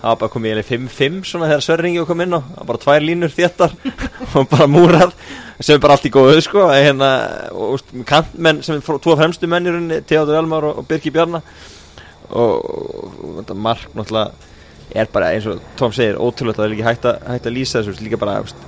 það 0.00 0.08
var 0.08 0.20
bara 0.22 0.32
komið 0.34 0.62
í 0.62 0.66
5-5 0.70 1.20
svona 1.30 1.50
þegar 1.50 1.66
Sörringi 1.66 2.06
kom 2.08 2.24
inn 2.24 2.34
á 2.34 2.40
var 2.42 2.70
bara 2.72 2.82
tvær 2.82 3.06
línur 3.06 3.34
þéttar 3.34 3.76
og 4.34 4.48
bara 4.50 4.68
múrað 4.70 5.14
sem 5.60 5.76
er 5.76 5.80
bara 5.80 5.96
allt 5.96 6.08
í 6.08 6.12
góðu 6.12 6.40
sko. 6.44 6.66
Hérna, 6.68 7.10
og 7.54 7.78
úst, 7.78 7.94
kantmenn 8.08 8.60
sem 8.66 8.76
er 8.76 9.00
tvo 9.00 9.16
fremstu 9.16 9.48
mennirunni 9.48 10.02
Theodor 10.08 10.40
Elmar 10.42 10.66
og, 10.68 10.82
og 10.82 10.88
Birki 10.90 11.12
Bjarnar 11.14 11.46
og, 12.30 12.66
og 13.46 13.56
mark 13.56 13.86
náttúrulega 13.94 14.32
er 14.96 15.08
bara 15.12 15.32
eins 15.34 15.46
og 15.50 15.62
Tom 15.78 15.94
segir 15.94 16.18
ótrúlega 16.18 16.60
það 16.60 16.66
er 16.66 16.74
líka 16.74 16.88
hægt 16.90 17.06
að, 17.08 17.30
að 17.36 17.54
lýsa 17.54 17.82
þessu 17.82 18.04
líka 18.04 18.20
bara 18.20 18.40
veist, 18.42 18.58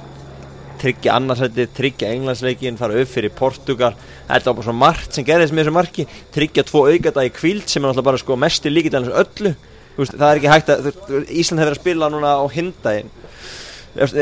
tryggja 0.80 1.14
annarsætti, 1.18 1.66
tryggja 1.76 2.11
englandsleikin, 2.14 2.78
fara 2.80 2.99
upp 3.02 3.11
fyrir 3.12 3.32
Portugal. 3.35 3.97
Þetta 4.28 4.50
var 4.50 4.58
bara 4.58 4.66
svo 4.68 4.75
margt 4.76 5.16
sem 5.16 5.26
gerðist 5.26 5.54
með 5.56 5.66
þessu 5.66 5.76
marki. 5.76 6.06
Tryggja 6.35 6.64
tvo 6.68 6.85
aukata 6.88 7.26
í 7.26 7.32
kvíld 7.35 7.68
sem 7.68 7.82
er 7.82 7.90
náttúrulega 7.90 8.08
bara 8.11 8.23
sko 8.23 8.38
mestu 8.40 8.73
líkit 8.73 8.97
alveg 8.99 9.20
öllu. 9.25 9.54
Þú 9.97 10.04
veist, 10.04 10.14
það 10.14 10.28
er 10.30 10.40
ekki 10.40 10.52
hægt 10.52 10.73
að 10.75 10.88
Ísland 10.88 11.62
hefur 11.62 11.68
verið 11.68 11.76
að 11.76 11.80
spila 11.80 12.11
núna 12.14 12.35
á 12.38 12.44
hindaginn. 12.54 13.14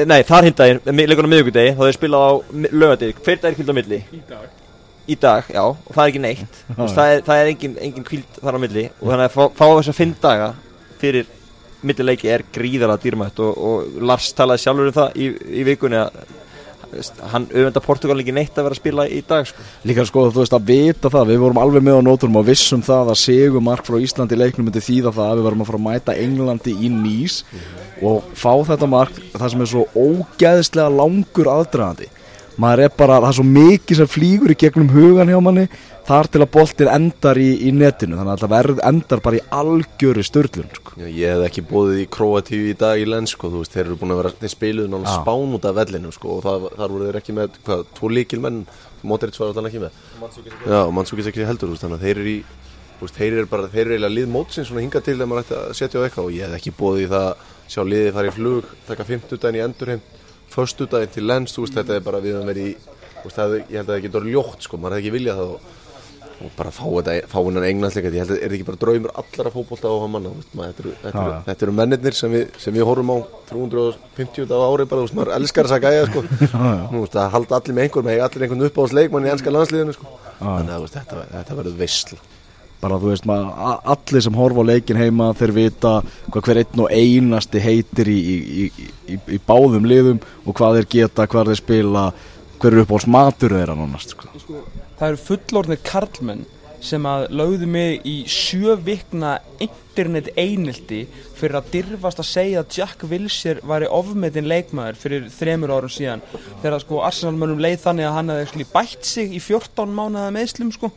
Nei, 0.08 0.20
þar 0.24 0.46
hindaginn, 0.48 0.80
leikunum 0.86 1.34
miðugudegi 1.34 1.74
þá 1.74 1.82
hefur 1.82 1.96
spilað 1.98 2.24
á 2.24 2.32
lögadegi 2.72 3.16
hver 3.18 3.42
dag 3.42 3.50
er 3.50 3.58
kvíld 3.58 3.72
á 3.72 3.76
milli? 3.76 3.98
Í 4.08 4.22
dag. 4.30 4.46
Í 5.06 5.16
dag, 5.22 5.50
já, 5.52 5.62
og 5.62 5.90
það 5.92 6.02
er 6.02 6.12
ekki 6.12 6.22
neitt. 6.24 6.60
Veist, 6.78 6.96
það 6.96 7.12
er, 7.12 7.20
það 7.26 7.42
er 7.42 7.50
engin, 7.52 7.74
engin 7.88 8.06
kvíld 8.08 8.38
þar 8.40 8.56
á 8.56 8.60
milli. 8.62 8.86
Og 9.02 9.12
þannig 9.12 9.28
að 9.28 9.36
fá, 9.36 9.42
fá 9.58 9.66
þess 9.66 9.92
að 9.92 9.98
fimm 10.00 10.14
daga 10.22 10.48
fyrir 10.96 11.28
millileiki 11.86 12.30
er 12.32 12.44
gríðarlega 12.54 13.02
dýrmætt 13.02 13.40
og, 13.44 13.60
og 13.68 14.00
Lars 14.08 14.32
talaði 14.36 14.64
sjálfur 14.64 14.90
um 14.90 14.96
það 14.96 15.20
í, 15.20 15.28
í 15.60 15.66
vikunni 15.66 16.00
að 16.00 16.16
veist, 16.92 17.20
hann 17.32 17.48
auðvenda 17.52 17.82
Portugal 17.84 18.18
ekki 18.22 18.34
neitt 18.36 18.56
að 18.56 18.68
vera 18.68 18.76
að 18.76 18.80
spila 18.80 19.06
í 19.08 19.22
dag 19.28 19.48
sko. 19.48 19.66
Líka 19.88 20.06
sko 20.08 20.26
þú 20.30 20.42
veist 20.42 20.56
að 20.56 20.68
vita 20.70 21.12
það, 21.12 21.32
við 21.32 21.42
vorum 21.44 21.62
alveg 21.62 21.86
með 21.86 22.00
á 22.00 22.06
nótunum 22.06 22.40
og 22.42 22.48
vissum 22.50 22.84
það 22.86 23.12
að 23.14 23.22
segumark 23.22 23.88
frá 23.88 23.98
Íslandi 24.02 24.38
leiknum 24.38 24.68
myndi 24.68 24.84
þýða 24.84 25.14
það 25.16 25.30
að 25.30 25.40
við 25.40 25.48
varum 25.48 25.64
að 25.64 25.70
fara 25.70 25.82
að 25.82 25.86
mæta 25.88 26.18
Englandi 26.26 26.76
í 26.76 26.92
nýs 26.92 27.40
og 28.04 28.28
fá 28.36 28.52
þetta 28.68 28.90
mark 28.90 29.18
það 29.32 29.50
sem 29.52 29.64
er 29.64 29.72
svo 29.72 29.86
ógæðslega 29.96 30.92
langur 30.92 31.52
aðdragandi 31.52 32.10
maður 32.62 32.82
er 32.86 32.94
bara, 32.96 33.18
það 33.20 33.28
er 33.28 33.36
svo 33.38 33.44
mikið 33.50 34.00
sem 34.00 34.10
flýgur 34.10 34.52
í 34.54 34.56
gegnum 34.60 34.90
hugan 34.94 35.30
hjá 35.32 35.38
manni 35.44 35.66
þar 36.06 36.28
til 36.30 36.42
að 36.44 36.50
boltin 36.54 36.90
endar 36.92 37.40
í, 37.40 37.46
í 37.66 37.72
netinu. 37.74 38.18
Þannig 38.18 38.32
að 38.32 38.42
það 38.44 38.52
verð 38.54 38.82
endar 38.90 39.22
bara 39.24 39.38
í 39.38 39.44
algjöri 39.58 40.24
störlun 40.26 40.74
sko. 40.78 40.94
Já, 41.00 41.06
ég 41.10 41.34
hef 41.34 41.46
ekki 41.48 41.64
bóðið 41.70 42.02
í 42.04 42.08
Kroatíu 42.16 42.68
í 42.70 42.76
dag 42.78 43.02
í 43.02 43.08
lens 43.08 43.34
sko, 43.34 43.50
þú 43.52 43.62
veist, 43.62 43.74
þeir 43.74 43.84
eru 43.86 43.98
búin 44.00 44.14
að 44.14 44.20
vera 44.22 44.34
þeir 44.42 44.54
spiluðu 44.54 44.92
náttúrulega 44.92 45.16
spán 45.24 45.56
út 45.58 45.66
af 45.66 45.80
vellinu 45.80 46.12
sko, 46.14 46.36
og 46.36 46.46
það, 46.46 46.68
þar 46.76 46.94
voru 46.94 47.08
þeir 47.08 47.18
ekki 47.22 47.36
með, 47.36 47.58
hvað, 47.66 47.82
tvo 47.98 48.12
líkil 48.12 48.42
menn 48.44 48.62
Modric 49.06 49.36
var 49.38 49.50
alltaf 49.50 49.68
ekki 49.68 49.82
með. 49.82 49.98
Já, 50.66 50.78
og 50.80 50.94
Mansúkis 50.96 51.28
ekki 51.30 51.44
heldur, 51.46 51.68
þú 51.68 51.76
veist, 51.76 51.84
þannig 51.84 52.00
að 52.00 52.06
þeir 52.06 52.22
eru 52.22 52.30
í 52.32 52.38
þú 52.96 53.04
veist, 53.04 53.18
þeir 53.18 53.34
eru 53.36 53.50
bara, 53.50 53.68
þeir 53.70 53.82
eru 53.84 53.94
eiginlega 53.96 54.16
lið 54.16 54.30
mótsins 54.32 54.70
svona 54.70 54.82
hinga 54.82 55.02
til 55.04 55.14
þegar 55.18 55.28
maður 55.30 55.44
ætti 55.44 55.56
að 55.58 55.74
setja 55.76 56.00
á 56.00 56.04
eitthvað. 56.06 56.28
Og 56.30 56.36
ég 56.36 56.46
hef 56.46 56.56
ekki 56.56 56.72
bóðið 56.78 57.02
í 57.04 57.10
það 57.12 57.26
að 57.28 57.44
sjá 57.66 57.82
liðið 57.84 58.14
fara 58.16 58.30
í 58.30 58.34
flug 58.34 58.70
taka 58.86 59.06
50 59.06 59.42
daginn 59.42 59.58
í 59.58 59.64
endurheim 59.66 60.02
förstu 60.56 60.90
daginn 60.90 61.14
til 61.14 61.26
lens, 61.28 61.54
þú 61.56 61.66
veist, 61.66 61.78
þetta 61.80 61.96
er 61.98 62.04
bara 62.06 62.20
við 62.24 62.38
höfum 62.38 62.52
verið 62.52 62.68
í, 62.70 62.76
þú 63.16 63.24
veist, 63.24 63.40
það, 63.40 63.56
ég 63.60 63.74
held 63.80 63.88
að 63.88 63.94
það 63.94 64.06
getur 64.06 64.30
ljótt 64.34 64.66
sko, 64.66 64.78
maður 64.80 64.96
hefði 64.96 65.04
ekki 65.04 65.16
viljað 65.16 65.40
það 65.40 65.52
og, 65.56 65.74
og 66.36 66.52
bara 66.58 66.72
fá 66.76 66.84
þetta, 66.84 67.14
fá 67.32 67.36
hennan 67.40 67.66
englandsleika 67.70 68.12
ég 68.12 68.22
held 68.24 68.32
að 68.34 68.36
er 68.36 68.42
þetta 68.44 68.56
ekki 68.58 68.68
bara 68.68 68.80
draumur 68.84 69.12
allara 69.22 69.52
fótbolta 69.54 69.92
á 69.92 69.96
manna, 70.12 70.32
veist, 70.36 70.54
maður, 70.58 70.72
þetta, 70.72 70.84
eru, 70.84 70.94
þetta, 71.04 71.24
eru, 71.24 71.36
þetta 71.48 71.66
eru 71.66 71.76
mennirnir 71.80 72.18
sem 72.18 72.34
við, 72.36 72.46
sem 72.60 72.76
við 72.76 72.88
horfum 72.90 73.12
á 73.16 73.18
350 73.52 74.50
dag 74.52 74.64
á 74.64 74.68
ári 74.68 74.88
bara, 74.90 75.00
þú 75.00 75.08
veist, 75.08 75.18
maður 75.20 75.34
elskar 75.38 75.70
þess 75.70 75.78
að 75.78 75.86
gæja 75.86 76.08
sko, 76.10 76.24
þú 76.92 77.02
veist, 77.04 77.20
að 77.22 77.30
halda 77.36 77.60
allir 77.60 77.78
með 77.78 77.88
einhver 77.88 78.08
með 78.08 78.24
allir 78.28 78.46
einhvern 78.46 78.68
upp 78.68 78.80
á 78.80 78.84
leikmann 79.00 79.28
í 79.28 79.32
ennska 79.32 79.54
landsliðinu 79.56 79.96
sko, 79.96 80.16
þannig 80.42 80.76
að 80.76 80.88
þetta, 80.98 81.28
þetta 81.32 81.60
verður 81.62 81.78
veistl 81.80 82.20
bara 82.80 82.98
þú 83.00 83.12
veist 83.12 83.26
maður, 83.28 83.52
allir 83.94 84.24
sem 84.26 84.38
horfa 84.38 84.64
á 84.64 84.68
leikin 84.70 85.00
heima 85.00 85.30
þeir 85.36 85.52
vita 85.56 85.92
hvað 86.30 86.48
hver 86.48 86.62
einn 86.62 86.82
og 86.84 86.90
einasti 86.92 87.62
heitir 87.62 88.10
í, 88.12 88.16
í, 88.16 88.66
í, 88.66 89.20
í, 89.36 89.38
báðum 89.46 89.88
liðum 89.88 90.20
og 90.44 90.56
hvað 90.58 90.80
þeir 90.80 90.90
geta, 90.96 91.28
hvað 91.30 91.52
þeir 91.52 91.62
spila 91.62 92.04
hver 92.60 92.76
er 92.76 92.84
upp 92.84 92.92
á 92.92 92.98
smatur 93.04 93.56
þeirra 93.56 93.78
nánast 93.78 94.14
sko. 94.14 94.28
sko, 94.42 94.62
það 94.98 95.08
eru 95.08 95.24
fullorðnir 95.30 95.82
karlmenn 95.86 96.46
sem 96.86 97.06
að 97.08 97.26
lögðu 97.34 97.68
mig 97.70 98.04
í 98.06 98.16
sjö 98.30 98.76
vikna 98.84 99.38
internet 99.64 100.28
einildi 100.36 101.06
fyrir 101.36 101.58
að 101.58 101.70
dirfast 101.72 102.20
að 102.20 102.28
segja 102.28 102.62
að 102.62 102.78
Jack 102.78 103.04
Wilshere 103.10 103.64
væri 103.66 103.88
ofmetin 103.92 104.48
leikmaður 104.50 105.00
fyrir 105.00 105.28
þremur 105.32 105.72
árum 105.72 105.92
síðan 105.92 106.24
þegar 106.62 106.82
sko 106.84 107.02
Arsenalmönnum 107.08 107.62
leið 107.64 107.80
þannig 107.84 108.08
að 108.08 108.16
hann 108.18 108.34
hefði 108.34 108.68
bætt 108.72 109.08
sig 109.08 109.36
í 109.36 109.42
14 109.42 109.96
mánuða 109.96 110.32
meðslum 110.36 110.72
sko 110.74 110.92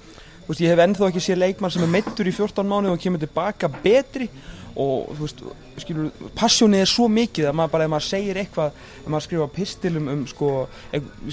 veist, 0.50 0.64
ég 0.64 0.72
hef 0.74 0.84
ennþá 0.86 1.10
ekki 1.10 1.24
séð 1.24 1.44
leikmann 1.44 1.74
sem 1.74 1.86
er 1.86 1.92
meittur 1.94 2.30
í 2.30 2.36
14 2.36 2.68
mánuð 2.68 2.96
og 2.96 3.04
kemur 3.04 3.22
tilbaka 3.22 3.70
betri. 3.84 4.30
Og 4.80 5.10
þú 5.18 5.26
veist, 5.26 5.42
skilur, 5.82 6.28
passjónið 6.38 6.84
er 6.84 6.90
svo 6.90 7.08
mikið 7.12 7.50
að 7.50 7.56
maður 7.58 7.74
bara, 7.74 7.88
ef 7.88 7.92
maður 7.94 8.06
segir 8.06 8.40
eitthvað 8.40 8.78
ef 8.78 9.08
maður 9.10 9.26
skrifa 9.26 9.48
pistil 9.56 9.92
um, 10.00 10.22
sko, 10.30 10.52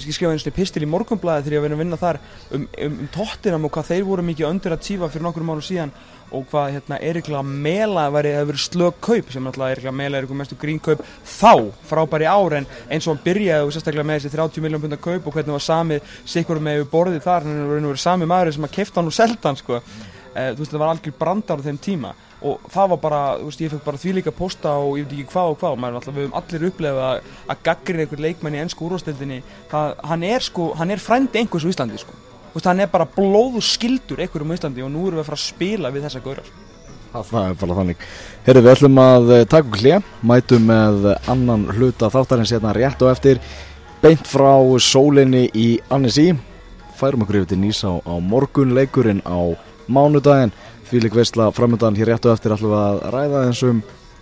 skrifa 0.03 0.33
einu 0.33 0.41
sinni 0.41 0.55
pistil 0.57 0.83
í 0.83 0.89
morgunblæði 0.91 1.45
þegar 1.45 1.57
ég 1.57 1.63
var 1.63 1.75
að 1.75 1.83
vinna 1.83 1.99
þar 2.01 2.19
um, 2.19 2.65
um, 2.65 2.97
um 2.97 3.11
tóttinam 3.13 3.67
og 3.69 3.73
hvað 3.77 3.91
þeir 3.93 4.07
voru 4.09 4.25
mikið 4.27 4.49
öndur 4.49 4.75
að 4.75 4.83
tífa 4.89 5.11
fyrir 5.13 5.27
nokkur 5.27 5.47
mánu 5.47 5.63
síðan 5.63 5.93
og 6.31 6.47
hvað 6.51 6.73
hérna 6.75 6.99
Erikla 7.09 7.41
Mela 7.43 8.07
hefur 8.11 8.59
slög 8.59 8.99
kaup 9.01 9.31
sem 9.31 9.43
náttúrulega 9.43 9.77
Erikla 9.77 9.95
Mela 9.95 10.17
er 10.17 10.25
eitthvað 10.25 10.41
mestu 10.41 10.57
grín 10.59 10.81
kaup 10.83 11.03
þá, 11.23 11.71
frábæri 11.87 12.27
ár 12.27 12.57
en 12.59 12.67
eins 12.89 13.07
og 13.07 13.15
hann 13.15 13.23
byrjaði 13.23 13.67
og 13.67 13.73
sérstaklega 13.75 14.07
með 14.07 14.21
þessi 14.21 14.35
30 14.35 14.65
miljón 14.65 14.83
pundar 14.83 15.01
kaup 15.01 15.27
og 15.27 15.37
hvernig 15.37 15.55
var 15.55 15.65
samið 15.67 16.13
sikkur 16.25 16.61
með 16.63 16.81
yfir 16.81 16.93
borðið 16.93 17.25
þar 17.25 17.47
hann 17.47 17.63
er 17.63 17.73
verið 17.77 18.03
sami 18.03 18.29
maður 18.29 18.55
sem 18.57 18.67
að 18.67 18.77
kefta 18.77 19.01
hann 19.01 19.11
og 19.11 19.17
selta 19.17 19.51
hann 19.51 19.59
sko. 19.59 19.81
eh, 20.37 20.53
þú 20.53 20.61
veist 20.61 20.73
það 20.73 20.81
var 20.83 20.93
algjör 20.93 21.19
brandar 21.19 21.61
á 21.63 21.65
þeim 21.65 21.79
tíma. 21.81 22.13
Og 22.45 22.67
það 22.69 22.89
var 22.91 22.99
bara, 23.01 23.21
þú 23.39 23.47
veist, 23.49 23.61
ég 23.63 23.71
fekk 23.71 23.85
bara 23.87 23.97
því 23.97 24.11
líka 24.13 24.33
posta 24.35 24.75
og 24.77 24.99
ég 24.99 25.07
veit 25.07 25.15
ekki 25.15 25.31
hvað 25.31 25.53
og 25.53 25.57
hvað 25.63 25.79
maður 25.81 25.97
alltaf, 25.97 26.13
við 26.13 26.27
höfum 26.27 26.37
allir 26.37 26.67
upplefað 26.69 27.07
að, 27.07 27.31
að 27.49 27.63
gaggrið 27.65 28.03
einhver 28.03 28.21
leikmenn 28.27 28.57
í 28.57 28.61
ennsku 28.61 28.85
úrvastildinni 28.85 29.39
hann 29.73 30.25
er 30.27 30.45
sko, 30.45 30.67
er 30.77 31.01
frændi 31.01 31.41
einhvers 31.41 31.65
á 31.65 31.71
Íslandi 31.73 31.97
sko, 32.03 32.13
veist, 32.57 32.69
hann 32.69 32.83
er 32.83 32.91
bara 32.91 33.07
blóðu 33.07 33.61
skildur 33.63 34.23
einhverjum 34.23 34.51
á 34.53 34.57
Íslandi 34.57 34.85
og 34.85 34.91
nú 34.93 35.05
erum 35.07 35.21
við 35.21 35.23
að 35.23 35.29
fara 35.29 35.39
að 35.39 35.45
spila 35.45 35.93
við 35.93 36.07
þessa 36.07 36.23
gaurar. 36.25 36.51
Það 37.17 37.39
er 37.43 37.55
bara 37.57 37.77
þannig. 37.79 38.03
Herru, 38.45 38.61
við 38.65 38.73
ætlum 38.73 38.99
að 39.01 39.31
eh, 39.33 39.45
taka 39.47 39.65
okkur 39.65 39.81
hlje 39.81 40.01
mætum 40.27 40.67
með 40.69 41.07
annan 41.31 41.65
hluta 41.71 42.11
þáttarins 42.13 42.51
hérna 42.53 42.75
rétt 42.77 43.01
og 43.01 43.13
eftir 43.13 43.39
beint 44.03 44.27
frá 44.29 44.53
sólinni 44.83 45.47
í 45.57 45.69
Annesí 45.89 46.27
færum 46.97 47.23
okkur 47.25 47.41
yfir 47.41 47.51
til 47.51 47.59
nýs 47.61 47.83
á, 47.85 47.93
morgun 48.21 48.73
leikurinn 48.77 49.21
á 49.25 49.53
mánudaginn. 49.87 50.53
Því 50.87 51.03
lík 51.03 51.17
veistla 51.17 51.51
framöndan 51.53 51.97
hér 51.97 52.13
rétt 52.13 52.25
og 52.25 52.33
eftir 52.33 52.55
ætlum 52.55 52.73
við 52.73 52.83
að 52.83 53.01
ræða 53.13 53.43
eins 53.47 53.63
um 53.67 53.81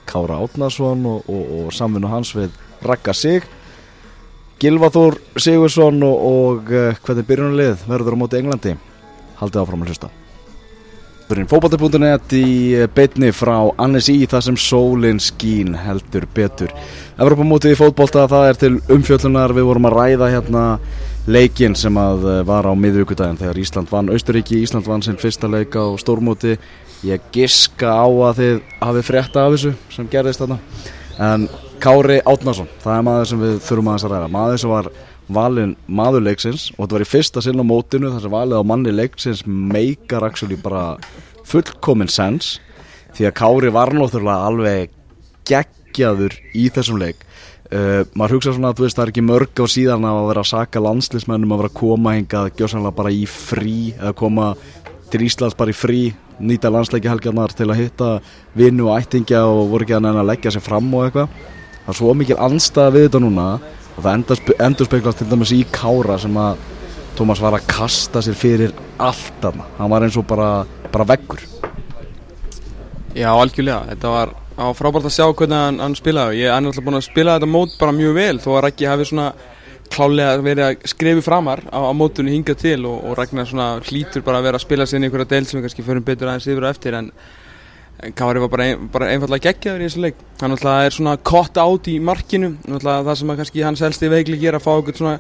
Kára 0.10 0.40
Átnason 0.44 1.06
og, 1.10 1.30
og, 1.30 1.44
og 1.60 1.74
samvinnu 1.74 2.10
hans 2.10 2.34
við 2.36 2.56
Ragga 2.86 3.14
Sig 3.14 3.46
Gilvaþór 4.62 5.18
Sigursson 5.36 6.04
og, 6.08 6.28
og 6.34 6.70
uh, 6.72 6.92
hvernig 7.06 7.28
byrjunarlið 7.32 7.90
verður 7.90 8.16
á 8.16 8.22
móti 8.22 8.40
Englandi 8.40 8.78
haldið 9.40 9.66
áfram 9.66 9.84
að 9.84 9.92
hlusta 9.92 10.12
Byrjun 11.26 11.48
fótbolti.net 11.50 12.34
í 12.38 12.50
eh, 12.78 12.84
beinni 12.94 13.32
frá 13.34 13.72
Annes 13.82 14.12
í 14.14 14.28
það 14.30 14.44
sem 14.46 14.58
sólinn 14.62 15.18
skín 15.18 15.72
heldur 15.74 16.28
betur. 16.36 16.70
Evropamótið 17.18 17.74
í 17.74 17.78
fótbolta 17.80 18.28
það 18.30 18.50
er 18.52 18.60
til 18.62 18.70
umfjöllunar, 18.94 19.56
við 19.58 19.66
vorum 19.66 19.88
að 19.90 19.96
ræða 19.96 20.28
hérna 20.36 20.66
leikinn 21.26 21.74
sem 21.74 21.98
að 21.98 22.28
eh, 22.30 22.44
var 22.46 22.70
á 22.70 22.74
miðvíkudaginn 22.78 23.42
þegar 23.42 23.62
Ísland 23.64 23.90
vann 23.90 24.14
Austuríki, 24.14 24.60
Ísland 24.62 24.86
vann 24.86 25.02
sinn 25.02 25.18
fyrsta 25.18 25.50
leik 25.50 25.74
á 25.74 25.98
stórmóti. 25.98 26.60
Ég 27.10 27.26
giska 27.34 27.90
á 27.90 28.06
að 28.06 28.44
þið 28.44 28.62
hafið 28.86 29.10
frétta 29.10 29.48
af 29.48 29.58
þessu 29.58 29.74
sem 29.98 30.12
gerðist 30.14 30.46
þarna. 30.46 30.60
En 31.22 31.50
Kári 31.84 32.22
Átnason, 32.28 32.68
það 32.84 32.98
er 32.98 33.04
maður 33.08 33.30
sem 33.30 33.44
við 33.44 33.60
þurfum 33.64 33.92
aðeins 33.92 34.08
að 34.08 34.16
ræða. 34.16 34.32
Maður 34.34 34.62
sem 34.62 34.74
var 34.74 34.90
valin 35.32 35.74
maður 35.88 36.26
leiksins 36.28 36.70
og 36.76 36.84
þetta 36.84 36.98
var 36.98 37.06
í 37.06 37.10
fyrsta 37.10 37.44
sinn 37.44 37.62
á 37.62 37.66
mótinu 37.66 38.12
þar 38.14 38.26
sem 38.26 38.34
valið 38.34 38.62
á 38.62 38.70
manni 38.70 38.94
leiksins 38.94 39.44
meikar 39.46 40.26
actually 40.28 40.58
bara 40.62 40.98
fullkomin 41.46 42.12
sens 42.12 42.60
því 43.16 43.30
að 43.30 43.38
Kári 43.40 43.72
var 43.74 43.94
náttúrulega 43.96 44.50
alveg 44.50 44.94
geggjaður 45.50 46.38
í 46.54 46.68
þessum 46.74 47.02
leik 47.02 47.26
uh, 47.74 48.06
maður 48.14 48.38
hugsa 48.38 48.54
svona 48.54 48.74
að 48.74 48.86
veist 48.86 49.00
það 49.00 49.08
er 49.08 49.14
ekki 49.16 49.26
mörg 49.26 49.62
á 49.62 49.66
síðan 49.72 50.08
að 50.10 50.22
vera 50.30 50.46
að 50.46 50.52
saka 50.52 50.84
landslismennum 50.86 51.56
að 51.56 51.64
vera 51.64 51.74
að 51.74 51.80
koma 51.82 52.16
hingað 52.18 52.52
gjóðsannlega 52.60 53.00
bara 53.02 53.14
í 53.16 53.26
frí 53.30 53.78
eða 53.96 54.16
koma 54.22 54.52
til 55.16 55.26
Íslands 55.30 55.56
bara 55.56 55.72
í 55.72 55.78
frí 55.78 56.02
nýta 56.44 56.70
landsleiki 56.74 57.08
helgarnar 57.08 57.54
til 57.56 57.70
að 57.70 57.80
hitta 57.80 58.10
vinnu 58.58 58.90
og 58.90 59.00
ættingja 59.00 59.46
og 59.48 59.70
voru 59.72 59.88
ekki 59.88 59.96
að 59.96 60.06
neina 60.06 60.24
að 60.24 60.32
leggja 60.34 60.56
sér 60.56 60.66
fram 60.66 60.92
og 60.92 61.08
eitthvað. 61.08 61.42
Það 61.86 61.92
er 61.94 62.00
svo 62.00 62.14
mikil 62.20 62.40
anstæða 62.44 62.96
við 62.96 63.06
þetta 63.08 63.22
núna 63.24 63.50
og 63.96 64.00
það 64.04 64.64
endur 64.68 64.90
speklast 64.90 65.22
til 65.22 65.30
dæmis 65.32 65.54
í 65.56 65.62
Kára 65.72 66.18
sem 66.20 66.40
að 66.42 66.64
Tómas 67.16 67.40
var 67.40 67.56
að 67.56 67.68
kasta 67.72 68.20
sér 68.20 68.36
fyrir 68.36 68.74
allt 69.00 69.46
aðna 69.48 69.70
hann 69.78 69.92
var 69.94 70.04
eins 70.04 70.18
og 70.20 70.26
bara, 70.28 70.66
bara 70.92 71.08
veggur. 71.14 71.46
Já, 73.16 73.30
algjörlega, 73.32 73.86
þetta 73.94 74.12
var 74.12 74.34
frábært 74.76 75.08
að 75.08 75.14
sjá 75.16 75.30
hvernig 75.30 75.56
hann, 75.56 75.80
hann 75.80 75.96
spilaði. 75.96 76.42
Ég 76.42 76.52
er 76.52 76.60
náttúrulega 76.60 76.90
búin 76.90 77.00
að 77.00 77.06
spila 77.08 77.38
þetta 77.38 77.52
mót 77.54 77.78
bara 77.80 77.96
mjög 77.96 78.18
vel 78.20 78.42
þó 78.44 78.50
að 78.58 78.64
Raggi 78.66 78.90
hafi 78.92 79.08
svona 79.08 79.30
klálega 79.94 80.36
verið 80.44 80.66
að 80.66 80.86
skrefi 80.92 81.24
framar 81.26 81.64
á, 81.70 81.80
á 81.88 81.92
mótunni 81.96 82.36
hingað 82.36 82.62
til 82.62 82.78
og, 82.90 83.00
og 83.06 83.18
Ragnar 83.20 83.50
svona 83.50 83.70
hlýtur 83.86 84.26
bara 84.26 84.42
að 84.42 84.48
vera 84.50 84.60
að 84.60 84.66
spila 84.66 84.88
sér 84.88 85.00
inn 85.00 85.08
í 85.08 85.10
einhverja 85.10 85.32
del 85.34 85.48
sem 85.48 85.60
við 85.60 85.68
kannski 85.68 85.86
förum 85.88 86.06
betur 86.06 86.32
aðeins 86.32 86.48
yfir 86.50 86.66
og 86.66 86.72
eftir 86.72 86.98
en, 87.00 87.12
en 88.06 88.16
Kári 88.18 88.44
var 88.44 88.52
bara, 88.54 88.70
ein, 88.70 88.88
bara 88.92 89.12
einfallega 89.14 89.50
geggjaður 89.50 89.84
í 89.84 89.90
þessu 89.90 90.06
leik. 90.06 90.24
Hann 90.42 90.54
náttúrulega 90.54 90.88
er 90.90 90.98
svona 90.98 91.18
kott 91.32 91.60
átt 91.62 91.92
í 91.92 91.98
markinu 92.04 92.54
náttúrulega 92.58 93.06
það 93.10 93.20
sem 93.22 93.34
að 93.34 93.42
kannski 93.44 93.68
hans 93.68 93.86
helsti 93.86 94.12
veikli 94.16 94.42
gera 94.42 94.62
að 94.62 94.68
fá 94.68 94.72
eitthvað 94.76 95.02
svona 95.02 95.20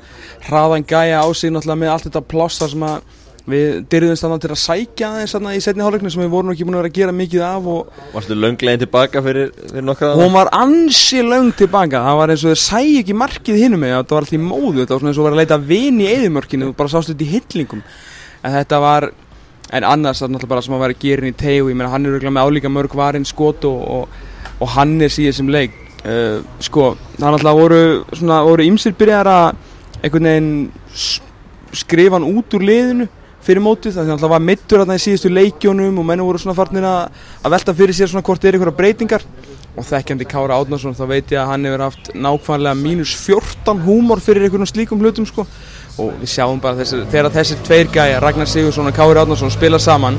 hraðan 0.49 0.89
gæja 0.89 1.21
á 1.23 1.27
sig 1.31 1.53
náttúrulega 1.55 1.83
með 1.83 1.93
allt 1.95 2.09
þetta 2.09 2.25
plássa 2.35 2.71
sem 2.71 2.89
að 2.89 3.13
við 3.45 3.83
dyrðumst 3.91 4.25
þannig 4.25 4.41
til 4.41 4.49
að 4.49 4.59
sækja 4.61 5.09
aðeins 5.11 5.33
í 5.35 5.61
setni 5.61 5.83
hálfleikni 5.85 6.11
sem 6.13 6.23
við 6.23 6.31
vorum 6.33 6.51
ekki 6.53 6.65
búin 6.65 6.77
að 6.77 6.81
vera 6.81 6.89
að 6.89 6.95
gera 6.97 7.13
mikið 7.13 7.43
af 7.45 7.67
Varstu 8.15 8.37
lönglegin 8.37 8.81
tilbaka 8.81 9.21
fyrir, 9.21 9.51
fyrir 9.69 9.85
nokkra 9.85 10.13
hún 10.17 10.33
var 10.33 10.49
ansi 10.55 11.21
löng 11.21 11.51
tilbaka. 11.57 12.01
Það 12.07 12.17
var 12.19 12.33
eins 12.33 12.45
og 12.45 12.53
þeir 12.53 12.61
sæi 12.63 12.95
ekki 13.03 13.17
markið 13.21 13.59
hinum 13.61 13.83
með 13.85 13.93
það 13.93 14.15
var 14.15 14.25
alltaf 14.25 14.37
í 14.37 14.41
móðu, 14.41 14.79
þetta 14.79 14.95
var 14.95 15.03
svona 15.03 15.11
eins 15.11 15.19
og 15.21 15.27
var 15.27 15.35
að 15.35 15.41
leita 15.43 15.59
vin 15.69 15.99
í 16.01 16.07
eðimörkinu 16.09 16.71
og 16.71 16.79
bara 16.79 16.93
sást 16.95 17.11
þetta 17.11 17.25
í 17.25 17.31
hillingum. 17.35 17.83
En 18.41 18.55
þetta 18.55 18.79
var 18.81 19.07
en 19.75 19.87
annars 19.91 20.21
það 20.21 20.27
er 20.27 20.33
náttúrulega 20.33 20.53
bara 20.55 20.65
sem 20.65 20.77
að 20.77 20.83
vera 20.85 20.97
gerin 21.03 21.29
í 21.29 21.37
tegu 21.37 21.69
ég 21.69 21.77
meina 21.77 21.91
hann 21.93 22.05
er 22.05 22.15
örugglega 22.15 22.33
með 22.33 22.49
álíka 22.49 22.71
mörg 22.73 22.97
varinn 22.97 23.25
skot 23.29 23.65
og, 23.69 23.79
og, 23.99 24.03
og 24.61 24.73
hann 24.73 24.97
er 25.05 25.13
síðan 25.13 25.37
sem 25.37 25.53
leik. 25.53 25.77
Uh, 26.05 26.41
sko, 26.65 26.95
það 27.19 27.37
náttúrulega 27.37 28.41
voru 28.49 28.65
ymsir 28.65 28.97
byrjar 28.97 29.29
að 29.29 29.45
skrifa 31.75 32.17
hann 32.17 32.27
út 32.29 32.53
úr 32.55 32.65
liðinu 32.65 33.07
fyrir 33.45 33.63
mótið 33.63 33.97
það 33.97 34.09
náttúrulega 34.11 34.33
var 34.33 34.45
mittur 34.45 34.81
þarna 34.81 34.97
í 34.97 35.03
síðustu 35.03 35.31
leikjónum 35.33 35.99
og 36.01 36.07
menn 36.09 36.23
voru 36.25 36.41
svona 36.41 36.57
farnir 36.57 36.87
að, 36.89 37.19
að 37.41 37.55
velta 37.55 37.75
fyrir 37.77 37.97
sér 37.97 38.11
svona 38.11 38.25
hvort 38.25 38.45
er 38.45 38.57
einhverja 38.57 38.77
breytingar. 38.79 39.25
Og 39.75 39.85
þekkjandi 39.85 40.27
Kára 40.31 40.57
Átnarsson 40.61 40.95
þá 40.95 41.03
veit 41.09 41.33
ég 41.33 41.41
að 41.41 41.49
hann 41.51 41.67
hefur 41.67 41.83
haft 41.83 42.11
nákvæmlega 42.15 42.79
mínus 42.79 43.15
14 43.25 43.81
húmor 43.85 44.23
fyrir 44.23 44.47
einhvern 44.47 44.69
slíkum 44.69 45.03
hlutum 45.03 45.27
sko. 45.27 45.45
Og 45.99 46.13
við 46.21 46.31
sjáum 46.31 46.61
bara 46.63 46.79
þessi, 46.79 47.01
þegar 47.11 47.33
þessir 47.35 47.61
tveir 47.67 47.91
gæja 47.91 48.21
Ragnar 48.23 48.49
Sigursson 48.49 48.87
og 48.87 48.95
Kári 48.95 49.19
Átnarsson 49.19 49.53
spila 49.53 49.79
saman 49.79 50.17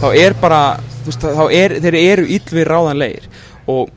þá 0.00 0.08
er 0.12 0.36
bara 0.40 0.60
þú 1.06 1.12
veist, 1.12 1.28
þá 1.38 1.44
er, 1.54 1.76
þeir 1.84 1.98
eru 2.00 2.26
illvið 2.36 2.66
ráðanlegir 2.68 3.28
og 3.70 3.92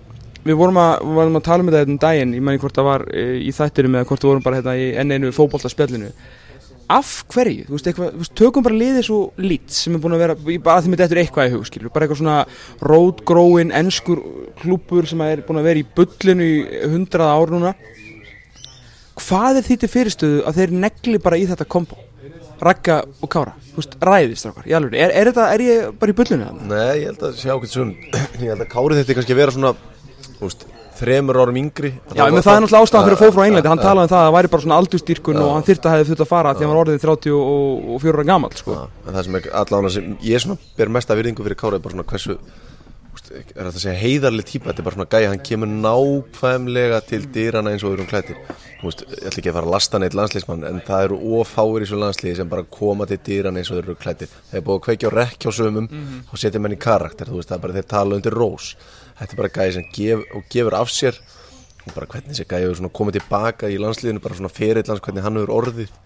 við 0.45 0.57
vorum 0.59 0.79
að, 0.81 1.07
vorum 1.17 1.39
að 1.39 1.45
tala 1.45 1.63
um 1.63 1.71
þetta 1.71 1.93
um 1.93 2.01
daginn, 2.01 2.35
ég 2.37 2.45
mæni 2.45 2.61
hvort 2.61 2.77
það 2.77 2.87
var 2.87 3.05
e, 3.11 3.25
í 3.43 3.51
þættinum 3.55 3.97
eða 3.97 4.09
hvort 4.09 4.23
við 4.23 4.31
vorum 4.31 4.45
bara 4.45 4.59
hérna 4.59 4.75
í 4.79 4.85
enn 5.01 5.15
einu 5.15 5.31
fótboltaspjallinu 5.35 6.11
af 6.89 7.09
hverju, 7.29 7.67
þú 7.67 7.75
veist, 7.75 7.87
eitthvað, 7.89 8.11
þú 8.15 8.23
veist, 8.23 8.33
tökum 8.39 8.65
bara 8.65 8.79
liðið 8.79 9.05
svo 9.05 9.19
lít 9.41 9.73
sem 9.75 9.95
er 9.95 10.01
búin 10.03 10.15
að 10.17 10.23
vera, 10.23 10.35
bara 10.65 10.81
því 10.81 10.91
með 10.91 11.03
þetta 11.03 11.15
er 11.15 11.21
eitthvað 11.23 11.49
í 11.49 11.53
hug, 11.53 11.65
skilur, 11.69 11.93
bara 11.93 12.07
eitthvað 12.07 12.21
svona 12.23 12.37
rótgróin, 12.89 13.73
enskur 13.79 14.21
klúpur 14.61 15.07
sem 15.09 15.21
er 15.25 15.43
búin 15.45 15.61
að 15.61 15.69
vera 15.69 15.83
í 15.83 15.87
bullinu 15.99 16.47
í 16.49 16.83
hundrað 16.89 17.33
ár 17.35 17.53
núna. 17.53 17.73
Hvað 19.19 19.59
er 19.59 19.67
því 19.67 19.77
til 19.79 19.91
fyrirstöðu 19.93 20.41
að 20.47 20.61
þeir 20.61 20.75
negli 20.87 21.21
bara 21.21 21.39
í 21.39 21.45
þetta 21.49 21.67
kombo? 21.69 21.99
Ragga 22.59 22.97
og 23.23 23.29
Kára, 23.31 23.53
þú 23.69 23.79
veist, 23.79 23.93
ræðist 24.03 24.49
okkar, 24.49 24.65
í 24.67 24.73
alveg, 24.75 24.97
er, 24.99 25.13
er, 25.15 25.29
þetta, 25.29 25.45
er 25.53 25.63
ég 25.63 25.93
bara 26.01 26.11
í 26.11 26.17
bullinu? 26.17 26.49
Nei, 26.67 27.05
ég 27.05 27.13
held 27.13 27.23
að 27.29 27.37
sjá 27.39 27.53
okkur 27.53 27.71
svon 27.71 27.93
Ég 28.41 28.49
held 28.49 28.65
að 28.65 28.71
Kári 28.73 28.97
þetta 28.97 29.15
kannski 29.15 29.35
að 29.37 29.39
vera 29.39 29.55
svona 29.55 29.71
þú 30.39 30.47
veist, 30.49 30.65
þremur 30.99 31.39
árum 31.41 31.59
yngri 31.59 31.91
Já, 32.13 32.23
menn 32.27 32.43
það 32.45 32.55
er 32.55 32.63
náttúrulega 32.65 32.85
ástæðan 32.85 33.05
fyrir 33.07 33.17
að 33.17 33.23
fóð 33.23 33.33
frá 33.35 33.43
Englandi, 33.47 33.71
hann 33.73 33.83
talaði 33.83 34.05
um 34.05 34.11
það 34.13 34.19
að 34.19 34.27
það 34.27 34.35
væri 34.37 34.51
bara 34.53 34.65
svona 34.65 34.79
aldurstýrkun 34.83 35.39
Já. 35.39 35.43
og 35.43 35.53
hann 35.55 35.67
þyrfti 35.69 35.89
að 35.89 35.95
hefði 35.95 36.09
þurft 36.09 36.25
að 36.25 36.31
fara 36.33 36.53
að 36.53 36.63
hann 36.63 36.73
var 36.73 36.81
orðið 36.83 37.03
34 37.05 38.15
ára 38.15 38.27
gamall, 38.29 38.55
sko. 38.59 38.79
En 39.05 39.13
það 39.15 39.27
sem 39.27 39.39
allavega 39.63 39.93
sem 39.95 40.17
ég 40.25 40.43
svona 40.43 40.73
ber 40.79 40.93
mesta 40.99 41.17
virðingu 41.19 41.45
fyrir 41.47 41.59
Kára 41.59 41.79
er 41.79 41.85
bara 41.85 41.95
svona 41.95 42.09
hversu 42.09 42.37
er 43.09 43.43
þetta 43.45 43.69
að 43.69 43.81
segja 43.83 43.99
heiðarlega 43.99 44.49
típa 44.49 44.69
þetta 44.69 44.81
er 44.81 44.87
bara 44.87 44.97
svona 44.97 45.11
gæja, 45.13 45.29
hann 45.31 45.43
kemur 45.45 45.69
nákvæmlega 45.69 46.99
til 47.09 47.21
dýrana 47.33 47.73
eins 47.73 47.83
og 47.83 47.91
við 47.91 47.99
erum 47.99 48.09
klættir 48.09 48.37
veist, 48.81 49.03
ég 49.09 49.25
ætla 49.27 49.41
ekki 49.41 49.51
að 49.51 49.57
fara 49.57 49.67
að 49.67 49.73
lasta 49.75 49.99
neitt 50.01 50.17
landsliðsmann 50.17 50.67
en 50.69 50.81
það 50.87 51.05
eru 51.07 51.19
ofáir 51.39 51.85
í 51.85 51.89
svo 51.89 51.99
landsliði 51.99 52.35
sem 52.39 52.51
bara 52.51 52.67
koma 52.77 53.07
til 53.09 53.19
dýrana 53.25 53.61
eins 53.61 53.71
og 53.73 53.81
eru 53.81 53.97
klættir 53.99 54.31
þeir 54.51 54.61
er 54.61 54.65
búið 54.67 54.79
að 54.79 54.85
kveikja 54.87 55.11
á 55.11 55.17
rekk 55.17 55.45
hjá 55.45 55.51
sömum 55.59 55.89
þá 56.29 56.33
setja 56.43 56.63
menn 56.63 56.77
í 56.77 56.81
karakter, 56.81 57.29
þú 57.29 57.39
veist, 57.39 57.49
það 57.51 57.57
er 57.57 57.63
bara 57.65 57.77
þeir 57.77 57.89
tala 57.93 58.19
undir 58.19 58.37
rós. 58.37 58.71
Þetta 59.19 59.35
er 59.35 59.41
bara 59.41 59.53
gæja 59.57 59.75
sem 59.75 59.87
gef, 59.95 60.25
og 60.35 60.45
gefur 60.53 60.77
af 60.79 60.93
sér 60.93 61.17
og 61.85 61.95
bara 61.95 62.09
hvernig 62.11 62.35
þessi 62.35 62.47
gæja 62.49 62.91
komið 62.93 63.19
tilbaka 63.19 63.71
í 63.71 63.79
landsliðinu, 63.81 64.23
bara 64.23 64.37
svona 64.37 64.53
ferillans 64.53 65.03
hvernig 65.03 65.25
hann 65.25 65.39
hefur 65.39 65.55
orðið 65.57 65.97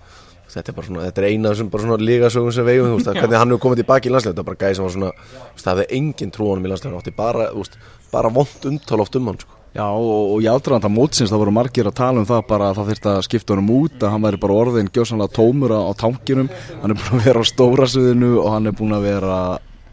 þetta 0.54 0.72
er 0.72 0.78
bara 0.78 0.88
svona, 0.90 1.08
þetta 1.08 1.24
er 1.24 1.28
eina 1.32 1.50
af 1.50 1.56
þessum 1.56 1.72
bara 1.74 1.84
svona 1.88 2.08
lígasögum 2.10 2.54
sem 2.54 2.68
vegum, 2.68 2.92
þú 2.94 3.00
veist, 3.00 3.12
hvernig 3.18 3.40
hann 3.42 3.54
hefur 3.54 3.64
komið 3.66 3.82
tilbaka 3.84 4.10
í 4.10 4.14
landsliðinu, 4.14 4.36
þetta 4.38 4.44
er 4.46 4.50
bara 4.52 4.62
gæði 4.64 4.78
sem 4.78 4.86
var 4.88 4.94
svona 4.96 5.12
þú 5.18 5.50
veist, 5.58 5.66
það 5.66 5.74
hefði 5.74 6.00
engin 6.00 6.34
trú 6.36 6.46
á 6.46 6.52
honum 6.54 6.68
í 6.68 6.72
landsliðinu, 6.74 7.02
átti 7.02 7.16
bara, 7.18 7.50
þú 7.54 7.64
veist, 7.64 7.78
bara 8.14 8.34
vond 8.38 8.68
umtal 8.72 9.04
oft 9.04 9.18
um 9.20 9.30
hann, 9.32 9.42
sko. 9.44 9.60
Já 9.74 9.88
og, 9.90 10.36
og 10.36 10.44
í 10.44 10.48
aðdraðanda 10.52 10.90
mótsins 10.94 11.32
það 11.34 11.42
voru 11.42 11.54
margir 11.58 11.88
að 11.90 11.96
tala 11.98 12.22
um 12.22 12.28
það 12.30 12.44
bara 12.46 12.68
að 12.70 12.76
það 12.78 12.90
þurfti 12.92 13.10
að 13.10 13.24
skipta 13.26 13.56
honum 13.56 13.72
út 13.74 14.04
að 14.06 14.12
hann 14.14 14.28
væri 14.28 14.40
bara 14.44 14.58
orðin 14.62 14.92
gjósanlega 14.94 15.34
tómur 15.34 15.74
á, 15.74 15.82
á 15.90 15.92
tankinum 15.98 16.52
hann 16.84 16.94
er 16.94 17.00
búin 17.02 17.18
að 17.18 17.26
vera 17.26 17.42
á 17.42 17.46
stóra 17.50 17.88
sviðinu 17.90 18.36
og 18.44 18.52
hann 18.54 18.70
er 18.70 18.78
búin 18.78 18.94
að 18.94 19.08
vera 19.10 19.40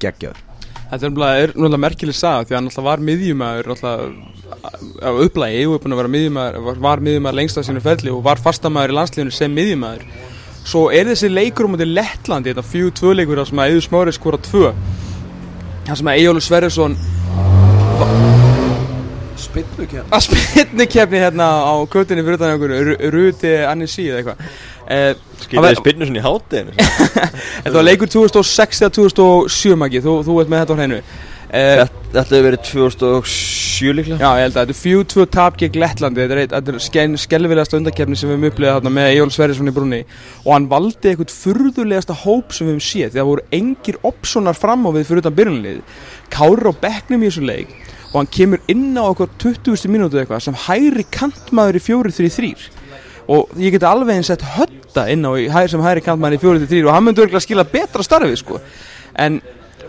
geggjaður 0.05 0.43
Þetta 0.91 1.07
er 1.07 1.13
náttúrulega- 1.15 1.71
er 1.71 1.79
merkileg 1.79 2.17
saga 2.19 2.45
því 2.45 2.51
að 2.51 2.57
hann 2.59 2.67
náttúrulega 2.67 2.91
var 2.91 3.03
miðjumæður 3.09 3.67
á 5.01 5.11
upplægi 5.25 5.67
og 5.69 5.75
er 5.77 5.83
búin 5.85 5.95
að 5.95 6.01
vera 6.01 6.13
miðjumæður, 6.15 6.81
var, 6.83 7.03
miðjumæður 7.07 7.39
lengst 7.39 7.61
af 7.61 7.65
sínu 7.69 7.81
ferli 7.85 8.11
og 8.11 8.25
var 8.27 8.43
fastamæður 8.43 8.91
í 8.91 8.97
landsliðinu 8.99 9.33
sem 9.33 9.55
miðjumæður. 9.55 10.03
Svo 10.65 10.91
er 10.95 11.09
þessi 11.11 11.31
leikur 11.33 11.67
um 11.67 11.75
þetta 11.75 11.89
Lettlandi, 11.91 12.53
þetta 12.53 12.67
fjú 12.67 12.91
tvö 12.95 13.15
leikur 13.19 13.41
þar 13.41 13.49
sem 13.51 13.63
að 13.63 13.71
Eður 13.73 13.87
Smári 13.87 14.13
skora 14.15 14.39
tvö. 14.45 14.73
Það 15.89 15.97
sem 16.03 16.11
að 16.13 16.19
Eyjólu 16.21 16.43
Sverrisson 16.45 16.99
Spillu 19.41 19.87
kjær 19.89 20.05
að 20.13 20.21
spilni 20.27 20.85
kefni 20.93 21.21
hérna 21.23 21.47
á 21.65 21.75
kötinni 21.91 22.23
fyrir 22.23 22.37
utan 22.37 22.53
einhverju, 22.53 22.97
Ruti 23.15 23.53
Annisí 23.67 24.05
eða 24.11 24.19
eitthvað. 24.21 24.43
Eh, 24.91 25.15
Skiljaði 25.41 25.65
var- 25.65 25.79
spinnu 25.81 26.07
svona 26.09 26.21
í 26.21 26.25
hátteginu 26.27 26.73
Þetta 27.65 27.75
var 27.79 27.87
leikur 27.87 28.11
2006 28.13 28.83
eða 28.85 28.93
2007 28.99 29.77
Maggi, 29.81 30.03
þú, 30.05 30.17
þú 30.27 30.37
ert 30.43 30.53
með 30.53 30.63
þetta 30.65 30.77
á 30.77 30.79
hreinu. 30.81 30.99
Eh, 31.51 31.81
Þetta 32.11 32.37
hefur 32.37 32.45
verið 32.47 32.61
2007 32.69 33.95
líklega 33.99 34.23
Já, 34.23 34.39
ég 34.39 34.45
held 34.45 34.55
að 34.55 34.61
þetta 34.61 34.75
er 34.75 34.79
fjú 34.79 35.01
tvö 35.11 35.25
tap 35.35 35.57
gegn 35.59 35.79
Lettlandi 35.83 36.27
Þetta 36.31 36.75
er, 36.75 37.17
skelvilegasta 37.19 37.79
undakefni 37.81 38.19
sem 38.19 38.31
við 38.31 38.37
höfum 38.37 38.47
upplegað 38.53 38.87
með 38.95 39.11
Ejól 39.17 39.33
Sverrisson 39.35 39.71
í 39.71 39.75
brunni 39.75 40.01
og 40.45 40.53
hann 40.55 40.69
valdi 40.71 41.11
eitthvað 41.11 41.35
furðulegasta 41.35 42.17
hóp 42.23 42.55
sem 42.55 42.69
við 42.69 42.77
höfum 42.77 42.87
séð 42.87 43.03
því 43.03 43.11
að 43.11 43.19
það 43.19 43.31
voru 43.33 43.47
engir 43.59 44.01
opsonar 44.13 44.59
fram 44.59 44.87
á 44.87 44.91
við 44.95 45.11
fyrir 45.11 45.25
utan 45.25 45.39
byrjunlið 45.41 46.01
Kári 46.31 46.71
á 46.71 46.73
bekknum 46.87 47.27
í 47.27 47.31
þessu 47.33 47.47
leik 47.51 47.77
og 48.11 48.17
hann 48.21 48.33
kemur 48.39 48.67
inn 48.71 48.91
á 48.95 49.05
okkur 49.11 49.35
20. 49.43 49.91
mínútu 49.91 50.23
eitthvað 50.23 50.47
sem 50.47 50.63
hæri 50.69 51.07
kantmaður 51.15 51.79
í 51.79 51.87
4-3-3 51.91 52.53
og 53.31 53.55
ég 53.59 53.75
geti 53.75 53.87
alveg 53.91 54.19
eins 54.19 54.31
sett 54.31 54.47
hötta 54.55 55.11
inn 55.11 55.27
á 55.27 55.35
sem 55.71 55.83
hæri 55.83 56.03
kantmaður 56.03 56.39
í 56.39 56.43
4-3 56.67 56.85
og 56.87 56.95
hann 56.95 57.07
myndi 57.07 57.27
örgulega 57.27 57.43
skila 57.43 57.67
betra 57.67 58.07
starfi 58.07 58.39
sko. 58.39 58.59
en 59.19 59.43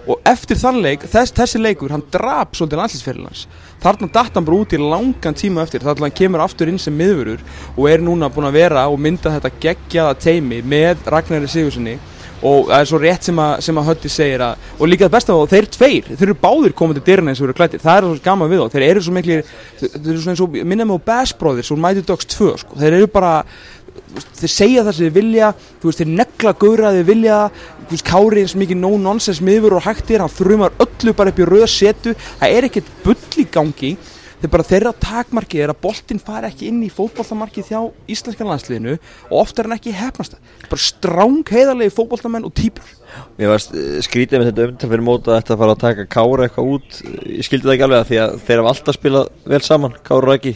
og 0.09 0.21
eftir 0.25 0.57
þann 0.57 0.79
leik, 0.81 1.03
þess, 1.09 1.33
þessi 1.37 1.61
leikur 1.61 1.93
hann 1.93 2.05
drap 2.13 2.55
svolítið 2.57 2.81
landslýsferðil 2.81 3.27
hans. 3.27 3.43
Þarna 3.81 4.09
datt 4.13 4.37
hann 4.37 4.47
bara 4.47 4.61
út 4.63 4.73
í 4.73 4.79
langan 4.81 5.37
tíma 5.37 5.65
eftir. 5.65 5.83
Þarna 5.85 6.09
hann 6.09 6.17
kemur 6.17 6.45
aftur 6.45 6.71
inn 6.71 6.79
sem 6.81 6.95
miðvörur 6.97 7.43
og 7.75 7.83
er 7.89 8.01
núna 8.05 8.31
búin 8.33 8.49
að 8.49 8.57
vera 8.61 8.87
og 8.89 9.01
mynda 9.01 9.35
þetta 9.37 9.53
geggjaða 9.61 10.17
teimi 10.21 10.61
með 10.65 11.05
Ragnari 11.11 11.49
Sigurssoni 11.51 11.99
og 12.41 12.71
það 12.71 12.79
er 12.79 12.87
svo 12.89 12.99
rétt 13.01 13.27
sem 13.27 13.39
að, 13.41 13.51
sem 13.65 13.77
að 13.77 13.87
Hötti 13.91 14.09
segir 14.11 14.41
að, 14.41 14.69
og 14.79 14.89
líka 14.89 15.05
það 15.05 15.15
besta 15.15 15.35
á 15.37 15.51
þeir 15.51 15.67
tveir, 15.75 16.07
þeir 16.09 16.27
eru 16.27 16.37
báðir 16.41 16.73
komandi 16.77 17.03
dyrna 17.05 17.33
eins 17.33 17.41
og 17.41 17.47
eru 17.47 17.57
klættir, 17.57 17.83
það 17.83 17.99
er 17.99 18.07
svo 18.07 18.23
gaman 18.25 18.49
við 18.49 18.63
þá. 18.63 18.73
Þeir 18.73 18.85
eru 18.87 19.03
svo 19.05 19.13
miklir, 19.13 19.51
þeir 19.81 19.99
eru 19.99 20.23
svona 20.23 20.33
eins 20.33 20.41
og 20.41 20.57
minna 20.57 20.87
mig 20.89 20.97
á 20.97 21.07
Bass 21.11 21.35
Brothers 21.37 21.69
og 21.73 21.81
Mighty 21.81 22.01
Dogs 22.07 22.29
2 22.33 22.49
sko. 22.63 22.79
þeir 22.81 22.97
eru 22.97 23.11
bara 23.13 23.35
þeir 24.41 24.53
segja 24.53 24.85
það 24.85 24.95
sem 24.97 25.07
þeir 25.07 25.17
vilja 25.17 25.51
veist, 25.81 26.01
þeir 26.01 26.13
negla 26.21 26.55
gauðra 26.63 26.89
að 26.91 26.99
þeir 26.99 27.09
vilja 27.11 27.41
veist, 27.89 28.07
Kári 28.07 28.45
eins 28.45 28.55
mikið 28.59 28.81
no-nonsense 28.81 29.45
miður 29.45 29.77
og 29.79 29.85
hægtir, 29.87 30.23
hann 30.23 30.33
þrjumar 30.33 30.75
öllu 30.83 31.15
bara 31.17 31.33
upp 31.33 31.43
í 31.43 31.47
röð 31.47 31.67
setu, 31.71 32.15
það 32.39 32.57
er 32.57 32.67
ekkert 32.69 32.91
bull 33.05 33.39
í 33.41 33.47
gangi 33.51 33.95
þeir 34.41 34.51
bara 34.55 34.65
þeirra 34.65 34.91
takmarkið 34.97 35.63
er 35.63 35.71
að 35.73 35.81
boltinn 35.83 36.21
fari 36.21 36.49
ekki 36.49 36.71
inn 36.71 36.79
í 36.81 36.89
fótboltamarkið 36.89 37.67
þjá 37.67 37.79
íslenska 38.09 38.47
landsliðinu 38.47 38.95
og 38.97 39.35
ofta 39.37 39.61
er 39.61 39.69
hann 39.69 39.77
ekki 39.77 39.93
hefnast 39.93 40.39
bara 40.65 40.81
stráng 40.81 41.51
heiðarlegi 41.53 41.93
fótboltamenn 41.93 42.47
og 42.49 42.55
típur 42.57 42.89
Mér 43.37 43.51
var 43.51 43.61
skrítið 43.61 44.39
með 44.39 44.49
þetta 44.49 44.67
umtal 44.69 44.89
fyrir 44.93 45.05
móta 45.05 45.33
að 45.33 45.41
þetta 45.41 45.57
fara 45.61 45.75
að 45.75 45.81
taka 45.81 46.05
Kára 46.07 46.45
eitthvað 46.47 46.69
út. 46.77 46.99
Ég 47.27 47.43
skildi 47.43 47.67
það 47.67 47.73
ekki 47.73 47.85
alveg 47.87 47.99
að 47.99 48.07
því 48.07 48.19
að 48.23 48.35
þeir 48.47 48.61
hafa 48.61 48.71
alltaf 48.71 48.97
spilað 48.97 49.31
vel 49.51 49.61
saman 49.65 49.97
Kára 49.99 50.21
og 50.21 50.29
Rækki 50.29 50.53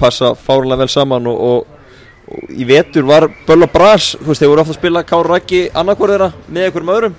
passa 0.00 0.32
fárlega 0.38 0.82
vel 0.82 0.90
saman 0.90 1.30
og, 1.30 1.38
og, 1.46 1.60
og 1.62 1.81
í 2.52 2.66
vetur 2.68 3.06
var 3.08 3.28
Böll 3.46 3.66
og 3.66 3.72
Bras 3.72 4.12
þú 4.18 4.30
veist, 4.30 4.42
þeir 4.42 4.52
voru 4.52 4.64
ofta 4.64 4.74
að 4.74 4.80
spila 4.80 5.04
Kára 5.06 5.24
og 5.24 5.30
Rækki 5.32 5.60
annarkvör 5.82 6.14
þeirra 6.14 6.30
með 6.48 6.66
einhverjum 6.66 6.94
öðrum. 6.96 7.14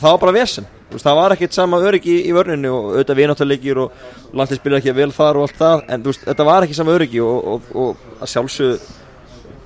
Það 0.00 0.10
var 0.10 0.22
bara 0.24 0.36
vesen. 0.38 0.66
Þú 0.88 0.98
veist, 0.98 1.06
það 1.06 1.18
var 1.20 1.34
ekkert 1.34 1.56
sama 1.56 1.80
öryggi 1.82 2.16
í, 2.22 2.32
vörninu 2.36 2.70
og 2.70 2.90
auðvitað 2.92 3.20
vináttaleikir 3.20 3.80
og 3.82 4.04
landið 4.36 4.60
spila 4.60 4.80
ekki 4.80 4.94
vel 4.94 5.10
þar 5.14 5.40
og 5.40 5.48
allt 5.48 5.56
það 5.58 5.86
en 5.88 6.04
þú 6.04 6.12
veist, 6.12 6.26
þetta 6.28 6.46
var 6.50 6.66
ekki 6.66 6.76
sama 6.78 6.94
öryggi 6.94 7.22
og, 7.24 7.48
og, 7.54 7.72
og 7.74 8.20
að 8.20 8.30
sjálfsögðu 8.34 8.76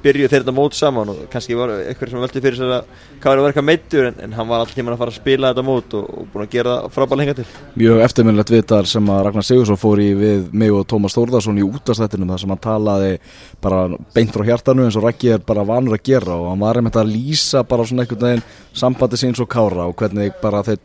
byrjuð 0.02 0.30
þeir 0.32 0.42
þetta 0.42 0.54
mót 0.54 0.76
saman 0.78 1.12
og 1.12 1.20
kannski 1.32 1.56
var 1.58 1.72
eitthvað 1.78 2.12
sem 2.12 2.22
veldi 2.24 2.42
fyrir 2.44 2.58
sér 2.58 2.74
að 2.78 2.90
Kári 3.18 3.42
var 3.42 3.50
eitthvað 3.50 3.66
meittur 3.66 4.08
en, 4.08 4.18
en 4.22 4.36
hann 4.36 4.48
var 4.48 4.62
alltaf 4.62 4.78
tíma 4.78 4.92
að 4.94 5.00
fara 5.02 5.14
að 5.14 5.18
spila 5.18 5.50
þetta 5.50 5.64
mót 5.66 5.96
og, 5.98 6.04
og 6.20 6.28
búin 6.32 6.44
að 6.44 6.52
gera 6.54 6.74
það 6.76 6.94
frábælega 6.94 7.24
henga 7.26 7.36
til. 7.38 7.46
Mjög 7.82 8.02
eftirminnlegt 8.06 8.52
viðtal 8.54 8.82
sem 8.92 9.10
að 9.14 9.22
Ragnar 9.26 9.48
Sigursson 9.48 9.80
fór 9.80 10.02
í 10.04 10.08
við 10.18 10.46
mig 10.62 10.74
og 10.74 10.86
Tómas 10.90 11.16
Þórðarsson 11.18 11.58
í 11.58 11.66
útastættinum 11.66 12.30
þar 12.30 12.44
sem 12.44 12.54
hann 12.54 12.62
talaði 12.68 13.16
bara 13.64 13.82
beint 14.14 14.34
frá 14.36 14.46
hjartanu 14.46 14.86
eins 14.86 14.98
og 15.00 15.08
Raggi 15.08 15.34
er 15.34 15.42
bara 15.50 15.66
vanur 15.66 15.98
að 15.98 16.04
gera 16.12 16.38
og 16.38 16.52
hann 16.52 16.62
var 16.62 16.78
einmitt 16.78 17.00
að 17.00 17.10
lýsa 17.16 17.64
bara 17.66 17.86
svona 17.88 18.06
einhvern 18.06 18.28
veginn 18.28 18.46
sambandi 18.78 19.18
síns 19.18 19.42
og 19.42 19.50
kára 19.50 19.88
og 19.90 19.98
hvernig 19.98 20.38
bara 20.42 20.62
þeir 20.66 20.78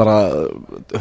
bara 0.00 0.16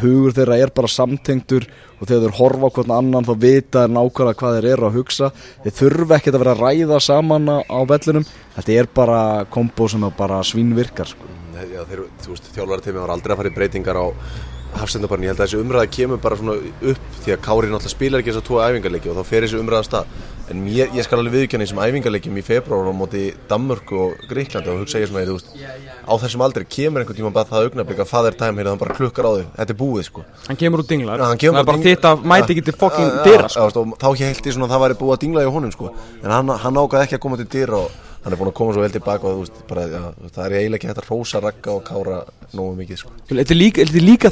hugur 0.02 0.36
þeirra 0.36 0.60
er 0.60 0.74
bara 0.76 0.92
samtengtur 0.92 1.66
og 2.00 2.06
þegar 2.08 2.26
þeir 2.26 2.38
horfa 2.40 2.72
hvern 2.76 2.94
annan 2.98 3.28
þá 3.28 3.34
vita 3.46 3.86
þeir 3.86 3.96
nákvæmlega 3.96 4.40
hvað 4.42 4.58
þeir 4.58 4.70
eru 4.74 4.88
að 4.90 5.00
hugsa 5.00 5.32
þeir 5.64 5.76
þurfa 5.80 6.20
ekkert 6.20 6.38
að 6.38 6.46
vera 6.46 6.56
að 6.56 6.64
ræða 6.66 7.02
saman 7.08 7.50
á 7.60 7.80
vellinum 7.94 8.30
þetta 8.58 8.78
er 8.78 8.94
bara 9.02 9.24
kombo 9.52 9.90
sem 9.92 10.08
bara 10.18 10.44
svínvirkar 10.46 11.12
sko. 11.12 11.34
já, 11.60 11.82
þeir, 11.90 12.06
þú 12.24 12.36
veist, 12.36 12.54
þjálfara 12.56 12.86
teimi 12.86 13.04
var 13.04 13.16
aldrei 13.16 13.36
að 13.36 13.42
fara 13.42 13.52
í 13.52 13.58
breytingar 13.58 14.00
á 14.00 14.06
hafsendabarni, 14.78 15.26
ég 15.28 15.34
held 15.34 15.42
að 15.42 15.48
þessi 15.48 15.62
umræða 15.64 15.90
kemur 15.96 16.20
bara 16.22 16.38
svona 16.40 16.58
upp 16.60 17.16
því 17.24 17.34
að 17.34 17.42
Kári 17.46 17.70
náttúrulega 17.72 17.94
spilar 17.94 18.22
ekki 18.22 18.34
þess 18.34 18.42
að 18.42 18.50
tóa 18.50 18.68
æfingarleiki 18.70 19.10
og 19.10 19.18
þá 19.18 19.30
fer 19.30 19.46
þessi 19.46 19.60
umræða 19.60 19.88
stað 19.88 20.14
en 20.50 20.62
mér, 20.66 20.92
ég 20.98 21.06
skal 21.06 21.20
alveg 21.22 21.36
viðkjanna 21.36 21.66
þessum 21.66 21.82
æfingarleikjum 21.84 22.40
í 22.40 22.44
februar 22.46 22.90
á 22.90 22.94
móti 22.96 23.24
Danmörku 23.50 24.00
og 24.02 24.24
Gríklandi 24.30 24.72
og 24.74 24.82
hugsa 24.84 25.02
ég 25.02 25.10
svona, 25.12 25.26
þú 25.30 25.38
veist, 25.38 25.52
á 26.10 26.14
þessum 26.24 26.46
aldrei 26.46 26.66
kemur 26.66 27.04
einhvern 27.04 27.20
tíma 27.20 27.34
bara 27.36 27.50
það 27.50 27.70
augnablik 27.70 28.02
að 28.02 28.10
father 28.10 28.38
time 28.40 28.58
heyrðu 28.58 28.74
hann 28.74 28.82
bara 28.82 28.98
klukkar 28.98 29.30
á 29.30 29.32
þig, 29.38 29.48
þetta 29.60 29.76
er 29.76 29.80
búið 29.84 30.08
sko 30.10 30.26
Hann 30.48 30.62
kemur 30.64 30.84
úr 30.84 30.90
dinglar 30.90 31.22
Já, 31.22 31.28
hann 31.30 31.42
kemur 31.44 31.60
Það 31.60 31.64
er 31.64 31.70
bara 31.70 32.14
að 32.14 32.28
mæti 32.34 32.56
ekki 32.56 32.66
til 32.70 32.78
sko. 32.80 32.92
veist, 33.30 33.78
og 33.80 33.96
þá 34.02 34.08
held 34.10 34.50
ég 34.50 34.58
svona 34.58 34.70
að 34.70 34.76
það 34.76 34.86
væri 34.86 35.00
búið 35.04 35.16
að 35.16 35.24
dingla 35.26 35.46
í 35.46 35.54
honum 35.54 35.74
sko. 35.76 35.94
en 36.24 36.34
hann, 36.34 36.54
hann 36.66 36.82
ákvað 36.82 37.06
ekki 37.06 37.20
að 37.20 37.26
koma 37.28 37.38
til 37.38 37.50
dyra 37.54 37.84
og 37.86 38.09
hann 38.30 38.38
er 38.38 38.42
búin 38.44 38.52
að 38.52 38.58
koma 38.60 38.76
svo 38.76 38.84
vel 38.84 38.94
tilbaka 38.94 39.30
og 39.30 39.39
veist, 39.42 39.62
bara, 39.70 39.86
veist, 39.89 40.36
það 40.36 40.46
er 40.46 40.56
eiginlega 40.60 40.78
ekki 40.80 40.89
hægt 40.89 41.02
að 41.02 41.10
rósa 41.10 41.42
ragga 41.42 41.74
og 41.74 41.82
kára 41.88 42.20
nógu 42.54 42.76
mikið 42.80 43.00
sko. 43.02 43.12
Þetta 43.30 43.54
er 43.54 43.60
líka, 43.60 43.86
líka 43.94 44.32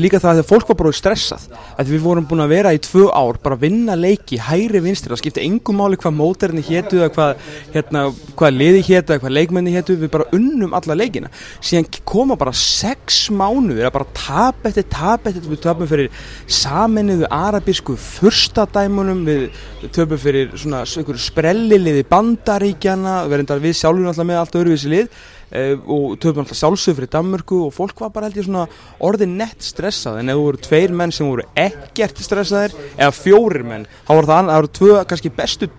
líka 0.00 0.20
það 0.22 0.40
að 0.42 0.48
fólk 0.48 0.70
var 0.70 0.78
bara 0.82 0.92
stressað. 0.96 1.46
Að 1.80 1.92
við 1.92 2.04
vorum 2.04 2.26
búin 2.28 2.44
að 2.44 2.52
vera 2.54 2.72
í 2.76 2.80
tvö 2.84 3.08
ár 3.12 3.38
bara 3.42 3.58
að 3.58 3.64
vinna 3.66 3.96
leiki, 3.98 4.38
hæri 4.40 4.82
vinstri. 4.84 5.12
Það 5.12 5.20
skipti 5.22 5.44
engum 5.44 5.80
máli 5.80 5.98
hvað 6.00 6.16
móterni 6.16 6.64
hétu 6.64 7.00
eða 7.00 7.10
hvað, 7.16 7.42
hérna, 7.74 8.04
hvað 8.38 8.56
liði 8.56 8.84
hétu 8.88 9.14
eða 9.14 9.22
hvað 9.24 9.36
leikmenni 9.36 9.74
hétu, 9.74 9.98
við 10.00 10.12
bara 10.16 10.28
unnum 10.36 10.76
alla 10.78 10.96
leikina. 10.98 11.32
Síðan 11.60 11.88
koma 12.08 12.38
bara 12.40 12.54
sex 12.56 13.26
mánuðir 13.34 13.88
að 13.88 13.96
bara 13.98 14.08
tap 14.16 14.68
eftir 14.68 14.88
tap 14.92 15.28
eftir, 15.28 15.44
við 15.48 15.62
tapum 15.64 15.90
fyrir 15.90 16.12
saminuðu 16.46 17.28
arabísku 17.32 17.98
furstadæmunum. 18.00 19.24
Við 19.28 19.90
töpum 19.92 20.20
fyrir 20.20 20.54
svona 20.56 20.84
einhverju 20.88 21.26
sprelliliði 21.28 22.06
bandaríkjana 22.08 23.20
erum 23.44 23.62
við 23.62 23.76
sjálfur 23.78 24.10
alltaf 24.10 24.28
með 24.28 24.40
allt 24.40 24.58
öðruvísi 24.58 24.90
lið 24.92 25.06
uh, 25.06 25.74
og 25.86 26.18
töfum 26.22 26.42
alltaf 26.42 26.58
sjálfsög 26.58 26.98
fyrir 26.98 27.12
Danmörku 27.12 27.60
og 27.68 27.76
fólk 27.76 28.02
var 28.02 28.12
bara 28.14 28.28
held 28.28 28.40
ég 28.40 28.48
svona 28.48 28.66
orðið 28.98 29.32
nett 29.36 29.62
stressað 29.62 30.18
en 30.22 30.32
ef 30.32 30.40
þú 30.40 30.48
voru 30.48 30.62
tveir 30.66 30.96
menn 30.98 31.14
sem 31.14 31.30
voru 31.30 31.46
ekkert 31.54 32.20
stressaðir 32.24 32.76
eða 32.96 33.14
fjórir 33.14 33.64
menn 33.68 33.86
þá 34.02 34.12
voru 34.16 34.32
það, 34.32 34.50
það 34.50 34.60
voru 34.60 34.74
tvö 34.80 35.00
kannski 35.12 35.34
bestu 35.38 35.70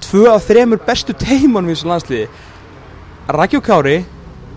tvö 0.00 0.30
af 0.32 0.46
þremur 0.48 0.80
bestu 0.86 1.16
teimunum 1.16 1.70
í 1.70 1.76
þessu 1.76 1.90
landsliði 1.90 2.28
Rækjó 3.30 3.60
Kári 3.62 4.00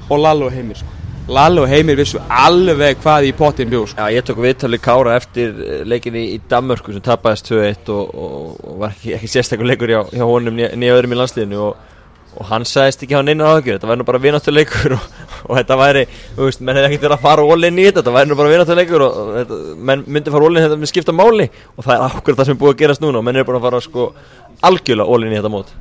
og 0.09 0.19
Lallo 0.19 0.49
Heimir 0.49 0.79
sko. 0.79 0.89
Lallo 1.27 1.63
Heimir 1.69 1.95
vissu 1.95 2.19
alveg 2.27 2.97
hvað 3.03 3.27
í 3.29 3.33
pottin 3.37 3.69
bjó 3.71 3.83
sko. 3.87 4.01
Já, 4.01 4.15
ég 4.17 4.25
tók 4.27 4.41
viðtalið 4.43 4.81
Kára 4.83 5.13
eftir 5.15 5.53
eh, 5.53 5.83
leikinni 5.87 6.23
í 6.33 6.39
Danmörku 6.49 6.95
sem 6.95 7.03
tapaðist 7.03 7.47
2-1 7.51 7.91
og, 7.93 8.09
og, 8.11 8.57
og 8.59 8.79
var 8.81 8.95
ekki, 8.95 9.13
ekki 9.15 9.29
sérstakur 9.31 9.69
leikur 9.69 9.93
hjá, 9.93 10.01
hjá 10.09 10.25
honum 10.27 10.57
nýja 10.57 10.97
öðrum 10.97 11.15
í 11.15 11.19
landsliðinu 11.21 11.61
og, 11.67 11.92
og 12.33 12.47
hann 12.49 12.65
sagðist 12.67 13.03
ekki 13.05 13.15
hafa 13.15 13.27
neina 13.27 13.49
áhugjur, 13.51 13.77
þetta 13.77 13.89
væri 13.89 14.01
nú 14.01 14.07
bara 14.07 14.21
vináttur 14.23 14.55
leikur 14.55 14.95
og, 14.97 15.07
og 15.47 15.57
þetta 15.59 15.77
væri, 15.79 16.03
þú 16.37 16.47
veist, 16.47 16.63
menn 16.65 16.79
hefði 16.79 16.89
ekkert 16.89 17.05
verið 17.05 17.17
að 17.17 17.25
fara 17.27 17.45
all-in 17.53 17.79
í 17.79 17.87
þetta, 17.87 18.01
þetta 18.01 18.15
væri 18.17 18.31
nú 18.31 18.37
bara 18.39 18.53
vináttur 18.53 18.79
leikur 18.79 19.05
og, 19.05 19.17
og 19.21 19.33
þetta, 19.39 19.59
menn 19.89 20.05
myndi 20.07 20.33
fara 20.33 20.49
all-in 20.49 20.65
þetta 20.65 20.79
með 20.81 20.91
skipta 20.93 21.15
máli. 21.15 21.49
Og 21.77 21.87
það 21.87 21.95
er 21.95 22.05
akkur 22.07 22.37
það 22.39 22.49
sem 22.49 22.57
er 22.57 22.61
búið 22.63 22.73
að 22.73 22.79
gerast 22.83 23.03
núna 23.03 23.21
og 23.21 23.27
menn 23.27 23.41
er 23.41 23.47
búin 23.47 23.59
að 23.59 23.67
fara 23.67 23.81
sko 23.83 24.07
algjörlega 24.69 25.17
all-in 25.17 25.35
í 25.35 25.39
þetta 25.39 25.53
mót. 25.53 25.75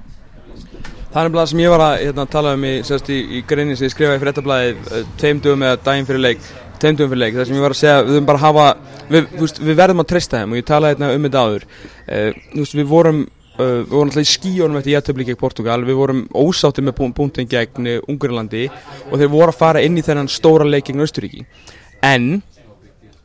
Það 1.13 1.21
er 1.21 1.29
nefnilega 1.29 1.49
sem 1.51 1.61
ég 1.61 1.73
var 1.73 1.87
að 1.87 1.95
hérna, 2.01 2.29
tala 2.33 2.53
um 2.57 2.63
í, 2.65 2.75
í, 2.81 3.23
í 3.39 3.41
greinin 3.49 3.77
sem 3.77 3.89
ég 3.89 3.93
skrifaði 3.93 4.21
fyrir 4.23 4.33
ettablaði 4.33 5.07
tveim 5.21 5.43
dögum 5.45 5.65
eða 5.67 5.81
daginn 5.85 6.09
fyrir 6.09 6.25
leik 6.25 6.47
tveim 6.83 6.97
dögum 6.99 7.13
fyrir 7.13 7.21
leik, 7.21 7.37
það 7.37 7.49
sem 7.49 7.59
ég 7.59 7.63
var 7.67 7.75
að 7.75 7.79
segja 7.79 7.99
við, 8.09 8.19
bara 8.27 8.41
hafa, 8.43 8.65
við, 9.13 9.29
veist, 9.39 9.61
við 9.63 9.79
verðum 9.79 10.03
að 10.03 10.09
treysta 10.11 10.41
þeim 10.41 10.55
og 10.55 10.59
ég 10.59 10.67
talaði 10.67 10.97
hérna 10.97 11.11
um 11.13 11.27
þetta 11.29 11.43
áður. 11.45 11.67
Uh, 12.07 12.41
veist, 12.57 12.77
við 12.79 12.89
vorum 12.91 13.21
uh, 13.59 13.83
við 13.83 13.93
vorum 13.93 14.09
alltaf 14.11 14.25
í 14.25 14.33
skíjónum 14.33 14.81
eftir 14.81 14.97
jættöfli 14.97 15.29
gegn 15.29 15.41
Portugal. 15.41 15.81
Við 15.87 15.99
vorum 15.99 16.23
ósátti 16.35 16.85
með 16.85 17.03
búntin 17.17 17.51
gegn 17.51 17.91
uh, 17.97 17.99
Ungurlandi 18.11 18.69
og 19.11 19.19
þeir 19.19 19.35
voru 19.35 19.51
að 19.53 19.61
fara 19.61 19.85
inn 19.85 19.99
í 19.99 20.07
þennan 20.07 20.31
stóra 20.33 20.69
leik 20.69 20.89
gegn 20.91 21.05
Östuríki 21.05 21.47
en 22.03 22.43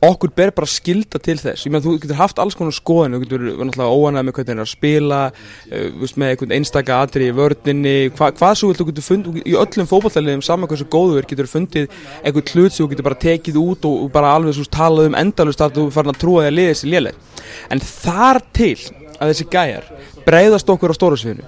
okkur 0.04 0.30
ber 0.30 0.52
bara 0.54 0.68
skilda 0.70 1.18
til 1.18 1.34
þess. 1.40 1.64
Ég 1.66 1.72
meðan 1.74 1.84
þú 1.88 1.92
getur 2.04 2.18
haft 2.20 2.38
alls 2.38 2.54
konar 2.54 2.74
skoðin 2.76 3.16
þú 3.16 3.20
getur 3.24 3.40
verið 3.42 3.62
náttúrulega 3.66 3.96
óanæg 3.98 4.26
með 4.28 4.36
hvernig 4.36 4.48
það 4.48 4.54
er 4.54 4.62
að 4.62 4.70
spila 4.70 5.18
uh, 5.32 6.12
með 6.22 6.28
einhvern 6.28 6.54
einstaka 6.54 6.98
atri 7.02 7.26
í 7.26 7.34
vördninni 7.34 7.94
hva, 8.12 8.28
hvað 8.38 8.54
svo 8.60 8.70
vilt 8.70 8.82
þú 8.82 8.86
getur 8.92 9.06
fundið 9.08 9.40
í 9.42 9.56
öllum 9.58 9.90
fótballtæliðum 9.90 10.44
saman 10.46 10.70
hversu 10.70 10.86
góður 10.92 11.26
getur 11.26 11.50
fundið 11.50 11.90
einhvern 12.22 12.52
hlut 12.52 12.76
sem 12.76 12.84
þú 12.84 12.88
getur 12.92 13.08
bara 13.08 13.20
tekið 13.26 13.58
út 13.64 13.90
og, 13.90 14.06
bara 14.14 14.36
alveg 14.36 14.54
svo 14.60 14.68
talað 14.78 15.10
um 15.10 15.18
endalust 15.18 15.66
að 15.66 15.80
þú 15.80 15.88
farin 15.96 16.14
að 16.14 16.22
trúa 16.22 16.46
því 16.46 16.52
að 16.52 16.58
liða 16.60 16.76
þessi 16.76 16.92
léleg 16.94 17.42
en 17.74 17.84
þar 17.88 18.42
til 18.54 18.76
að 19.18 19.32
þessi 19.32 19.48
gæjar 19.52 19.88
breyðast 20.26 20.70
okkur 20.72 20.94
á 20.94 20.98
stóra 20.98 21.18
sviðinu. 21.18 21.46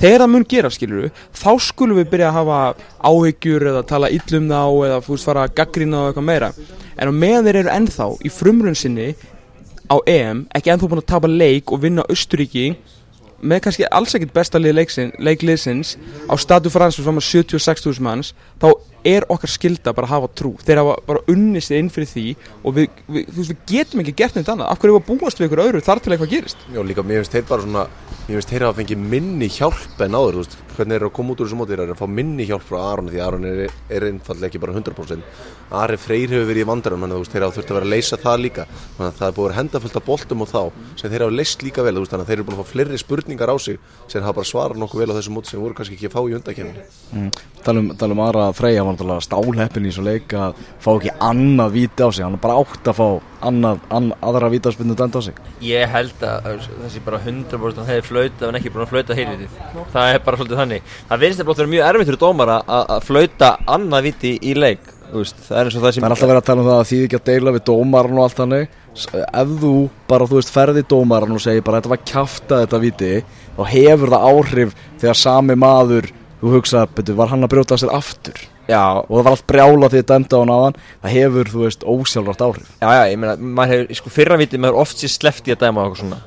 Þegar 0.00 0.22
það 0.22 0.30
mun 0.32 0.46
gera 0.48 0.70
skilur 0.72 1.10
þá 1.36 1.50
skulum 1.60 1.98
við 2.00 2.06
byrja 2.14 2.30
að 2.30 2.36
hafa 2.38 2.60
áhyggjur 3.04 3.66
eða 3.72 3.82
tala 3.90 4.08
illum 4.16 4.46
þá 4.48 4.62
eða 4.86 5.02
fúst 5.04 5.28
fara 5.28 5.42
að 5.44 5.56
gaggrina 5.58 6.00
og 6.00 6.08
eitthvað 6.08 6.28
meira. 6.30 6.48
En 6.96 7.10
á 7.10 7.12
meðan 7.12 7.48
þeir 7.48 7.58
eru 7.60 7.74
ennþá 7.74 8.06
í 8.24 8.32
frumrun 8.32 8.78
sinni 8.78 9.10
á 9.92 9.96
EM 10.08 10.46
ekki 10.56 10.72
ennþá 10.72 10.88
búin 10.88 11.02
að 11.02 11.10
tapa 11.12 11.28
leik 11.28 11.74
og 11.74 11.82
vinna 11.84 12.06
Östuríki 12.08 12.70
með 13.40 13.62
kannski 13.64 13.88
alls 13.90 14.14
ekkert 14.16 14.34
besta 14.36 14.60
lið 14.60 14.76
leiksin, 14.78 15.12
leikliðsins 15.18 15.96
á 16.28 16.34
statu 16.40 16.72
fransum 16.72 17.06
fram 17.06 17.20
að 17.20 17.28
76.000 17.28 18.04
manns 18.04 18.32
þá 18.60 18.68
er 19.06 19.24
okkar 19.32 19.52
skilda 19.52 19.94
bara 19.96 20.08
að 20.08 20.14
hafa 20.14 20.30
trú. 20.36 20.52
Þeir 20.60 20.82
hafa 20.82 20.96
bara 21.06 21.24
unnið 21.32 21.64
sig 21.64 21.80
inn 21.80 21.92
fyrir 21.92 22.10
því 22.10 22.24
og 22.60 22.76
við, 22.76 23.02
við, 23.08 23.30
við 23.38 23.52
getum 23.70 24.02
ekki 24.04 24.16
gert 24.18 24.36
neitt 24.36 24.50
annað. 24.52 24.72
Af 24.72 24.82
hverju 24.82 24.98
við 24.98 25.06
búast 25.08 25.40
við 25.40 25.48
ykkur 25.48 25.64
öðru 25.64 25.84
þar 25.86 26.02
til 26.04 26.12
eitthvað 26.14 26.34
gerist? 26.34 26.66
Já, 26.74 26.82
líka, 26.84 27.04
mér 27.06 27.22
finnst 27.22 27.36
þeir 27.38 27.46
bara 27.48 27.64
svona 27.64 27.86
mér 28.30 28.40
finnst 28.40 28.52
þeir 28.54 28.64
hafa 28.66 28.78
fengið 28.80 29.00
minni 29.12 29.48
hjálp 29.50 30.02
en 30.06 30.16
áður, 30.16 30.36
þú 30.36 30.42
veist, 30.44 30.58
hvernig 30.76 30.94
þeir 30.94 31.00
eru 31.00 31.08
að 31.10 31.14
koma 31.18 31.34
út 31.34 31.40
úr 31.42 31.48
þessu 31.48 31.58
móti 31.58 31.74
þeir 31.74 31.82
eru 31.84 31.94
að 31.94 32.00
fá 32.00 32.10
minni 32.18 32.46
hjálp 32.48 32.64
frá 32.64 32.78
Aroni 32.80 33.12
því 33.12 33.20
Aron 33.26 33.46
er, 33.50 33.62
er 33.90 34.06
einfallega 34.06 34.48
ekki 34.48 34.60
bara 34.62 34.74
100% 34.76 35.24
Ari 35.80 35.98
Freyr 36.00 36.32
hefur 36.34 36.48
verið 36.48 36.64
í 36.64 36.68
vandarum 36.70 37.04
þannig 37.04 37.16
að 37.18 37.22
veist, 37.24 37.34
þeir 37.34 37.44
hafa 37.46 37.56
þurft 37.58 37.70
að 37.70 37.76
vera 37.78 37.86
að 37.86 37.92
leysa 37.94 38.18
það 38.18 38.40
líka. 38.42 38.64
Þannig 38.96 39.10
að 39.10 39.18
það 39.20 39.26
er 39.28 39.34
búið 39.36 39.44
að 39.44 39.48
vera 39.50 39.58
henda 39.60 39.80
fullt 39.84 39.98
af 40.00 40.06
boltum 40.08 40.42
og 40.42 40.48
þá 40.50 40.62
sem 40.98 41.12
þeir 41.12 41.24
hafa 41.26 41.36
leyst 41.36 41.62
líka 41.66 41.84
vel, 41.86 41.94
þú 41.94 42.02
veist, 42.02 42.14
þannig 42.14 42.24
að 42.24 42.30
þeir 42.30 42.40
eru 42.40 42.46
búin 42.48 42.56
að 42.56 42.62
fá 42.64 42.72
fleiri 42.72 43.00
spurningar 43.04 43.52
á 43.54 43.56
sig 43.62 43.78
sem 44.10 44.24
hafa 44.26 44.38
bara 44.40 44.50
svarað 44.50 44.82
nokkuð 44.82 45.04
vel 45.04 45.10
á 45.14 45.18
þessu 45.20 45.34
móti 45.36 45.52
sem 45.52 45.62
voru 45.62 45.78
kannski 45.78 45.94
ekki 45.98 46.10
að 46.10 46.16
fá 46.16 46.22
í 46.26 46.36
undakefni 46.40 46.86
Mm. 47.10 47.30
Talum, 47.64 47.88
talum 47.98 48.20
aðra 48.22 48.44
að 48.48 48.58
Freyja 48.60 48.84
var 48.86 48.94
náttúrulega 48.94 49.24
stálheppin 49.26 49.86
í 49.88 49.90
svo 49.94 50.04
leik 50.06 50.30
að 50.38 50.58
fá 50.78 50.90
ekki 50.92 51.10
annað 51.26 51.72
víti 51.74 52.06
á 52.06 52.08
sig 52.14 52.22
hann 52.22 52.36
er 52.36 52.42
bara 52.44 52.58
átt 52.62 52.86
að 52.86 52.98
fá 53.00 53.06
annað, 53.46 53.80
annað 53.90 54.24
aðra 54.30 54.48
vítaspinnu 54.54 54.96
dæmt 54.98 55.16
á 55.16 55.20
sig? 55.24 55.40
Ég 55.64 55.88
held 55.94 56.24
að 56.26 56.48
þessi 56.84 57.02
bara 57.06 57.18
100% 57.24 57.88
hefði 57.90 58.06
flauta 58.08 58.48
en 58.50 58.58
ekki 58.60 58.72
búin 58.74 58.84
að 58.86 58.92
flauta 58.94 59.16
heilvitið 59.18 59.58
Það 59.94 60.14
er 60.14 60.22
bara 60.26 60.40
svolítið 60.40 60.60
þannig. 60.62 60.94
Það 61.10 61.24
finnst 61.24 61.42
þetta 61.44 61.66
mjög 61.74 61.86
erfitt 61.90 62.10
fyrir 62.10 62.22
dómara 62.24 62.58
að 62.66 62.94
að 62.96 63.06
flauta 63.10 63.50
annað 63.76 64.06
viti 64.10 64.32
í 64.42 64.54
leik 64.58 64.88
veist, 65.10 65.40
Það 65.48 65.58
er 65.60 65.70
það 65.74 65.80
Það 65.80 66.04
er 66.04 66.10
alltaf 66.14 66.28
verið 66.30 66.40
að 66.42 66.48
tala 66.50 66.62
um 66.62 66.68
það 66.70 66.80
að 66.80 66.88
því 66.90 67.00
ekki 67.06 67.18
að 67.20 67.26
deila 67.30 67.54
við 67.56 67.64
dómaran 67.70 68.18
og 68.20 68.24
allt 68.28 68.38
þannig. 68.40 68.68
S- 68.94 69.08
Ef 69.14 69.50
þú 69.62 69.72
bara, 70.10 70.26
þú 70.30 70.38
veist, 70.38 70.52
ferði 70.54 70.84
dómaran 70.90 71.34
og 71.34 71.42
segir 71.42 71.64
bara 71.66 71.80
þetta 71.80 71.92
var 71.94 72.04
kjafta 72.10 72.60
þetta 72.64 72.80
viti 72.84 73.10
þá 73.56 73.62
hefur 73.72 74.12
það 74.14 74.28
áhrif 74.30 74.74
þegar 75.02 75.18
sami 75.18 75.56
maður, 75.58 76.08
þú 76.40 76.54
hugsa, 76.54 76.84
betur, 76.94 77.18
var 77.18 77.30
hann 77.34 77.42
að 77.46 77.52
brjóta 77.54 77.78
sér 77.80 77.92
aftur 77.94 78.38
Já, 78.70 78.82
og 79.02 79.10
það 79.10 79.26
var 79.26 79.32
allt 79.34 79.46
brjála 79.50 79.90
því 79.92 80.02
að 80.04 80.08
dæmda 80.12 80.38
á 80.38 80.40
hann 80.40 80.54
aðan 80.56 80.80
það 80.86 81.14
hefur, 81.16 81.52
þú 81.52 81.62
veist, 81.66 81.86
ósjálfrátt 81.94 82.44
áhrif. 82.46 82.72
Já, 82.80 82.88
já, 82.94 83.04
ég 83.10 83.20
meina, 83.20 83.70
hefur, 83.74 83.94
sko, 84.00 84.12
fyrra 84.14 84.40
vitið 84.40 84.64
maður 84.64 84.82
oft 84.84 85.00
sér 85.02 85.16
sleppt 85.18 85.50
í 85.50 85.56
að 85.56 85.64
dæma 85.66 85.88
svona. 85.98 86.20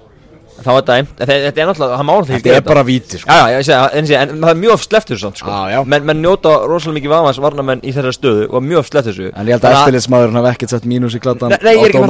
En 0.54 0.66
Það 0.68 0.76
var 0.78 0.84
dæmt, 0.86 1.14
en 1.18 1.28
þe- 1.28 1.36
þetta 1.48 1.62
er 1.62 1.68
náttúrulega, 1.68 1.96
það 1.98 2.06
má 2.06 2.12
náttúrulega 2.14 2.38
ekki 2.38 2.50
Þetta 2.50 2.60
er 2.62 2.66
bara 2.68 2.84
víti, 2.86 3.18
sko. 3.20 3.28
Já, 3.34 3.42
já, 3.50 3.58
ég 3.58 3.66
segi 3.66 3.74
það, 3.74 3.96
en, 3.98 4.10
en 4.14 4.44
það 4.44 4.52
er 4.52 4.60
mjög 4.62 4.74
oft 4.74 4.92
þessu 4.94 5.18
samt, 5.24 5.40
sko. 5.42 5.50
Já, 5.50 5.72
já. 5.74 5.80
Menn, 5.90 6.06
menn 6.06 6.22
njóta 6.22 6.52
rosalega 6.70 6.98
mikið 7.00 7.14
vafans 7.14 7.40
varnamenn 7.42 7.82
í 7.82 7.94
þessari 7.96 8.14
stöðu 8.14 8.46
og 8.54 8.64
mjög 8.68 8.84
oft 8.84 8.94
sleppt 8.94 9.10
þessu. 9.10 9.32
En 9.34 9.50
ég 9.50 9.58
held 9.58 9.66
að 9.66 9.78
eftirlitsmaðurinn 9.80 10.40
hafi 10.40 10.52
ekkert 10.54 10.76
sett 10.76 10.86
mínus 10.86 11.18
í 11.18 11.24
gladdan 11.24 11.56
Nei, 11.56 11.58
nei, 11.64 11.74
ég 11.74 11.82
er 11.82 11.90
ekki 11.90 11.98
að 11.98 12.06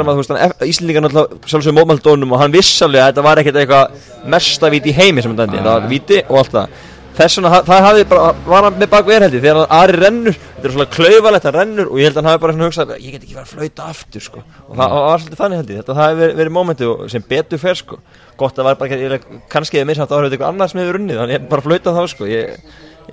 um 0.00 0.10
að 0.14 0.66
Íslendingar 0.72 1.04
náttúrulega 1.04 1.52
sjálfsögum 1.52 1.78
mótmældónum 1.82 2.32
og 2.32 2.40
hann 2.40 2.56
vissalega 2.56 3.04
að 3.04 3.12
þetta 3.12 3.26
var 3.28 3.42
ekkert 3.44 3.60
eitthvað 3.60 4.10
mesta 4.34 4.72
víti 4.72 4.90
í 4.90 4.96
heimi 4.96 5.22
sem 5.22 5.34
hann 5.34 5.44
dændi, 5.44 5.60
það 5.60 5.74
var 5.74 5.88
víti 5.92 6.22
og 6.24 6.40
allt 6.40 6.56
það 6.56 6.82
Þess 7.14 7.36
vegna, 7.38 7.50
það 7.62 7.84
hafði 7.86 8.04
bara, 8.10 8.30
var 8.48 8.64
hann 8.66 8.78
með 8.80 8.88
bak 8.90 9.04
verðheldi 9.06 9.40
þegar 9.44 9.58
hann 9.60 9.74
Ari 9.78 9.98
rennur, 10.00 10.38
þetta 10.56 10.66
er 10.66 10.72
svona 10.74 10.86
klaufalegt 10.96 11.44
hann 11.46 11.54
rennur 11.54 11.90
og 11.92 12.00
ég 12.00 12.08
held 12.08 12.16
að 12.16 12.22
hann 12.24 12.30
hafi 12.32 12.42
bara 12.42 12.54
svona 12.56 12.66
hugsað, 12.70 12.94
ég 12.98 13.12
get 13.14 13.22
ekki 13.26 13.36
verið 13.36 13.44
að 13.44 13.52
flauta 13.54 13.86
aftur 13.92 14.24
sko. 14.24 14.42
Og 14.66 14.72
það 14.80 14.94
var 14.96 15.22
svolítið 15.22 15.42
þannig 15.42 15.60
held 15.60 15.70
ég, 15.74 15.78
þetta 15.84 15.96
hafi 16.00 16.18
verið, 16.22 16.34
verið 16.40 16.56
mómenti 16.56 16.88
og 16.90 17.04
sem 17.14 17.26
betur 17.30 17.62
fer 17.62 17.78
sko. 17.78 18.00
Gott 18.40 18.58
að 18.58 18.66
var 18.66 18.80
bara 18.80 18.98
ég- 19.04 19.28
kannski 19.54 19.78
eða 19.78 19.90
missamt 19.92 20.10
áhrif 20.16 20.34
eitthvað 20.34 20.50
annars 20.50 20.74
með 20.74 20.90
runnið, 20.96 21.20
þannig 21.22 21.38
ég 21.38 21.46
bara 21.54 21.66
flauta 21.68 21.94
þá 21.94 22.02
sko. 22.10 22.26
Ég, 22.26 22.56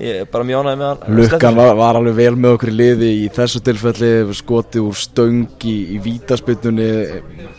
ég 0.01 0.31
bara 0.33 0.47
mjög 0.49 0.63
ánægði 0.65 0.79
með 0.81 0.89
hann. 0.89 1.17
Lukkan 1.19 1.57
var, 1.61 1.73
var 1.77 1.99
alveg 1.99 2.15
vel 2.17 2.35
með 2.41 2.55
okkur 2.57 2.71
í 2.71 2.77
liði 2.79 3.09
í 3.21 3.27
þessu 3.37 3.61
tilfelli 3.67 4.11
skoti 4.39 4.81
úr 4.81 4.97
stöng 4.97 5.43
í, 5.69 5.75
vítaspytunni 6.01 6.89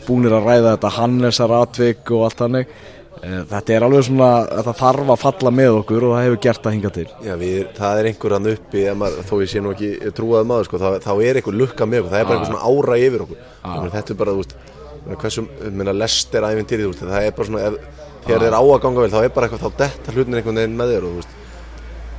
búnir 0.09 0.35
að 0.35 0.49
ræða 0.49 0.73
þetta 0.75 0.93
Hannesar 0.99 1.55
atvik 1.61 2.11
og 2.17 2.27
allt 2.27 2.43
hannig 2.43 2.75
þetta 3.23 3.75
er 3.77 3.87
alveg 3.87 4.05
svona 4.09 4.29
þetta 4.49 4.75
þarf 4.81 5.13
að 5.15 5.21
falla 5.23 5.53
með 5.55 5.79
okkur 5.81 6.07
og 6.09 6.15
það 6.17 6.25
hefur 6.27 6.41
gert 6.47 6.67
að 6.67 6.77
hinga 6.77 6.93
til. 6.97 7.07
Já, 7.23 7.33
við, 7.39 7.59
það 7.77 8.01
er 8.01 8.09
einhver 8.11 8.37
hann 8.37 8.53
uppi 8.53 8.85
maður, 8.99 9.27
þó 9.29 9.35
ég 9.43 9.53
sé 9.53 9.63
nú 9.63 9.75
ekki 9.77 10.13
trúað 10.17 10.49
maður 10.51 10.69
sko, 10.69 10.81
þá, 10.83 10.89
þá 11.05 11.13
er 11.15 11.41
einhver 11.41 11.59
lukka 11.61 11.89
með 11.89 12.03
okkur, 12.03 12.15
það 12.15 12.23
er 12.23 12.31
bara 12.31 12.39
einhver 12.39 12.51
svona 12.51 12.71
ára 12.73 12.99
yfir 13.03 13.27
okkur. 13.27 13.45
Þannig, 13.63 13.93
þetta 13.97 14.15
er 14.15 14.21
bara, 14.23 14.35
þú 14.35 14.43
veist 14.43 14.57
meina, 15.03 15.21
hversu, 15.23 15.47
meina, 15.71 15.95
lest 16.03 16.35
er 16.39 16.49
æfintýrið, 16.49 16.97
það 17.03 17.29
er 17.29 17.37
bara 17.39 17.51
svona, 17.51 17.69
ef, 17.69 18.03
þegar 18.27 18.45
þeir 18.47 18.59
á 18.59 18.63
að 18.63 18.83
ganga 18.87 19.05
vel 19.05 19.13
þá 19.13 19.21
er 19.23 19.33
bara 19.37 19.49
eitthvað, 19.49 19.63
þá 19.63 19.81
detta 19.85 20.17
hlutin 20.17 20.39
einhvern 20.39 20.61
veginn 20.63 20.77
með 20.79 20.93
þér 20.95 21.07
og 21.07 21.15
þú 21.15 21.23
veist 21.23 21.39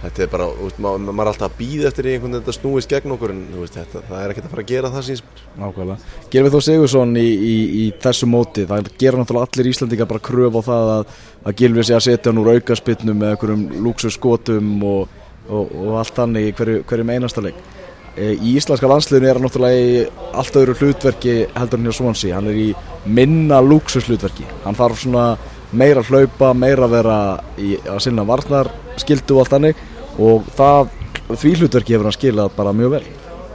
þetta 0.03 0.23
er 0.25 0.31
bara, 0.31 0.47
veist, 0.57 0.79
ma 0.83 0.93
maður 0.99 1.23
er 1.23 1.31
alltaf 1.31 1.49
að 1.49 1.59
býða 1.61 1.89
eftir 1.89 2.07
einhvern 2.09 2.33
veginn 2.33 2.41
þetta 2.41 2.55
snúist 2.57 2.91
gegn 2.91 3.13
okkur 3.15 3.33
en 3.33 3.43
veist, 3.55 3.77
þetta, 3.77 4.01
það 4.09 4.23
er 4.23 4.33
ekkert 4.33 4.47
að 4.47 4.53
fara 4.53 4.63
að 4.63 4.71
gera 4.73 4.91
það 4.93 5.05
síns 5.07 5.23
Nákvæmlega. 5.53 6.15
Gerum 6.33 6.47
við 6.47 6.55
þó 6.55 6.65
Sigursson 6.67 7.13
í, 7.19 7.27
í, 7.29 7.53
í 7.79 7.85
þessu 8.03 8.29
móti, 8.29 8.65
það 8.69 8.89
gera 8.99 9.21
náttúrulega 9.21 9.49
allir 9.49 9.69
Íslandingar 9.71 10.09
bara 10.09 10.25
kröf 10.27 10.57
á 10.59 10.61
það 10.67 10.91
að, 10.95 11.13
að 11.43 11.55
Gilvi 11.61 11.85
sé 11.87 11.95
að 11.95 12.05
setja 12.07 12.33
hann 12.33 12.41
úr 12.41 12.51
aukaspinnum 12.57 13.21
með 13.21 13.35
einhverjum 13.35 13.63
lúksusskotum 13.85 14.73
og, 14.89 15.15
og, 15.47 15.71
og 15.85 15.95
allt 16.01 16.19
þannig 16.19 16.49
í 16.49 16.57
hverju, 16.59 16.83
hverjum 16.89 17.15
einasta 17.15 17.45
leik. 17.45 17.63
E, 18.13 18.33
í 18.35 18.57
íslenska 18.57 18.89
landsliðinu 18.89 19.29
er 19.29 19.39
hann 19.39 19.47
náttúrulega 19.47 19.87
í 19.87 20.03
allt 20.41 20.59
öðru 20.59 20.77
hlutverki 20.81 21.39
heldur 21.55 21.79
hann 21.79 21.89
hjá 21.89 21.97
Swansea, 22.01 22.35
hann 22.37 22.51
er 22.51 22.59
í 22.59 22.67
minna 23.05 23.61
lúksushlutverki, 23.63 24.45
hann 24.65 24.77
þarf 24.77 25.01
svona 25.01 25.31
meira 25.73 26.03
að 26.03 26.11
hlaupa, 26.11 26.51
meira 26.53 26.85
að 26.85 26.93
vera 26.93 27.17
í, 27.57 27.71
að 27.89 28.03
sinna 28.05 28.25
varnar, 28.27 28.69
skildu 29.01 29.37
og 29.37 29.43
allt 29.43 29.55
þannig 29.55 29.81
og 30.21 30.47
það, 30.57 30.93
því 31.33 31.53
hlutverki 31.61 31.95
hefur 31.95 32.09
hann 32.09 32.17
skilað 32.17 32.55
bara 32.57 32.75
mjög 32.75 32.97
vel. 32.97 33.03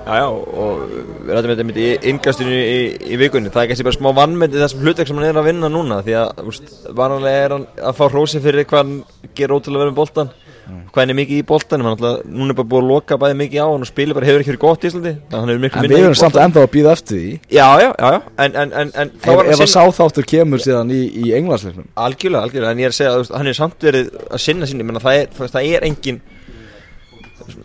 Já, 0.09 0.15
já, 0.23 0.29
og 0.33 0.85
við 0.89 1.33
rættum 1.35 1.51
þetta 1.53 1.65
mitt 1.69 1.79
í 1.85 1.89
ingastinu 2.09 2.57
í, 2.57 2.77
í 3.13 3.17
vikunni. 3.21 3.51
Það 3.53 3.63
er 3.63 3.71
kannski 3.73 3.85
bara 3.91 3.99
smá 3.99 4.11
vannmyndi 4.17 4.63
þessum 4.63 4.87
hlutverk 4.87 5.11
sem 5.11 5.19
hann 5.21 5.29
er 5.29 5.41
að 5.43 5.49
vinna 5.51 5.69
núna 5.69 5.99
því 6.07 6.15
að, 6.23 6.45
úst, 6.49 6.71
vananlega 6.97 7.43
er 7.45 7.55
hann 7.57 7.67
að 7.91 7.99
fá 7.99 8.05
hrósi 8.09 8.41
fyrir 8.41 8.65
hvað 8.71 8.87
hann 8.87 8.95
ger 9.37 9.53
ótrúlega 9.53 9.85
verið 9.85 9.93
með 9.93 9.99
boltan 9.99 10.31
hvað 10.69 11.01
hann 11.01 11.13
er 11.13 11.17
mikið 11.17 11.39
í 11.41 11.45
boltan 11.49 11.85
alltaf, 11.89 12.25
núna 12.29 12.53
er 12.53 12.57
bara 12.59 12.69
búið 12.73 12.83
að 12.83 12.91
loka 12.93 13.19
bæði 13.21 13.37
mikið 13.41 13.61
á 13.65 13.69
hann 13.69 13.85
og 13.85 13.89
spilir 13.89 14.17
bara 14.17 14.29
hefur 14.29 14.43
ekki 14.43 14.53
verið 14.53 14.63
gott 14.65 14.85
í 14.85 14.89
Íslandi 14.91 15.13
En 15.33 15.53
við 15.89 15.97
erum 15.99 16.17
samt 16.19 16.37
ennþá 16.41 16.65
að 16.67 16.73
býða 16.75 16.95
eftir 16.97 17.21
því 17.21 17.31
Já, 17.57 17.69
já, 17.81 17.89
já, 17.89 18.09
já. 18.13 18.19
en, 18.45 18.59
en, 18.63 18.75
en, 18.83 18.91
en 19.05 19.13
Ef, 19.17 19.45
ef 19.55 19.63
að 19.65 19.71
sáþáttur 19.73 20.29
kemur 20.29 20.65
síðan 20.65 20.93
í, 20.93 21.01
í 21.09 21.33
englandsleiknum 21.39 21.89
Algjörlega, 22.05 22.43
algjörlega, 22.49 22.75
en 22.75 22.83
ég 22.83 22.91
er 22.91 22.93
að 22.93 22.99
segja 23.01 23.15
að 23.17 23.33
hann 23.39 23.53
er 23.53 23.57
samt 23.57 23.89
verið 23.89 24.11
að 24.29 24.45
sinna 24.45 24.69
sinni, 24.69 24.89
menna 24.89 25.05
það 25.05 25.23
er, 25.23 25.33
það 25.57 25.71
er 25.73 25.89
engin 25.89 26.21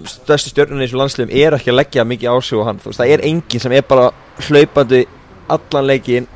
stærstu 0.08 0.54
stjórnuna 0.54 0.84
í 0.84 0.88
þessu 0.88 1.00
landsliðum 1.00 1.34
er 1.43 1.58
ekki 1.58 1.72
að 1.74 1.80
leggja 1.80 2.06
mikið 2.08 2.32
á 2.32 2.38
sig 2.43 2.60
og 2.60 2.67
hann, 2.69 2.80
það 2.84 3.12
er 3.15 3.26
engin 3.28 3.63
sem 3.63 3.76
er 3.76 3.86
bara 3.88 4.10
hlaupandi 4.48 5.04
allan 5.52 5.89
leikin 5.89 6.30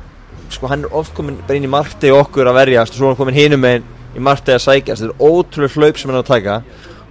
sko 0.52 0.68
hann 0.70 0.84
er 0.84 0.94
oft 0.96 1.14
komin 1.16 1.38
bara 1.46 1.58
inn 1.58 1.68
í 1.68 1.72
margtegi 1.72 2.14
okkur 2.14 2.50
að 2.50 2.60
verja, 2.60 2.84
svo 2.88 3.06
er 3.06 3.12
hann 3.12 3.20
komin 3.20 3.36
hinum 3.36 3.64
með 3.64 3.88
í 4.16 4.22
margtegi 4.24 4.56
að 4.56 4.64
sækja, 4.64 4.96
þetta 4.98 5.10
er 5.10 5.32
ótrúlega 5.32 5.74
hlaup 5.76 5.98
sem 6.00 6.10
hann 6.10 6.18
er 6.18 6.24
að 6.24 6.30
taka 6.32 6.60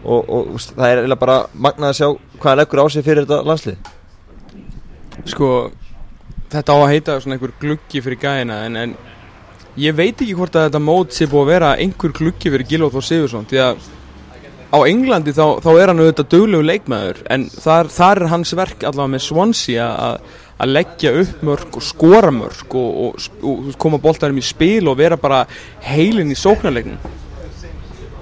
og, 0.04 0.30
og 0.30 0.62
það 0.62 0.88
er 0.88 1.02
eiginlega 1.02 1.22
bara 1.26 1.38
magnað 1.54 1.92
að 1.92 2.00
sjá 2.00 2.08
hvað 2.38 2.50
hann 2.52 2.62
leggur 2.62 2.82
á 2.82 2.86
sig 2.94 3.06
fyrir 3.06 3.28
þetta 3.28 3.50
landslið. 3.50 3.92
Sko, 5.28 5.52
þetta 6.54 6.74
á 6.74 6.78
að 6.78 6.92
heita 6.94 7.20
svona 7.22 7.38
einhver 7.38 7.54
gluggi 7.62 8.02
fyrir 8.06 8.22
gæðina 8.22 8.60
en, 8.68 8.82
en 8.84 8.96
ég 9.82 9.96
veit 9.98 10.16
ekki 10.16 10.36
hvort 10.38 10.58
að 10.58 10.70
þetta 10.70 10.84
mót 10.84 11.16
sé 11.16 11.28
búið 11.30 11.44
að 11.44 11.54
vera 11.54 11.76
einhver 11.78 12.14
gluggi 12.18 12.54
fyrir 12.54 12.70
Gilóð 12.70 12.98
Þór 12.98 13.08
Sigursson 13.10 13.50
því 13.50 13.64
að 13.66 13.88
á 14.68 14.78
Englandi 14.84 15.34
þá, 15.36 15.60
þá 15.64 15.70
er 15.76 15.92
hann 15.92 16.02
auðvitað 16.02 16.32
döglegu 16.34 16.66
leikmaður 16.68 17.22
en 17.34 17.48
þar, 17.54 17.92
þar 17.94 18.24
er 18.24 18.32
hans 18.34 18.52
verk 18.58 18.84
allavega 18.84 19.14
með 19.14 19.24
Swansea 19.28 19.88
að 20.58 20.74
leggja 20.74 21.14
upp 21.22 21.46
mörg 21.46 21.78
og 21.78 21.86
skora 21.86 22.34
mörg 22.34 22.76
og, 22.76 22.98
og, 23.06 23.30
og 23.46 23.70
koma 23.80 24.02
bóltarum 24.02 24.42
í 24.42 24.46
spil 24.46 24.90
og 24.90 24.98
vera 25.00 25.20
bara 25.22 25.46
heilin 25.86 26.34
í 26.34 26.38
sóknarleiknum. 26.38 26.98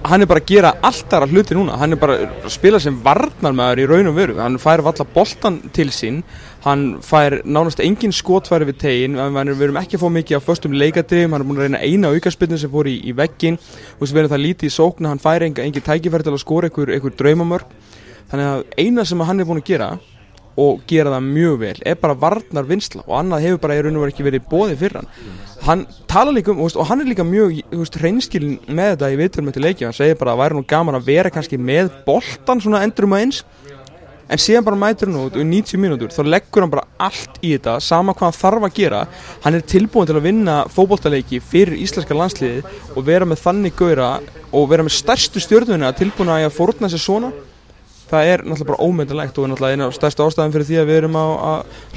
Hann 0.05 0.21
er 0.21 0.29
bara 0.29 0.41
að 0.43 0.51
gera 0.51 0.73
allt 0.85 1.13
aðra 1.17 1.31
hluti 1.31 1.55
núna. 1.57 1.79
Hann 1.81 1.95
er 1.95 1.99
bara 2.01 2.17
að 2.27 2.51
spila 2.53 2.77
sem 2.83 2.97
varnarmæður 3.01 3.81
í 3.81 3.87
raun 3.89 4.11
og 4.11 4.17
veru. 4.19 4.35
Hann 4.37 4.59
fær 4.61 4.83
valla 4.85 5.07
boltan 5.15 5.63
til 5.73 5.87
sín 5.95 6.19
hann 6.65 6.85
fær 7.05 7.39
nánast 7.45 7.81
engin 7.83 8.13
skotfæri 8.15 8.65
við 8.71 8.79
tegin 8.81 9.17
við 9.19 9.65
erum 9.67 9.77
ekki 9.81 9.99
að 9.99 10.05
fá 10.05 10.09
mikið 10.15 10.39
af 10.39 10.47
förstum 10.47 10.73
leikadrifum 10.73 11.35
hann 11.35 11.43
er 11.43 11.49
búin 11.49 11.59
að 11.59 11.67
reyna 11.67 11.81
eina 11.85 12.13
aukarspillin 12.15 12.61
sem 12.61 12.71
fór 12.73 12.89
í, 12.89 12.95
í 13.05 13.13
veggin 13.13 13.59
og 13.99 14.07
við 14.07 14.23
erum 14.23 14.33
það 14.33 14.43
lítið 14.47 14.71
í 14.71 14.73
sókna 14.73 15.11
hann 15.13 15.21
fær 15.21 15.45
engin, 15.45 15.67
engin 15.67 15.85
tækifæri 15.85 16.25
til 16.25 16.33
að 16.33 16.41
skora 16.41 16.71
einhver, 16.71 17.13
draumamörg 17.19 17.77
þannig 18.31 18.49
að 18.49 18.65
eina 18.81 19.05
sem 19.05 19.21
hann 19.21 19.39
er 19.39 19.49
búin 19.49 19.61
að 19.61 19.69
gera 19.69 19.91
og 20.55 20.85
gera 20.87 21.11
það 21.11 21.25
mjög 21.27 21.57
vel 21.59 21.75
er 21.83 21.97
bara 21.99 22.15
varnar 22.17 22.67
vinsla 22.67 23.03
og 23.03 23.17
annað 23.19 23.45
hefur 23.45 23.61
bara 23.65 23.75
í 23.75 23.81
raun 23.83 23.97
og 23.99 24.05
veru 24.05 24.13
ekki 24.13 24.25
verið 24.25 24.45
bóðið 24.51 24.81
fyrir 24.81 25.01
hann. 25.01 25.09
Hann 25.65 25.81
tala 26.07 26.31
líka 26.31 26.53
um 26.53 26.61
og 26.63 26.87
hann 26.87 27.03
er 27.03 27.09
líka 27.09 27.25
mjög 27.27 27.59
hreinskilin 27.99 28.57
með 28.67 28.93
þetta 28.93 29.11
í 29.11 29.19
viðtörum 29.19 29.51
eftir 29.51 29.65
leiki 29.65 29.87
hann 29.87 29.97
segir 29.97 30.19
bara 30.19 30.35
að 30.35 30.43
væri 30.43 30.57
nú 30.57 30.63
gaman 30.69 30.99
að 30.99 31.09
vera 31.11 31.33
kannski 31.33 31.59
með 31.59 31.91
boltan 32.07 32.63
svona 32.63 32.85
endurum 32.87 33.17
að 33.17 33.25
eins 33.25 33.41
en 34.29 34.41
síðan 34.41 34.65
bara 34.65 34.79
mætur 34.79 35.11
hann 35.11 35.21
út 35.21 35.37
og 35.37 35.43
í 35.43 35.47
90 35.47 35.81
mínútur 35.81 36.13
þá 36.13 36.21
leggur 36.27 36.65
hann 36.65 36.73
bara 36.73 36.85
allt 37.07 37.39
í 37.41 37.53
þetta 37.55 37.77
sama 37.83 38.15
hvað 38.17 38.29
hann 38.31 38.39
þarf 38.39 38.67
að 38.67 38.77
gera. 38.79 39.01
Hann 39.45 39.57
er 39.57 39.65
tilbúin 39.73 40.09
til 40.09 40.17
að 40.17 40.27
vinna 40.29 40.59
fókbóltaleiki 40.73 41.41
fyrir 41.43 41.77
íslenska 41.77 42.17
landsliði 42.17 42.63
og 42.95 43.05
vera 43.07 43.27
með 43.29 43.43
þannig 43.45 43.75
gauðra 43.79 44.13
og 44.51 44.69
vera 44.71 44.85
með 44.85 44.97
stærstu 44.99 45.43
stjórnuna 45.43 45.93
tilbúin 45.97 46.33
að 46.33 46.49
forna 46.55 46.89
sér 46.91 47.03
svona. 47.05 47.33
Það 48.05 48.27
er 48.29 48.41
náttúrulega 48.45 48.69
bara 48.69 48.85
ómyndilegt 48.85 49.37
og 49.39 49.45
er 49.45 49.49
náttúrulega 49.49 49.75
eina 49.75 49.85
af 49.89 49.95
stærsta 49.97 50.25
ástæðan 50.27 50.51
fyrir 50.53 50.67
því 50.67 50.75
að 50.77 50.89
við 50.91 50.97
erum 50.99 51.15
á 51.17 51.25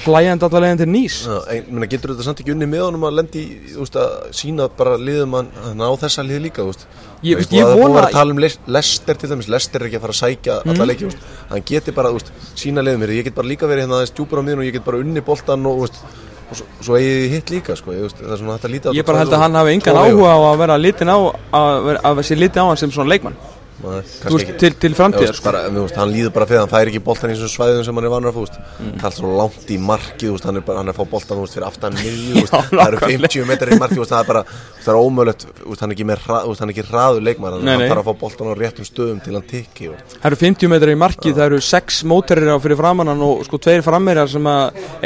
hlæjandi 0.06 0.46
allar 0.46 0.64
leginn 0.64 0.80
til 0.80 0.88
nýs. 0.88 1.18
En 1.52 1.84
getur 1.84 2.14
þetta 2.14 2.24
samt 2.24 2.40
ekki 2.40 2.54
unni 2.54 2.68
með 2.70 2.86
honum 2.86 3.04
að 3.04 3.18
lendi 3.18 3.42
úst, 3.76 3.98
að 4.00 4.30
sína 4.38 4.70
bara 4.72 4.96
liðum 4.96 5.36
að 5.36 5.50
ná 5.76 5.84
þessa 6.00 6.24
lið 6.24 6.46
líka 6.46 6.64
úst. 6.64 6.88
Ég, 7.22 7.38
veist, 7.38 7.52
ég 7.52 7.64
það 7.64 7.72
er 7.72 7.80
búin 7.80 7.94
vona 7.94 8.04
að 8.06 8.16
tala 8.16 8.34
um 8.34 8.40
Lester 8.76 9.18
til 9.18 9.30
dæmis 9.32 9.50
Lester 9.50 9.82
er 9.82 9.88
ekki 9.88 9.98
að 9.98 10.06
fara 10.06 10.14
að 10.14 10.20
sækja 10.20 10.56
mm. 10.60 10.72
alla 10.74 10.86
leiki 10.90 11.08
úst. 11.08 11.26
hann 11.50 11.66
getur 11.72 11.96
bara 11.96 12.14
sína 12.54 12.84
liðum 12.84 13.04
hér 13.06 13.14
ég 13.18 13.28
get 13.28 13.36
bara 13.38 13.50
líka 13.50 13.70
verið 13.70 13.86
hérna 13.86 13.98
aðeins 13.98 14.14
djúpar 14.14 14.40
á 14.40 14.46
miðun 14.46 14.62
og 14.62 14.68
ég 14.68 14.78
get 14.78 14.86
bara 14.86 15.02
unni 15.02 15.24
boltan 15.26 15.66
og, 15.68 15.84
og 15.86 16.56
svo, 16.56 16.66
svo 16.80 16.98
eigið 16.98 17.36
hitt 17.36 17.52
líka 17.52 17.76
sko. 17.78 17.94
ég, 17.96 18.14
það 18.14 18.34
er 18.34 18.42
svona 18.42 18.56
hægt 18.56 18.68
að 18.68 18.74
líta 18.76 18.96
ég 18.96 19.08
bara 19.08 19.22
held 19.24 19.34
að 19.34 19.44
hann 19.44 19.60
hafi 19.60 19.76
engan 19.76 20.02
áhuga 20.04 20.34
á 20.34 20.40
að 20.48 20.58
vera 20.62 20.80
litin 20.80 21.12
á 21.12 21.18
að, 21.18 21.92
að 21.98 22.22
sé 22.28 22.38
litin 22.38 22.64
á 22.64 22.68
hann 22.70 22.80
sem 22.80 22.94
svona 22.94 23.14
leikmann 23.14 23.38
Veist, 23.78 24.24
til, 24.58 24.72
til 24.74 24.94
framtíðar 24.98 25.36
sko. 25.38 25.50
hann 25.94 26.10
líður 26.10 26.32
bara 26.34 26.46
fyrir 26.50 26.64
hann 26.64 26.70
fær 26.72 26.88
ekki 26.90 26.98
boltan 27.04 27.30
í 27.30 27.36
þessum 27.36 27.52
svæðum 27.52 27.84
sem 27.86 27.94
hann 27.94 28.06
er 28.08 28.10
vanur 28.10 28.32
að 28.32 28.38
fúst 28.40 28.56
mm. 28.58 28.96
það 28.98 29.06
er 29.06 29.14
svo 29.14 29.28
langt 29.38 29.68
í 29.70 29.76
marki 29.78 30.30
veist, 30.32 30.46
hann, 30.48 30.58
er 30.58 30.64
bara, 30.66 30.80
hann 30.80 30.90
er 30.90 30.96
að 30.96 30.98
fá 30.98 31.04
boltan 31.12 31.38
fyrir 31.46 31.66
aftan 31.68 31.94
miðju 31.94 32.42
það 32.50 32.82
eru 32.88 32.98
50 33.04 33.46
metrar 33.46 33.70
í 33.70 33.78
marki 33.78 33.98
það 34.00 34.18
er 34.18 34.26
bara 34.32 34.42
það 34.82 34.90
er 34.90 34.98
ómöðulegt 34.98 35.46
hann 35.78 35.92
er 35.92 35.94
ekki, 35.94 36.06
hrað, 36.24 36.42
hann 36.48 36.66
er 36.66 36.74
ekki 36.74 36.86
hraður 36.88 37.22
leikmar 37.28 37.54
hann 37.54 37.84
þarf 37.84 38.02
að 38.02 38.08
fá 38.08 38.14
boltan 38.24 38.50
á 38.50 38.54
réttum 38.58 38.88
stöðum 38.88 39.20
til 39.22 39.34
hann 39.36 39.46
tikki 39.52 39.92
það 40.16 40.26
eru 40.32 40.40
50 40.42 40.72
metrar 40.74 40.90
í 40.90 40.98
marki 40.98 41.30
það 41.36 41.46
eru 41.46 41.62
6 41.68 42.02
móterir 42.10 42.50
á 42.50 42.58
fyrir 42.58 42.80
framannan 42.82 43.22
og 43.28 43.46
sko 43.46 43.62
tveir 43.62 43.86
frammeirjar 43.86 44.28
sem 44.34 44.50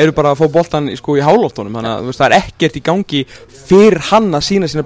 eru 0.01 0.17
bara 0.17 0.33
að 0.33 0.41
fá 0.41 0.47
boltan 0.57 0.89
sko, 0.97 1.19
í 1.21 1.23
að 1.23 2.09
það 2.17 2.27
er 2.31 2.39
ekkert 2.39 2.79
í 2.79 2.85
gangi 2.89 3.21
fyrir 3.69 4.01
hann 4.09 4.33
að 4.33 4.47
sína 4.49 4.71
sína 4.71 4.85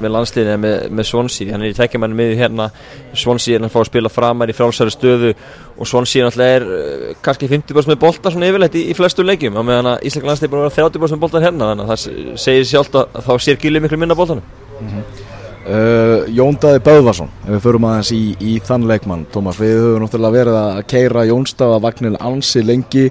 og 0.00 0.04
hlutakans 0.04 0.04
með 0.04 0.14
landsliðinu 0.16 0.58
með, 0.60 0.90
með 0.96 1.08
Swansea. 1.08 1.52
Hann 1.52 1.64
er 1.64 1.72
í 1.72 1.76
tekjamanni 1.76 2.16
miður 2.16 2.40
hérna. 2.40 2.68
Swansea 3.14 3.58
er 3.58 3.64
að 3.64 3.72
fá 3.72 3.80
að 3.80 3.88
spila 3.90 4.10
framar 4.10 4.50
í 4.50 4.56
frálsæri 4.56 4.94
stöðu 4.94 5.32
og 5.76 5.88
Swansea 5.88 6.26
náttúrulega 6.26 6.58
er 6.58 6.66
uh, 6.66 7.16
kannski 7.22 7.48
50% 7.48 7.92
með 7.92 8.00
bolta 8.00 8.30
svona 8.30 8.50
yfirleitt 8.50 8.76
í, 8.76 8.86
í 8.90 8.96
flestu 8.96 9.24
leikjum. 9.24 9.58
Á 9.58 9.62
meðan 9.62 9.92
að 9.94 10.06
Ísland 10.08 10.30
landslið 10.30 10.48
er 10.48 10.54
búin 10.54 10.64
að 10.64 10.70
vera 10.70 10.90
30% 10.90 11.16
með 11.16 11.24
bolta 11.24 11.44
hérna 11.44 11.72
þannig 11.72 11.84
að 11.84 11.92
það 11.92 12.38
segir 12.46 12.70
sjálft 12.70 13.00
að, 13.00 13.20
þá 13.26 13.34
sér 13.38 13.60
gilið 13.60 13.86
miklu 13.86 14.00
minna 14.00 14.18
boltanum. 14.18 14.56
Mm 14.80 14.94
-hmm. 14.94 15.28
Uh, 15.60 16.24
Jóndaði 16.32 16.80
Böðvarsson 16.80 17.28
ef 17.44 17.50
við 17.52 17.58
förum 17.60 17.84
aðeins 17.84 18.10
í, 18.16 18.32
í 18.40 18.54
þann 18.64 18.86
leikmann 18.88 19.26
Tómas, 19.28 19.58
við 19.60 19.74
höfum 19.76 20.06
náttúrulega 20.06 20.34
verið 20.38 20.56
að 20.56 20.78
keira 20.88 21.24
Jónstafa 21.28 21.76
vagnil 21.84 22.14
ansi 22.16 22.62
lengi 22.64 23.02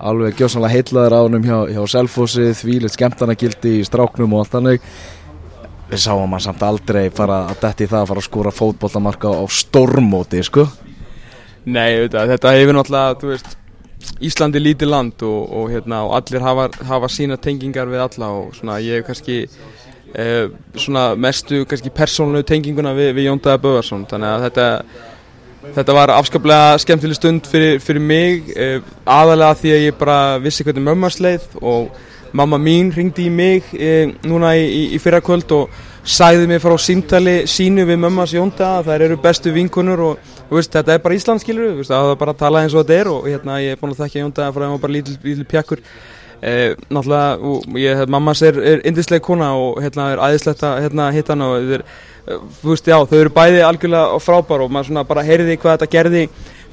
alveg 0.00 0.38
gjóðsannlega 0.38 0.72
heitlaður 0.72 1.14
á 1.14 1.20
hennum 1.20 1.44
hjá, 1.44 1.58
hjá 1.76 1.82
Selfossi, 1.92 2.46
þvílitt 2.56 2.96
skemmtarnagildi 2.96 3.74
í 3.82 3.84
stráknum 3.84 4.32
og 4.38 4.46
allt 4.46 4.56
þannig 4.56 4.88
við 5.88 6.02
sáum 6.04 6.34
hann 6.34 6.44
samt 6.44 6.64
aldrei 6.66 7.08
fara 7.14 7.44
að 7.52 7.62
detti 7.62 7.88
það 7.88 8.02
að 8.02 8.10
fara 8.10 8.22
að 8.22 8.28
skóra 8.28 8.52
fótbollamarka 8.54 9.32
á 9.32 9.44
stormóti, 9.48 10.42
sko. 10.44 10.66
Nei, 11.68 11.98
auðvitað, 11.98 12.34
þetta 12.34 12.54
hefur 12.56 12.78
náttúrulega, 12.78 13.18
þú 13.20 13.32
veist 13.32 13.56
Íslandi 14.22 14.60
lítið 14.62 14.90
land 14.92 15.22
og, 15.26 15.40
og, 15.58 15.66
hérna, 15.72 16.04
og 16.06 16.14
allir 16.18 16.42
hafa, 16.42 16.68
hafa 16.86 17.10
sína 17.10 17.36
tengingar 17.42 17.90
við 17.90 18.04
alla 18.04 18.30
og 18.38 18.54
svona 18.56 18.78
ég 18.82 19.00
hef 19.00 19.08
kannski 19.08 19.38
eh, 20.14 20.46
svona 20.78 21.12
mestu 21.18 21.64
kannski 21.68 21.92
persónulegu 21.94 22.46
tenginguna 22.46 22.94
við, 22.96 23.12
við 23.18 23.28
Jóndaða 23.28 23.62
Böðarsson 23.64 24.06
þannig 24.10 24.30
að 24.30 24.44
þetta 24.46 24.68
þetta 25.76 25.96
var 25.98 26.12
afskaplega 26.14 26.78
skemmtileg 26.82 27.18
stund 27.18 27.48
fyrir, 27.50 27.82
fyrir 27.82 28.04
mig 28.04 28.52
eh, 28.54 28.78
aðalega 29.04 29.58
því 29.62 29.74
að 29.74 29.86
ég 29.88 29.98
bara 29.98 30.20
vissi 30.42 30.66
hvernig 30.66 30.86
mömmars 30.86 31.18
leið 31.22 31.58
og 31.58 31.90
mamma 32.32 32.58
mín 32.60 32.90
ringdi 32.94 33.28
í 33.28 33.32
mig 33.32 33.70
eh, 33.74 34.10
núna 34.26 34.54
í, 34.56 34.64
í, 34.66 34.82
í 34.96 35.00
fyrra 35.02 35.20
kvöld 35.24 35.52
og 35.56 35.78
sæði 36.08 36.46
mig 36.48 36.60
frá 36.62 36.74
símtali 36.80 37.42
sínu 37.48 37.84
við 37.88 38.00
mömmars 38.04 38.34
Jóndaða 38.36 38.84
þær 38.86 39.06
eru 39.08 39.18
bestu 39.22 39.52
vinkunur 39.52 40.04
og, 40.06 40.36
og 40.48 40.54
veist, 40.56 40.72
þetta 40.72 40.94
er 40.94 41.02
bara 41.04 41.18
Ísland 41.18 41.42
skilur 41.42 41.74
við, 41.76 41.88
það 41.88 42.12
er 42.12 42.20
bara 42.20 42.34
að 42.34 42.44
tala 42.44 42.62
eins 42.64 42.76
og 42.76 42.84
þetta 42.84 43.00
er 43.00 43.10
og 43.12 43.26
hérna, 43.28 43.58
ég 43.64 43.76
er 43.76 43.80
búin 43.80 43.92
að 43.92 44.04
þakka 44.04 44.22
Jóndaða 44.22 44.54
frá 44.54 44.62
að 44.62 44.68
það 44.68 44.76
var 44.76 44.84
bara 44.84 44.96
lítil, 44.96 45.16
lítil 45.24 45.48
pjakkur. 45.48 45.82
Eh, 46.38 46.76
náttúrulega, 46.86 47.54
ég, 47.82 48.04
mammas 48.14 48.44
er, 48.46 48.60
er 48.62 48.84
indisleg 48.86 49.24
kona 49.26 49.50
og 49.58 49.80
hérna 49.82 50.12
er 50.12 50.20
æðislegt 50.22 50.62
að 50.62 50.84
hérna, 50.84 51.08
hitta 51.16 51.34
hana 51.34 51.48
og 51.50 51.72
þeir, 51.72 51.82
þú 52.60 52.70
veist, 52.70 52.90
já, 52.92 52.98
þau 53.10 53.16
eru 53.18 53.32
bæði 53.34 53.64
algjörlega 53.66 54.20
frábár 54.22 54.62
og 54.62 54.70
maður 54.70 54.92
svona 54.92 55.04
bara 55.08 55.26
heyriði 55.26 55.58
hvað 55.58 55.74
þetta 55.80 55.90
gerði 55.96 56.22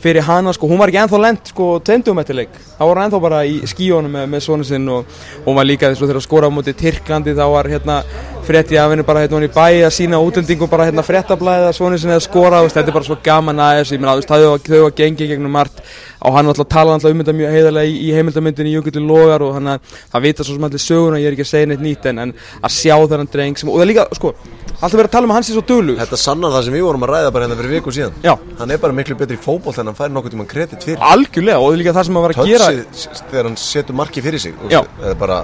fyrir 0.04 0.26
hana 0.28 0.54
sko, 0.54 0.70
hún 0.70 0.82
var 0.82 0.92
ekki 0.92 1.02
ennþá 1.04 1.20
lent 1.22 1.52
sko 1.54 1.68
tendum 1.86 2.20
eftir 2.22 2.38
leik, 2.38 2.56
þá 2.78 2.84
var 2.84 3.00
hann 3.00 3.10
ennþá 3.10 3.22
bara 3.24 3.44
í 3.48 3.58
skíónu 3.70 4.12
með, 4.12 4.30
með 4.34 4.46
svona 4.46 4.68
sinn 4.68 4.88
og 4.92 5.20
hún 5.46 5.58
var 5.58 5.68
líka 5.68 5.90
þess 5.90 6.04
að 6.04 6.10
þegar 6.10 6.22
að 6.22 6.28
skora 6.28 6.50
á 6.52 6.56
móti 6.56 6.76
Tyrklandi 6.78 7.36
þá 7.38 7.46
var 7.56 7.72
hérna 7.72 8.02
frétti 8.46 8.78
af 8.78 8.92
henni 8.92 9.04
bara 9.04 9.24
hérna 9.24 9.40
hún 9.40 9.48
í 9.48 9.52
bæ 9.54 9.86
að 9.88 9.94
sína 9.96 10.20
útlendingum 10.22 10.70
bara 10.70 10.86
hérna 10.86 11.04
fréttablaðið 11.06 11.70
að 11.70 11.78
svona 11.78 11.98
sinn 12.02 12.14
eða 12.14 12.26
skora 12.26 12.62
og 12.62 12.70
þetta 12.70 12.92
er 12.92 12.98
bara 12.98 13.08
svo 13.08 13.18
gaman 13.26 13.62
aðeins, 13.66 13.94
ég 13.96 14.02
meina 14.02 14.14
veist 14.20 14.30
þau, 14.30 14.58
þau 14.62 14.82
var 14.84 14.94
gengið 15.00 15.32
gegnum 15.34 15.56
margt. 15.56 15.82
Og 16.26 16.36
hann 16.36 16.46
var 16.46 16.54
alltaf 16.54 16.66
að 16.66 16.74
tala 16.76 16.94
alltaf 16.96 17.14
um 17.14 17.24
þetta 17.24 17.36
mjög 17.40 17.56
heiðarlega 17.56 17.90
í, 17.90 17.96
í 18.06 18.14
heimildamyndinni 18.16 18.76
Jökulli 18.76 19.02
Logar 19.06 19.46
og 19.46 19.58
hann 19.58 19.72
að 19.74 19.90
það 20.14 20.28
vita 20.28 20.46
svo 20.46 20.58
sem 20.58 20.68
allir 20.70 20.84
söguna, 20.86 21.22
ég 21.22 21.30
er 21.30 21.38
ekki 21.38 21.46
að 21.46 21.52
segja 21.52 21.72
neitt 21.72 21.84
nýtt 21.86 22.08
en, 22.12 22.22
en 22.26 22.36
að 22.62 22.76
sjá 22.78 22.96
þennan 22.96 23.32
dreng 23.34 23.60
sem, 23.62 23.72
og 23.72 23.82
það 23.82 23.92
líka 23.92 24.08
sko, 24.18 24.34
alltaf 24.76 24.98
verið 25.00 25.10
að 25.10 25.14
tala 25.16 25.28
um 25.28 25.34
að 25.34 25.38
hann 25.40 25.46
sé 25.48 25.56
svo 25.56 25.64
dölur 25.70 26.00
Þetta 26.02 26.20
sannar 26.20 26.54
það 26.56 26.66
sem 26.68 26.76
við 26.76 26.86
vorum 26.88 27.06
að 27.08 27.12
ræða 27.16 27.32
bara 27.36 27.48
hérna 27.48 27.58
fyrir 27.60 27.74
viku 27.78 27.94
síðan 27.96 28.18
Já. 28.26 28.34
Hann 28.60 28.72
er 28.76 28.82
bara 28.84 28.98
miklu 28.98 29.18
betri 29.20 29.38
í 29.38 29.44
fótboll 29.46 29.76
en 29.82 29.92
hann 29.92 29.98
fær 29.98 30.12
nokkuð 30.16 30.36
tíma 30.36 30.48
kredit 30.50 30.84
fyrir 30.86 31.06
algjörlega 31.12 31.62
og 31.64 31.74
er 31.74 31.82
líka 31.82 31.94
það 31.96 32.10
sem 32.10 32.20
að 32.20 32.26
var 32.28 32.36
að 32.36 32.50
gera 32.52 32.70
Tötsið 32.76 33.22
þegar 33.32 33.50
hann 33.50 33.60
setur 33.62 34.00
marki 34.02 34.26
fyrir 34.26 34.44
sig 34.46 34.58
þú 34.60 34.72
Já. 34.74 34.82
er 35.10 35.16
bara, 35.20 35.40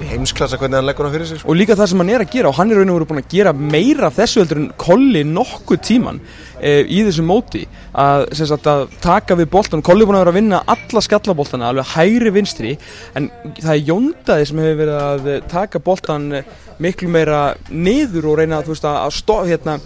þetta 0.00 0.08
er 0.08 0.16
heimsklassa 0.16 0.58
hvernig 0.60 0.78
hann 0.78 0.86
leggur 0.88 1.06
hann 1.06 1.12
fyrir 1.12 1.28
sig 1.28 1.40
sko. 1.40 1.50
og 1.50 1.58
líka 1.58 1.76
það 1.76 1.90
sem 1.90 2.00
hann 2.00 2.12
er 2.14 2.24
að 2.24 2.32
gera 2.32 2.48
og 2.48 2.56
hann 2.56 2.70
er 2.70 2.80
raun 2.80 2.92
og 2.92 2.96
veru 2.96 3.08
búin 3.10 3.20
að 3.20 3.34
gera 3.34 3.52
meira 3.52 4.10
þessu 4.14 4.40
heldur 4.40 4.60
en 4.62 4.70
kolli 4.80 5.22
nokkuð 5.28 5.82
tíman 5.84 6.20
e, 6.60 6.72
í 6.88 7.02
þessu 7.04 7.24
móti 7.26 7.66
að, 7.92 8.24
sagt, 8.38 8.68
að 8.70 8.86
taka 9.04 9.36
við 9.36 9.50
boltan 9.52 9.84
kolli 9.84 10.04
er 10.04 10.10
búin 10.10 10.18
að 10.18 10.24
vera 10.24 10.34
að 10.34 10.40
vinna 10.40 10.62
alla 10.74 11.04
skallaboltana 11.04 11.70
alveg 11.70 11.92
hægri 11.92 12.34
vinstri 12.34 12.74
en 13.18 13.28
það 13.60 13.72
er 13.74 13.86
Jóndaði 13.90 14.48
sem 14.48 14.62
hefur 14.64 14.80
verið 14.80 15.00
að 15.04 15.30
eh, 15.34 15.40
taka 15.50 15.82
boltan 15.84 16.28
eh, 16.40 16.52
miklu 16.80 17.10
meira 17.12 17.40
niður 17.68 18.32
og 18.32 18.40
reyna 18.40 18.62
þú 18.64 18.74
veist, 18.74 18.88
að, 18.88 19.00
að 19.04 19.16
stó, 19.18 19.40
hérna, 19.44 19.76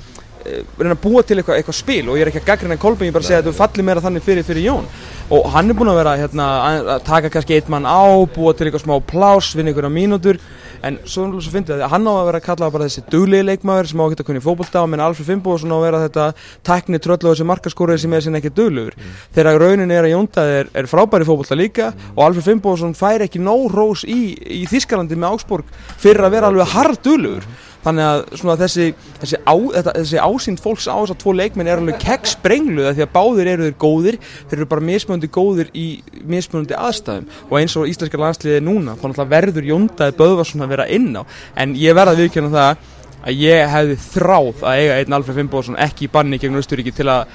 reyna 0.45 0.95
að 0.95 1.03
búa 1.05 1.23
til 1.25 1.39
eitthvað, 1.39 1.59
eitthvað 1.61 1.79
spil 1.79 2.03
og 2.09 2.19
ég 2.19 2.27
er 2.27 2.31
ekki 2.31 2.43
að 2.43 2.49
gaggrina 2.51 2.77
Kolbein, 2.81 3.09
ég 3.09 3.13
er 3.13 3.17
bara 3.17 3.25
að 3.25 3.31
segja 3.31 3.41
að 3.41 3.47
þetta 3.49 3.61
falli 3.61 3.87
meira 3.87 4.03
þannig 4.05 4.25
fyrir, 4.27 4.47
fyrir 4.47 4.67
Jón. 4.69 4.89
Og 5.33 5.47
hann 5.55 5.73
er 5.73 5.79
búin 5.79 5.89
að 5.89 6.01
vera 6.03 6.19
hérna, 6.21 6.47
að 6.95 7.07
taka 7.07 7.31
kannski 7.33 7.57
eitt 7.57 7.71
mann 7.73 7.89
á, 7.89 8.05
búa 8.35 8.53
til 8.53 8.69
eitthvað 8.69 8.85
smá 8.85 8.99
plás, 9.09 9.55
vinna 9.57 9.73
einhverja 9.73 9.93
mínútur. 9.93 10.41
En 10.85 10.99
svo, 11.09 11.25
svo 11.41 11.53
fyndið 11.55 11.81
að 11.81 11.95
hann 11.95 12.05
á 12.05 12.13
að 12.13 12.27
vera 12.29 12.41
að 12.43 12.45
kalla 12.45 12.69
bara 12.75 12.89
þessi 12.91 13.07
duglegi 13.09 13.47
leikmaður 13.49 13.89
sem 13.89 14.01
á 14.01 14.05
að 14.05 14.13
geta 14.13 14.27
kunni 14.29 14.43
fótbolta 14.45 14.83
og 14.85 14.91
menn 14.93 15.01
Alfred 15.01 15.31
Fimboðsson 15.31 15.73
á 15.73 15.77
að 15.79 15.85
vera 15.87 16.03
þetta 16.03 16.27
tækni 16.69 17.01
tröll 17.01 17.17
og 17.23 17.31
þessi 17.31 17.49
markaskórið 17.49 18.03
sem 18.03 18.13
er 18.13 18.27
sinni 18.27 18.43
ekki 18.43 18.53
duglegur. 18.53 18.99
Þegar 19.33 19.61
raunin 19.65 19.95
er 19.97 20.05
að 20.05 20.13
Jóndað 20.13 20.53
er, 20.59 20.73
er 20.77 20.91
frábæri 20.91 21.25
fótbolta 21.25 21.57
líka 21.57 21.95
og 22.13 22.27
Alfred 22.27 22.45
Fimboðsson 22.51 22.93
fær 22.99 23.25
ekki 23.25 23.41
nóg 23.41 23.71
rós 23.73 24.05
í, 24.05 24.37
í 24.37 24.67
Þískalandi 24.69 25.17
með 25.17 25.39
Augsburg 25.39 25.73
fyrir 26.05 26.29
að 26.29 26.37
vera 26.37 26.53
alveg 26.53 26.75
hard 26.77 27.01
duglegur 27.01 27.49
þannig 27.85 28.09
að 28.09 28.23
svona 28.41 28.57
þessi, 28.61 28.87
þessi, 29.21 29.41
á, 29.45 29.55
þetta, 29.77 29.95
þessi 30.01 30.23
ásýnd 30.25 30.63
fólks 30.65 30.89
á 30.89 30.97
þess 30.97 31.15
að 31.15 31.21
tvo 31.23 31.35
leikmenn 31.37 31.71
er 31.71 31.83
alveg 31.83 32.01
keggsprengluð 32.05 32.91
því 32.95 33.05
að 33.05 33.13
báðir 33.15 33.53
eru 33.55 33.69
þeir 33.69 33.79
góðir 33.85 34.19
þeir 34.25 34.59
eru 34.59 34.71
bara 34.73 34.87
mismunandi 34.89 35.31
góðir 35.35 35.71
í 35.77 35.87
mismunandi 36.25 36.79
aðstæðum. 36.79 37.29
Og 37.51 37.61
eins 37.61 37.77
og 37.79 37.89
íslenska 37.91 38.21
landsliði 38.21 38.65
núna 38.65 38.97
þá 39.01 39.23
verður 39.31 39.69
Jóndaði 39.69 40.17
Böðvarsson 40.19 40.65
að 40.65 40.75
vera 40.75 40.89
inn 40.91 41.13
á. 41.15 41.23
En 41.61 41.77
ég 41.79 41.97
verða 41.97 42.17
að 42.17 42.25
viðkjöna 42.25 42.53
það 42.55 42.91
að 43.25 43.39
ég 43.41 43.71
hefði 43.73 43.95
þráð 44.05 44.63
að 44.69 44.81
eiga 44.83 44.97
einn 45.01 45.15
Alfred 45.17 45.39
Fimboðsson 45.39 45.79
ekki 45.81 46.07
í 46.07 46.11
banni 46.13 46.39
gegn 46.43 46.59
Östuríki 46.61 46.93
til 46.95 47.07
að, 47.09 47.31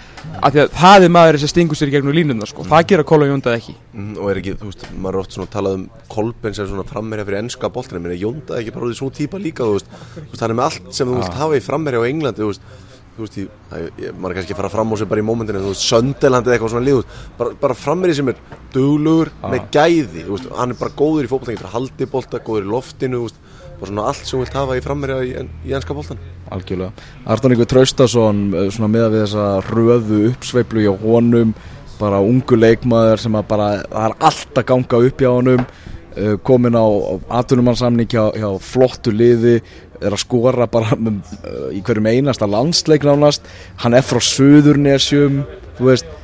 að 0.46 0.60
að 0.64 0.74
það 0.78 1.06
er 1.08 1.14
maður 1.16 1.40
sem 1.42 1.52
stingur 1.52 1.80
sér 1.80 1.92
gegn 1.94 2.12
línuna 2.14 2.46
sko, 2.50 2.66
það 2.70 2.86
gera 2.92 3.06
Kóla 3.10 3.30
Jóndaði 3.30 3.62
ekki. 3.62 3.76
Mm, 3.96 4.12
Og 4.20 4.30
er 4.30 4.42
ekki, 4.42 4.54
þú 4.60 4.70
veist, 4.70 4.86
maður 4.94 5.18
er 5.18 5.24
oft 5.24 5.38
svona 5.38 5.54
talað 5.56 5.80
um 5.80 5.88
Kolben 6.14 6.58
sem 6.58 6.70
svona 6.70 6.86
frammerja 6.90 7.26
fyrir 7.26 7.42
ennska 7.42 7.72
boltina 7.74 8.04
Mér 8.04 8.14
er 8.14 8.22
Jónda 8.22 8.60
ekki 8.60 8.76
bara 8.76 8.86
úr 8.86 8.94
því 8.94 9.00
svona 9.02 9.18
típa 9.18 9.42
líka 9.42 9.66
Þú 9.66 9.80
veist, 9.80 9.90
hann 10.44 10.54
er 10.54 10.60
með 10.60 10.68
allt 10.70 10.94
sem 11.00 11.10
þú 11.10 11.18
vilt 11.20 11.42
hafa 11.42 11.58
í 11.58 11.66
frammerja 11.66 12.04
á 12.06 12.10
Englandi 12.10 12.44
Þú 12.44 12.52
veist, 12.52 12.70
þú 13.18 13.26
veist 13.26 13.40
ég, 13.40 14.14
maður 14.16 14.32
er 14.36 14.38
kannski 14.40 14.56
að 14.56 14.62
fara 14.62 14.72
fram 14.76 14.94
á 14.94 14.96
sig 15.02 15.10
bara 15.10 15.24
í 15.24 15.28
mómentinu 15.28 15.64
Þú 15.66 15.74
veist, 15.74 15.88
Söndeland 15.90 16.48
eða 16.48 16.58
eitthvað 16.58 16.74
svona 16.76 16.86
lið 16.86 17.00
þú 17.00 17.02
veist, 17.02 17.24
Bara, 17.40 17.56
bara 17.66 17.80
frammerja 17.82 18.20
sem 18.20 18.32
er 18.34 18.44
duglugur 18.76 19.32
með 19.44 19.66
gæði 19.76 20.26
Þú 20.28 20.36
veist, 20.36 20.52
hann 20.60 20.76
er 20.76 20.80
bara 20.80 20.98
góður 21.02 21.28
í 21.28 21.32
fótbolta 21.32 21.56
Getur 21.58 21.74
haldið 21.74 22.12
bolta, 22.14 22.44
góður 22.46 22.68
í 22.68 22.72
loftinu 22.76 23.20
þú 23.20 23.28
veist, 23.28 23.42
Bara 23.80 23.92
svona 23.92 24.08
allt 24.12 24.28
sem 24.28 24.42
vilt 24.42 24.56
hafa 24.58 24.76
í 24.76 24.84
frammerja 24.84 25.20
í, 25.24 25.34
í 25.68 25.74
ennska 25.76 25.96
boltan 25.96 26.20
algjörlega. 26.52 26.92
Artan 27.30 27.54
Ingur 27.56 27.70
Traustason 27.70 28.42
eh, 28.54 28.70
svona 28.74 28.92
með 28.92 29.14
við 29.14 29.26
þessa 29.26 29.46
röðu 29.70 30.22
uppsveiflu 30.34 30.86
hjá 30.86 30.92
honum 31.04 31.54
bara 32.00 32.22
ungu 32.24 32.58
leikmaður 32.60 33.24
sem 33.24 33.36
að 33.36 33.48
bara 33.50 33.70
það 33.86 34.08
er 34.08 34.18
allt 34.30 34.60
að 34.62 34.68
ganga 34.72 35.02
upp 35.10 35.24
hjá 35.24 35.30
honum 35.30 35.64
eh, 35.64 36.36
komin 36.48 36.80
á, 36.80 36.88
atvinnumannsamning 37.42 38.12
hjá, 38.12 38.24
hjá 38.36 38.50
flottu 38.64 39.14
liði 39.16 39.60
er 40.00 40.16
að 40.16 40.24
skora 40.24 40.68
bara 40.72 40.96
með, 41.00 41.20
eh, 41.44 41.66
í 41.80 41.84
hverjum 41.84 42.12
einasta 42.12 42.48
landsleik 42.48 43.08
nánast. 43.08 43.48
Hann 43.84 43.96
er 43.96 44.06
frá 44.06 44.22
Suðurnesjum 44.24 45.44
þú 45.80 45.92
veist. 45.92 46.16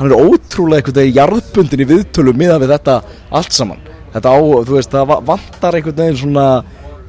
Hann 0.00 0.08
er 0.08 0.16
ótrúlega 0.16 0.80
einhvern 0.80 1.00
veginn 1.02 1.16
jarðbundin 1.18 1.84
í 1.84 1.90
viðtölu 1.90 2.32
miða 2.32 2.60
við 2.62 2.72
þetta 2.72 3.00
allt 3.36 3.52
saman 3.52 3.89
þetta 4.14 4.34
á, 4.34 4.38
þú 4.66 4.76
veist, 4.76 4.92
það 4.94 5.08
va- 5.10 5.20
vantar 5.32 5.78
einhvern 5.78 5.98
veginn 6.02 6.20
svona 6.20 6.46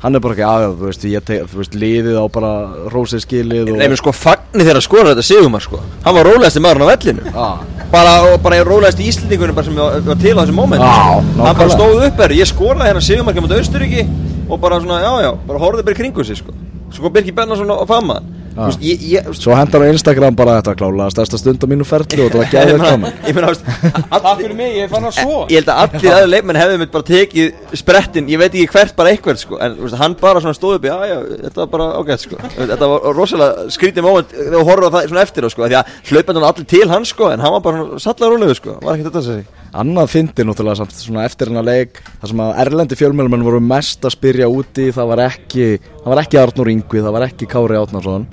hann 0.02 0.16
er 0.18 0.22
bara 0.24 0.34
ekki 0.34 0.46
aðeins, 0.50 0.78
þú 0.80 0.88
veist, 0.90 1.04
ég 1.06 1.26
teg, 1.28 1.44
þú 1.52 1.60
veist, 1.60 1.76
liðið 1.78 2.16
á 2.18 2.26
bara 2.34 2.52
rósið 2.90 3.22
skilið 3.22 3.70
og 3.70 3.78
Nei, 3.78 3.88
menn 3.92 4.00
sko 4.00 4.14
fagni 4.18 4.64
þegar 4.66 4.80
að 4.80 4.86
skora 4.88 5.12
þetta 5.12 5.26
sigumar 5.28 5.62
sko. 5.62 5.82
Hann 6.06 6.16
var 6.18 6.26
rólegasti 6.26 6.64
maðurinn 6.66 6.88
á 6.90 6.92
vellinu 6.96 7.34
ah, 7.36 7.60
bara, 7.92 8.16
bara 8.42 8.64
rólegasti 8.66 9.06
íslendingunum 9.12 9.54
bara 9.60 9.68
sem 9.70 9.78
var, 9.78 10.00
var 10.08 10.18
til 10.24 10.34
á 10.34 10.42
þessu 10.42 10.58
moment 10.58 10.82
Já, 10.82 11.22
Hann 11.38 11.60
bara 11.62 11.70
stóð 11.76 12.08
upp 12.08 12.24
er, 12.26 12.34
ég 12.40 12.50
skoraði 12.50 12.90
hérna 12.90 13.06
sigumarkið 13.06 13.46
mot 13.46 13.56
Austuríki 13.60 14.08
og 14.50 14.60
bara 14.64 14.82
svona, 14.82 15.04
já, 15.06 15.12
já, 15.28 15.32
bara 15.48 15.62
horfði 15.62 15.86
bara 15.86 15.96
í 15.96 16.00
kringu 16.02 16.26
sig 16.26 16.42
sko. 16.42 16.56
Svo 16.92 17.06
kom 17.06 17.14
Birki 17.14 17.32
Bennarsson 17.32 17.70
og 17.72 17.86
fama 17.88 18.18
veist, 18.56 18.82
ég, 18.84 19.04
ég, 19.14 19.26
veist, 19.28 19.44
svo 19.46 19.56
hendar 19.56 19.84
á 19.84 19.88
Instagram 19.92 20.36
bara 20.38 20.58
þetta 20.60 20.74
klálega 20.80 21.10
stærsta 21.14 21.40
stund 21.40 21.64
á 21.64 21.68
mínu 21.72 21.86
ferli 21.88 22.26
og 22.26 22.32
þetta 22.32 22.42
var 22.42 22.50
gæðið 22.52 22.84
gaman. 22.86 23.20
ég 23.28 23.38
meina, 23.38 23.52
Takk 24.12 24.28
allir 24.32 24.42
fyrir 24.42 24.58
mig, 24.58 24.74
ég 24.80 24.92
fann 24.92 25.06
það 25.08 25.16
svo 25.20 25.38
Ég 25.52 25.62
held 25.62 25.72
að 25.72 25.82
allir 25.86 26.16
aðeins 26.16 26.32
leikmenn 26.34 26.60
hefðu 26.62 26.80
mitt 26.82 26.94
bara 26.96 27.08
tekið 27.08 27.78
sprettin, 27.82 28.30
ég 28.32 28.42
veit 28.42 28.50
ekki 28.52 28.68
hvert 28.76 28.96
bara 28.98 29.14
eitthvað 29.14 29.40
sko, 29.42 29.60
en 29.62 29.78
þú 29.78 29.88
veist, 29.88 30.00
hann 30.02 30.18
bara 30.22 30.44
svona 30.44 30.58
stóð 30.58 30.78
upp 30.80 30.88
í, 30.88 30.92
já, 30.92 30.98
já, 31.12 31.18
þetta 31.48 31.64
var 31.64 31.72
bara 31.76 31.88
ágætt 32.02 32.26
sko, 32.26 32.42
þetta 32.58 32.92
var 32.92 33.08
rosalega 33.18 33.68
skrítið 33.78 34.08
moment 34.08 34.36
þegar 34.36 34.68
horfður 34.72 34.96
það 34.98 35.08
svona 35.12 35.26
eftir 35.28 35.50
sko, 35.54 35.68
því 35.68 35.80
að 35.80 35.96
hlaupendan 36.12 36.48
allir 36.50 36.70
til 36.76 36.84
hann 36.92 37.08
sko, 37.08 37.32
en 37.32 37.46
hann 37.46 37.56
var 37.58 37.66
bara 37.66 38.02
sallar 38.04 38.36
rólegu 38.36 38.58
sko, 38.60 38.78
var 38.84 38.98
ekki 38.98 39.08
þetta 39.08 39.22
að 39.22 39.30
segja. 39.30 39.64
annað 39.82 40.12
fyndi 40.12 40.46
náttúrulega 40.48 40.82
samt 40.82 40.98
svona 40.98 41.26
eftir 41.30 41.52
hennar 41.52 41.68
leik 41.68 42.02
þar 42.20 42.34
sem 42.34 42.44
að 42.44 42.54
erlendi 42.66 43.00
fjölmjölumenn 43.00 43.46
voru 43.48 43.62
mest 43.64 44.04
að 44.04 44.16
spyrja 44.18 44.50
úti 44.52 44.90
það 44.92 45.12
var 45.14 45.24
ekki, 45.30 45.68
það 46.02 46.12
var 46.12 46.24
ekki 46.26 46.42
Arnur 46.42 46.72
Ingvi 46.74 47.04
það 47.06 47.16
var 47.16 47.28
ekki 47.30 47.48
Kári 47.52 47.80
Átnarsson 47.80 48.28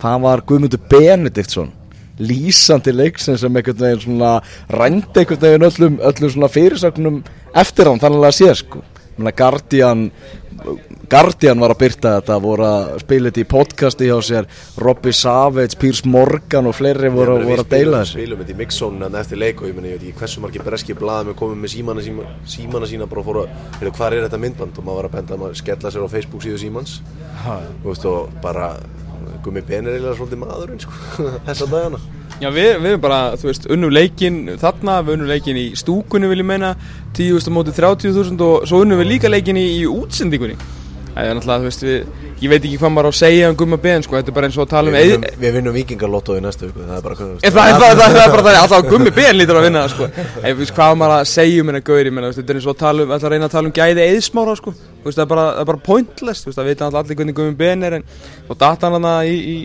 það 0.00 0.24
var 0.26 0.44
Guðmundur 0.48 0.82
Benediktsson 0.90 1.76
lýsandi 2.20 2.92
leiksin 2.92 3.38
sem 3.40 3.56
einhvern 3.56 3.80
veginn 3.80 4.04
svona 4.04 4.34
rændi 4.68 5.22
einhvern 5.22 5.40
veginn 5.46 5.68
öllum, 5.70 6.00
öllum 6.04 6.34
svona 6.34 6.52
fyrirsögnum 6.52 7.22
eftir 7.56 7.88
hann 7.88 8.02
þannig 8.02 8.28
að 8.28 8.36
sé 8.36 8.54
sko. 8.60 8.84
Guardian 9.36 10.06
Guardian 11.10 11.58
var 11.58 11.72
að 11.72 11.80
byrta 11.80 12.12
þetta 12.18 12.36
voru 12.38 12.64
að 12.68 12.90
spila 13.02 13.30
þetta 13.30 13.40
í 13.42 13.46
podcasti 13.50 14.06
hjá 14.06 14.18
sér. 14.22 14.46
Robbie 14.78 15.16
Savage, 15.16 15.78
Piers 15.80 16.04
Morgan 16.06 16.68
og 16.70 16.76
fleiri 16.78 17.10
voru, 17.10 17.38
meina, 17.40 17.48
voru 17.48 17.48
við 17.48 17.62
að 17.64 17.72
deila 17.72 18.02
þessu. 18.02 18.18
spilum 18.18 18.42
þetta 18.42 18.54
í 18.54 18.58
mixzónu 18.60 19.10
eftir 19.22 19.40
leik 19.40 19.62
og 19.64 19.70
ég, 19.70 19.74
meni, 19.74 19.90
ég 19.90 19.98
veit 19.98 20.06
ekki 20.06 20.22
hversu 20.22 20.44
margir 20.44 20.64
breski 20.66 20.96
blaðum 21.00 21.32
er 21.32 21.38
komið 21.40 21.64
með 21.64 21.74
símana, 21.74 22.04
síma, 22.06 22.28
símana 22.54 22.90
sína 22.92 23.10
bara 23.10 23.26
fóru 23.26 23.42
að, 23.46 23.90
hvað 23.90 24.18
er 24.18 24.26
þetta 24.28 24.42
myndband? 24.44 24.78
Og 24.78 24.86
maður 24.86 25.00
var 25.00 25.10
að 25.10 25.16
benda 25.18 25.36
að 25.36 25.42
maður 25.42 25.60
skella 25.64 25.94
sér 25.94 26.06
á 26.06 26.14
Facebook 26.14 26.46
síðu 26.46 26.62
símans. 26.62 26.98
Veist 27.82 28.06
og 28.06 28.30
bara 28.44 28.74
Gummi 29.44 29.62
Ben 29.66 29.86
er 29.86 29.96
eiginlega 29.96 30.16
svolítið 30.18 30.42
maðurinn 30.42 30.82
sko, 30.82 30.96
þessa 31.48 31.68
dagana. 31.70 32.00
Já, 32.40 32.48
við, 32.48 32.70
við 32.80 32.90
erum 32.94 33.04
bara, 33.04 33.20
þú 33.36 33.50
veist, 33.50 33.66
unnum 33.74 33.92
leikin 33.92 34.36
þarna, 34.60 35.00
við 35.04 35.16
unnum 35.18 35.30
leikin 35.30 35.60
í 35.60 35.66
stúkunni 35.76 36.30
vil 36.30 36.40
ég 36.40 36.48
meina, 36.48 36.74
10.000 37.18 37.52
á 37.52 37.56
móti 37.56 37.74
30.000 37.76 38.46
og 38.46 38.68
svo 38.70 38.80
unnum 38.84 39.00
við 39.02 39.10
líka 39.14 39.32
leikin 39.32 39.60
í, 39.60 39.66
í 39.82 39.84
útsendingunni. 39.90 40.56
Það 41.10 41.26
er 41.26 41.36
náttúrulega, 41.36 41.60
þú 41.60 41.68
veist, 41.68 41.84
við, 41.84 42.29
ég 42.40 42.50
veit 42.52 42.60
ekki 42.64 42.78
hvað 42.80 42.92
maður 42.94 43.08
á 43.08 43.10
að 43.10 43.18
segja 43.20 43.50
um 43.50 43.56
Gumma 43.60 43.78
Ben, 43.80 44.04
sko, 44.04 44.16
þetta 44.16 44.32
er 44.32 44.36
bara 44.36 44.48
eins 44.48 44.58
og 44.58 44.64
að 44.64 44.70
tala 44.72 44.90
um 44.90 44.96
Við 44.96 45.10
vinnum, 45.10 45.40
við 45.42 45.56
vinnum 45.58 45.76
vikingarlotto 45.76 46.36
í 46.38 46.44
næstu 46.44 46.68
viku, 46.70 46.86
það 46.86 46.96
er 46.96 47.04
bara 47.04 47.18
hvað 47.18 47.28
Ég, 47.34 47.54
það, 47.56 47.72
það, 47.74 47.94
það, 48.00 48.14
það 48.16 48.22
er 48.24 48.34
bara 48.34 48.44
þannig, 48.46 48.60
alltaf 48.62 48.88
Gummi 48.90 49.14
Ben 49.18 49.36
lítur 49.36 49.60
að 49.60 49.66
vinna 49.68 49.84
það, 49.84 49.92
sko 49.94 50.08
þú 50.40 50.54
veist, 50.60 50.74
hvað 50.78 50.96
maður 51.02 51.16
að 51.18 51.28
segja 51.34 51.64
um 51.64 51.72
hennar 51.72 51.84
gauri, 51.90 52.14
menna, 52.16 52.32
þetta 52.36 52.54
er 52.54 52.60
eins 52.60 52.68
og 52.70 52.74
að 52.74 52.80
tala 52.84 53.04
um, 53.04 53.14
ætla 53.16 53.28
að 53.28 53.34
reyna 53.34 53.50
að 53.50 53.54
tala 53.56 53.70
um 53.70 53.76
gæði 53.76 54.06
eðsmára, 54.06 54.56
sko. 54.60 54.74
Þú 55.00 55.08
veist, 55.08 55.20
það 55.20 55.24
er 55.26 55.30
bara, 55.34 55.46
það 55.50 55.62
er 55.62 55.70
bara 55.70 55.84
pointless, 55.90 56.42
þú 56.44 56.50
veist, 56.50 56.60
það 56.60 56.70
veit 56.70 56.84
allir 56.88 57.20
hvernig 57.20 57.36
Gummi 57.40 57.56
Ben 57.60 57.86
er 57.86 57.98
En 58.00 58.08
þá 58.48 58.54
data 58.56 58.88
hann 58.88 58.96
hana 58.98 59.14
í, 59.28 59.36
í 59.36 59.56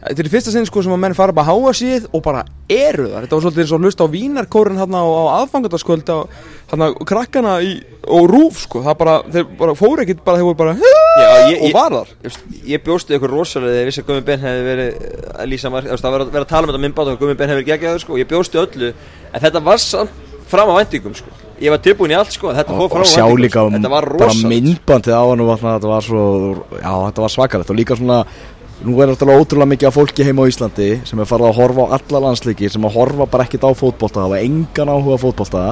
Þetta 0.00 0.22
er 0.22 0.28
í 0.28 0.32
fyrsta 0.32 0.52
sinn, 0.54 0.64
sko, 0.64 0.80
sem 0.80 0.94
að 0.94 1.00
menn 1.02 1.14
fara 1.16 1.34
bara 1.36 1.52
að 1.52 1.60
háa 1.60 1.72
síð 1.76 2.06
og 2.16 2.22
bara 2.24 2.44
eru 2.72 3.10
það 3.10 3.24
Þetta 3.26 3.36
var 3.36 3.42
svolítið 3.44 3.62
eins 3.64 3.72
og 3.72 3.76
að 3.76 3.84
hlusta 3.84 4.06
á 4.08 4.14
vínarkórin 4.14 4.80
hérna 4.80 5.02
á, 5.04 5.08
á 5.12 5.22
aðfangandaskvöld 5.42 6.12
og 6.14 6.38
hérna 6.70 6.88
krakkana 7.10 7.52
í, 7.60 7.74
og 8.08 8.30
rúf, 8.32 8.62
sko. 8.64 8.80
Það 8.86 8.96
bara, 9.02 9.16
þeir 9.34 9.44
bara 9.60 9.74
fóru 9.76 10.06
ekkit 10.06 10.22
bara, 10.24 10.40
þeir 10.40 10.48
voru 10.48 10.60
bara 10.62 10.76
Já, 10.80 11.28
ég, 11.50 11.58
og 11.58 11.68
ég, 11.68 11.76
var 11.76 11.96
þar. 11.98 12.14
ég, 12.24 12.40
ég 12.72 12.84
bjóstu 12.86 13.18
ykkur 13.18 13.34
rosalega 13.36 13.74
þegar 13.74 13.82
ég 13.84 13.90
vissi 13.90 14.04
að 14.04 14.08
Gummi 14.08 14.26
Ben 14.30 14.42
hefði 14.46 14.64
verið 14.70 15.04
að 15.34 15.52
lýsa 15.52 15.74
marg, 15.74 15.92
það 15.92 16.16
var 16.16 16.24
að 16.24 16.34
vera 16.38 16.46
að 16.46 16.52
tala 16.54 16.64
um 16.64 16.72
þetta 16.72 16.82
myndbátt 16.86 17.12
og 17.12 17.20
Gummi 17.20 17.36
Ben 17.36 17.52
hefði 17.52 17.60
verið 17.60 17.72
geggjaður 17.74 18.04
sko, 18.06 18.18
ég 18.22 18.30
bjóstu 18.30 18.62
öllu 18.62 18.92
en 18.94 19.44
þetta 19.44 19.64
var 19.68 19.82
samt 19.84 20.28
fram 20.50 20.72
á 20.72 20.74
vendingum 20.80 21.14
sko. 21.14 21.34
Ég 21.60 21.74
var 21.74 21.82
tilbúin 21.84 22.14
í 22.14 22.16
allt 22.16 22.32
sko, 22.32 22.54
þetta 22.56 22.72
og, 22.72 22.94
og 22.96 23.04
sjá 23.04 23.26
líka 23.36 23.66
sko. 23.68 23.90
var 23.92 24.08
bara 24.16 24.36
myndbandið 24.48 25.12
á 25.12 25.22
hann 25.28 25.42
og 25.44 25.50
þetta 25.60 25.90
var 25.90 26.06
svo 26.06 26.22
já, 26.80 26.92
þetta 27.10 27.24
var 27.26 27.34
svakalegt. 27.34 27.72
Og 27.74 27.78
líka 27.78 27.98
svona 28.00 28.22
nú 28.80 28.96
er 29.02 29.10
náttúrulega 29.10 29.42
ótrúlega 29.42 29.68
mikið 29.74 29.88
af 29.90 29.96
fólki 29.96 30.24
heima 30.24 30.46
á 30.46 30.50
Íslandi 30.50 30.88
sem 31.04 31.20
er 31.20 31.28
farið 31.28 31.50
að 31.50 31.58
horfa 31.58 31.84
á 31.84 31.92
alla 31.98 32.20
landsleiki 32.26 32.70
sem 32.72 32.86
að 32.88 32.94
horfa 32.96 33.26
bara 33.28 33.44
ekkit 33.44 33.66
á 33.68 33.70
fótbolta 33.76 34.24
hafa 34.24 34.40
engan 34.40 34.92
áhuga 34.92 35.18
á 35.20 35.24
fótbolta. 35.24 35.64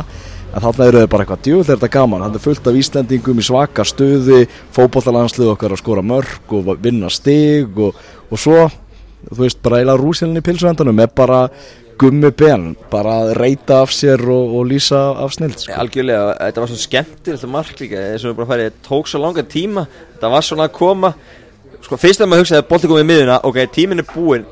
En 0.48 0.64
þarna 0.64 0.88
eru 0.88 1.00
þau 1.02 1.10
bara 1.12 1.24
eitthvað 1.24 1.42
djúð 1.44 1.62
þegar 1.62 1.78
þetta 1.78 1.88
er 1.88 1.94
gaman? 1.94 2.22
Það 2.24 2.36
er 2.38 2.44
fullt 2.44 2.68
af 2.68 2.78
Íslandingum 2.82 3.40
í 3.40 3.46
svaka 3.48 3.84
stuði 3.88 4.38
fótbollalandslið 4.76 5.50
okkar 5.54 5.74
að 5.76 5.82
skora 5.82 6.04
mörg 6.04 6.54
og 6.56 6.70
vinna 6.84 7.10
stig 7.12 7.80
og, 7.80 7.98
og 8.28 8.40
svo, 8.40 8.62
þú 9.28 9.42
veist, 9.42 9.60
bara 9.64 9.82
eila 9.82 9.96
rúsilin 10.00 10.40
í 10.40 10.44
pilsuvendanum 10.44 11.04
er 11.04 11.12
bara 11.12 11.42
gummi 11.98 12.30
ben, 12.30 12.70
bara 12.92 13.16
að 13.24 13.34
reyta 13.40 13.82
af 13.82 13.92
sér 13.92 14.22
og, 14.30 14.54
og 14.60 14.68
lýsa 14.70 15.00
af 15.18 15.34
snild 15.34 15.58
sko. 15.58 15.74
Algjörlega, 15.80 16.36
þetta 16.44 16.62
var 16.62 16.70
svo 16.70 16.80
skemmtilegt 16.80 17.48
mark 17.50 17.82
líka, 17.82 18.04
þess 18.12 18.24
að 18.24 18.30
við 18.30 18.38
bara 18.38 18.50
farið, 18.52 18.78
tók 18.86 19.10
svo 19.10 19.20
langa 19.24 19.44
tíma 19.44 19.84
þetta 20.14 20.30
var 20.36 20.46
svona 20.46 20.68
að 20.68 20.76
koma 20.78 21.12
sko 21.86 21.98
fyrst 22.00 22.22
að 22.22 22.30
maður 22.30 22.44
hugsaði 22.44 22.62
að 22.62 22.70
bolti 22.72 22.90
komið 22.90 23.04
í 23.04 23.08
miðuna 23.12 23.40
ok, 23.48 23.58
tíminn 23.74 24.02
er 24.02 24.08
búinn. 24.12 24.46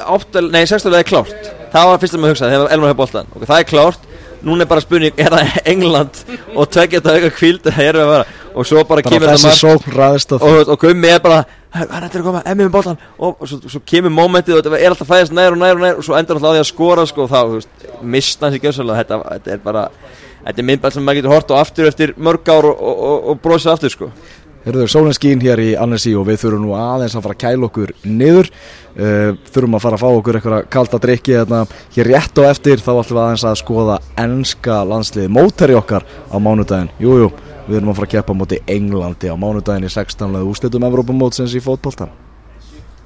Áttal, 0.00 0.46
nei, 0.48 0.62
sextalega 0.68 1.04
er 1.04 1.08
klárt. 1.08 1.50
Það 1.72 1.90
var 1.90 2.02
fyrst 2.02 2.16
að 2.16 2.22
maður 2.22 2.36
hugsaði 2.36 2.56
þegar 2.56 2.74
Elmar 2.76 2.92
hefði 2.92 3.00
boltan 3.02 3.32
ok, 3.34 3.44
það 3.44 3.58
er 3.58 3.68
klárt, 3.68 4.08
núna 4.44 4.64
er 4.64 4.70
bara 4.70 4.84
spurning 4.84 5.20
er 5.20 5.34
það 5.34 5.56
England 5.72 6.20
og 6.54 6.68
tvekja 6.72 7.00
þetta 7.00 7.16
auka 7.16 7.30
kvíld 7.36 7.64
það 7.66 7.80
er 7.84 7.98
við 7.98 8.04
að 8.04 8.12
vera 8.12 8.26
og 8.58 8.66
svo 8.66 8.82
bara, 8.82 9.02
bara 9.02 9.14
kemur 9.14 9.30
ræðist 9.98 10.34
mark 10.34 10.46
og, 10.46 10.70
og 10.74 10.78
Gummi 10.82 11.10
er 11.10 11.20
bara 11.22 11.42
hann 11.74 12.06
er 12.06 12.06
að 12.08 12.24
koma, 12.24 12.42
emmi 12.48 12.64
með 12.64 12.72
boltan 12.74 13.00
og 13.18 13.42
svo, 13.46 13.58
svo 13.66 13.82
kemur 13.86 14.14
mómentið 14.14 14.56
og 14.56 14.64
þetta 14.64 14.80
er 14.80 14.94
alltaf 14.94 15.10
fæðast 15.10 15.34
nær 15.36 15.54
og 15.54 15.60
nær 15.60 15.76
og 15.76 15.84
nær 15.84 16.00
og 16.00 16.06
svo 16.06 16.16
endur 16.18 16.38
alltaf 16.38 16.50
á 16.50 16.54
því 16.56 16.62
að 16.62 16.70
skora 16.70 17.04
sko, 17.08 17.26
og 17.26 17.32
þá, 17.32 17.38
þú 17.38 17.58
veist, 17.58 17.86
mista 18.14 18.48
hans 18.48 18.58
í 18.58 18.62
gjössalega 18.62 19.02
þetta, 19.02 19.18
þetta 19.34 19.54
er 19.54 19.62
bara, 19.66 19.84
þetta 20.46 20.62
er 20.64 20.68
myndbæl 20.70 20.92
sem 20.94 21.06
maður 21.06 21.20
getur 21.20 21.34
hort 21.34 21.52
og 21.54 21.60
aftur 21.60 21.90
eftir 21.90 22.14
mörg 22.16 22.50
ár 22.50 22.70
og, 22.70 22.80
og, 22.80 23.04
og, 23.10 23.28
og 23.32 23.42
brosið 23.44 23.74
aftur 23.74 23.94
sko 23.94 24.10
Herður, 24.68 24.90
sólinn 24.92 25.14
skín 25.16 25.40
hér 25.40 25.62
í 25.64 25.68
Annecy 25.80 26.10
og 26.12 26.26
við 26.28 26.42
þurfum 26.42 26.66
nú 26.66 26.74
aðeins 26.76 27.14
að 27.16 27.22
fara 27.24 27.36
að 27.38 27.40
kæla 27.40 27.68
okkur 27.70 27.92
niður. 28.04 28.50
Uh, 28.98 29.30
þurfum 29.48 29.78
að 29.78 29.84
fara 29.86 29.96
að 29.96 30.02
fá 30.02 30.08
okkur 30.10 30.38
eitthvað 30.40 30.68
kalda 30.74 31.00
drikki 31.06 31.36
hérna. 31.38 31.62
Hér 31.96 32.12
rétt 32.12 32.42
og 32.42 32.50
eftir 32.50 32.84
þá 32.84 32.90
ætlum 32.98 33.16
við 33.16 33.22
aðeins 33.22 33.46
að 33.48 33.58
skoða 33.62 33.98
ennska 34.20 34.78
landsliði 34.92 35.32
móteri 35.38 35.80
okkar 35.80 36.04
á 36.04 36.36
mánudaginn. 36.36 36.92
Jújú, 37.00 37.30
jú, 37.30 37.58
við 37.64 37.80
erum 37.80 37.94
að 37.94 38.00
fara 38.02 38.12
að 38.12 38.16
keppa 38.18 38.40
móti 38.42 38.62
Englandi 38.76 39.32
á 39.32 39.40
mánudaginn 39.40 39.88
í 39.88 39.94
16. 39.96 40.40
úrslitum 40.44 40.90
Evrópamótsins 40.92 41.56
í 41.56 41.64
fótboltan 41.64 42.12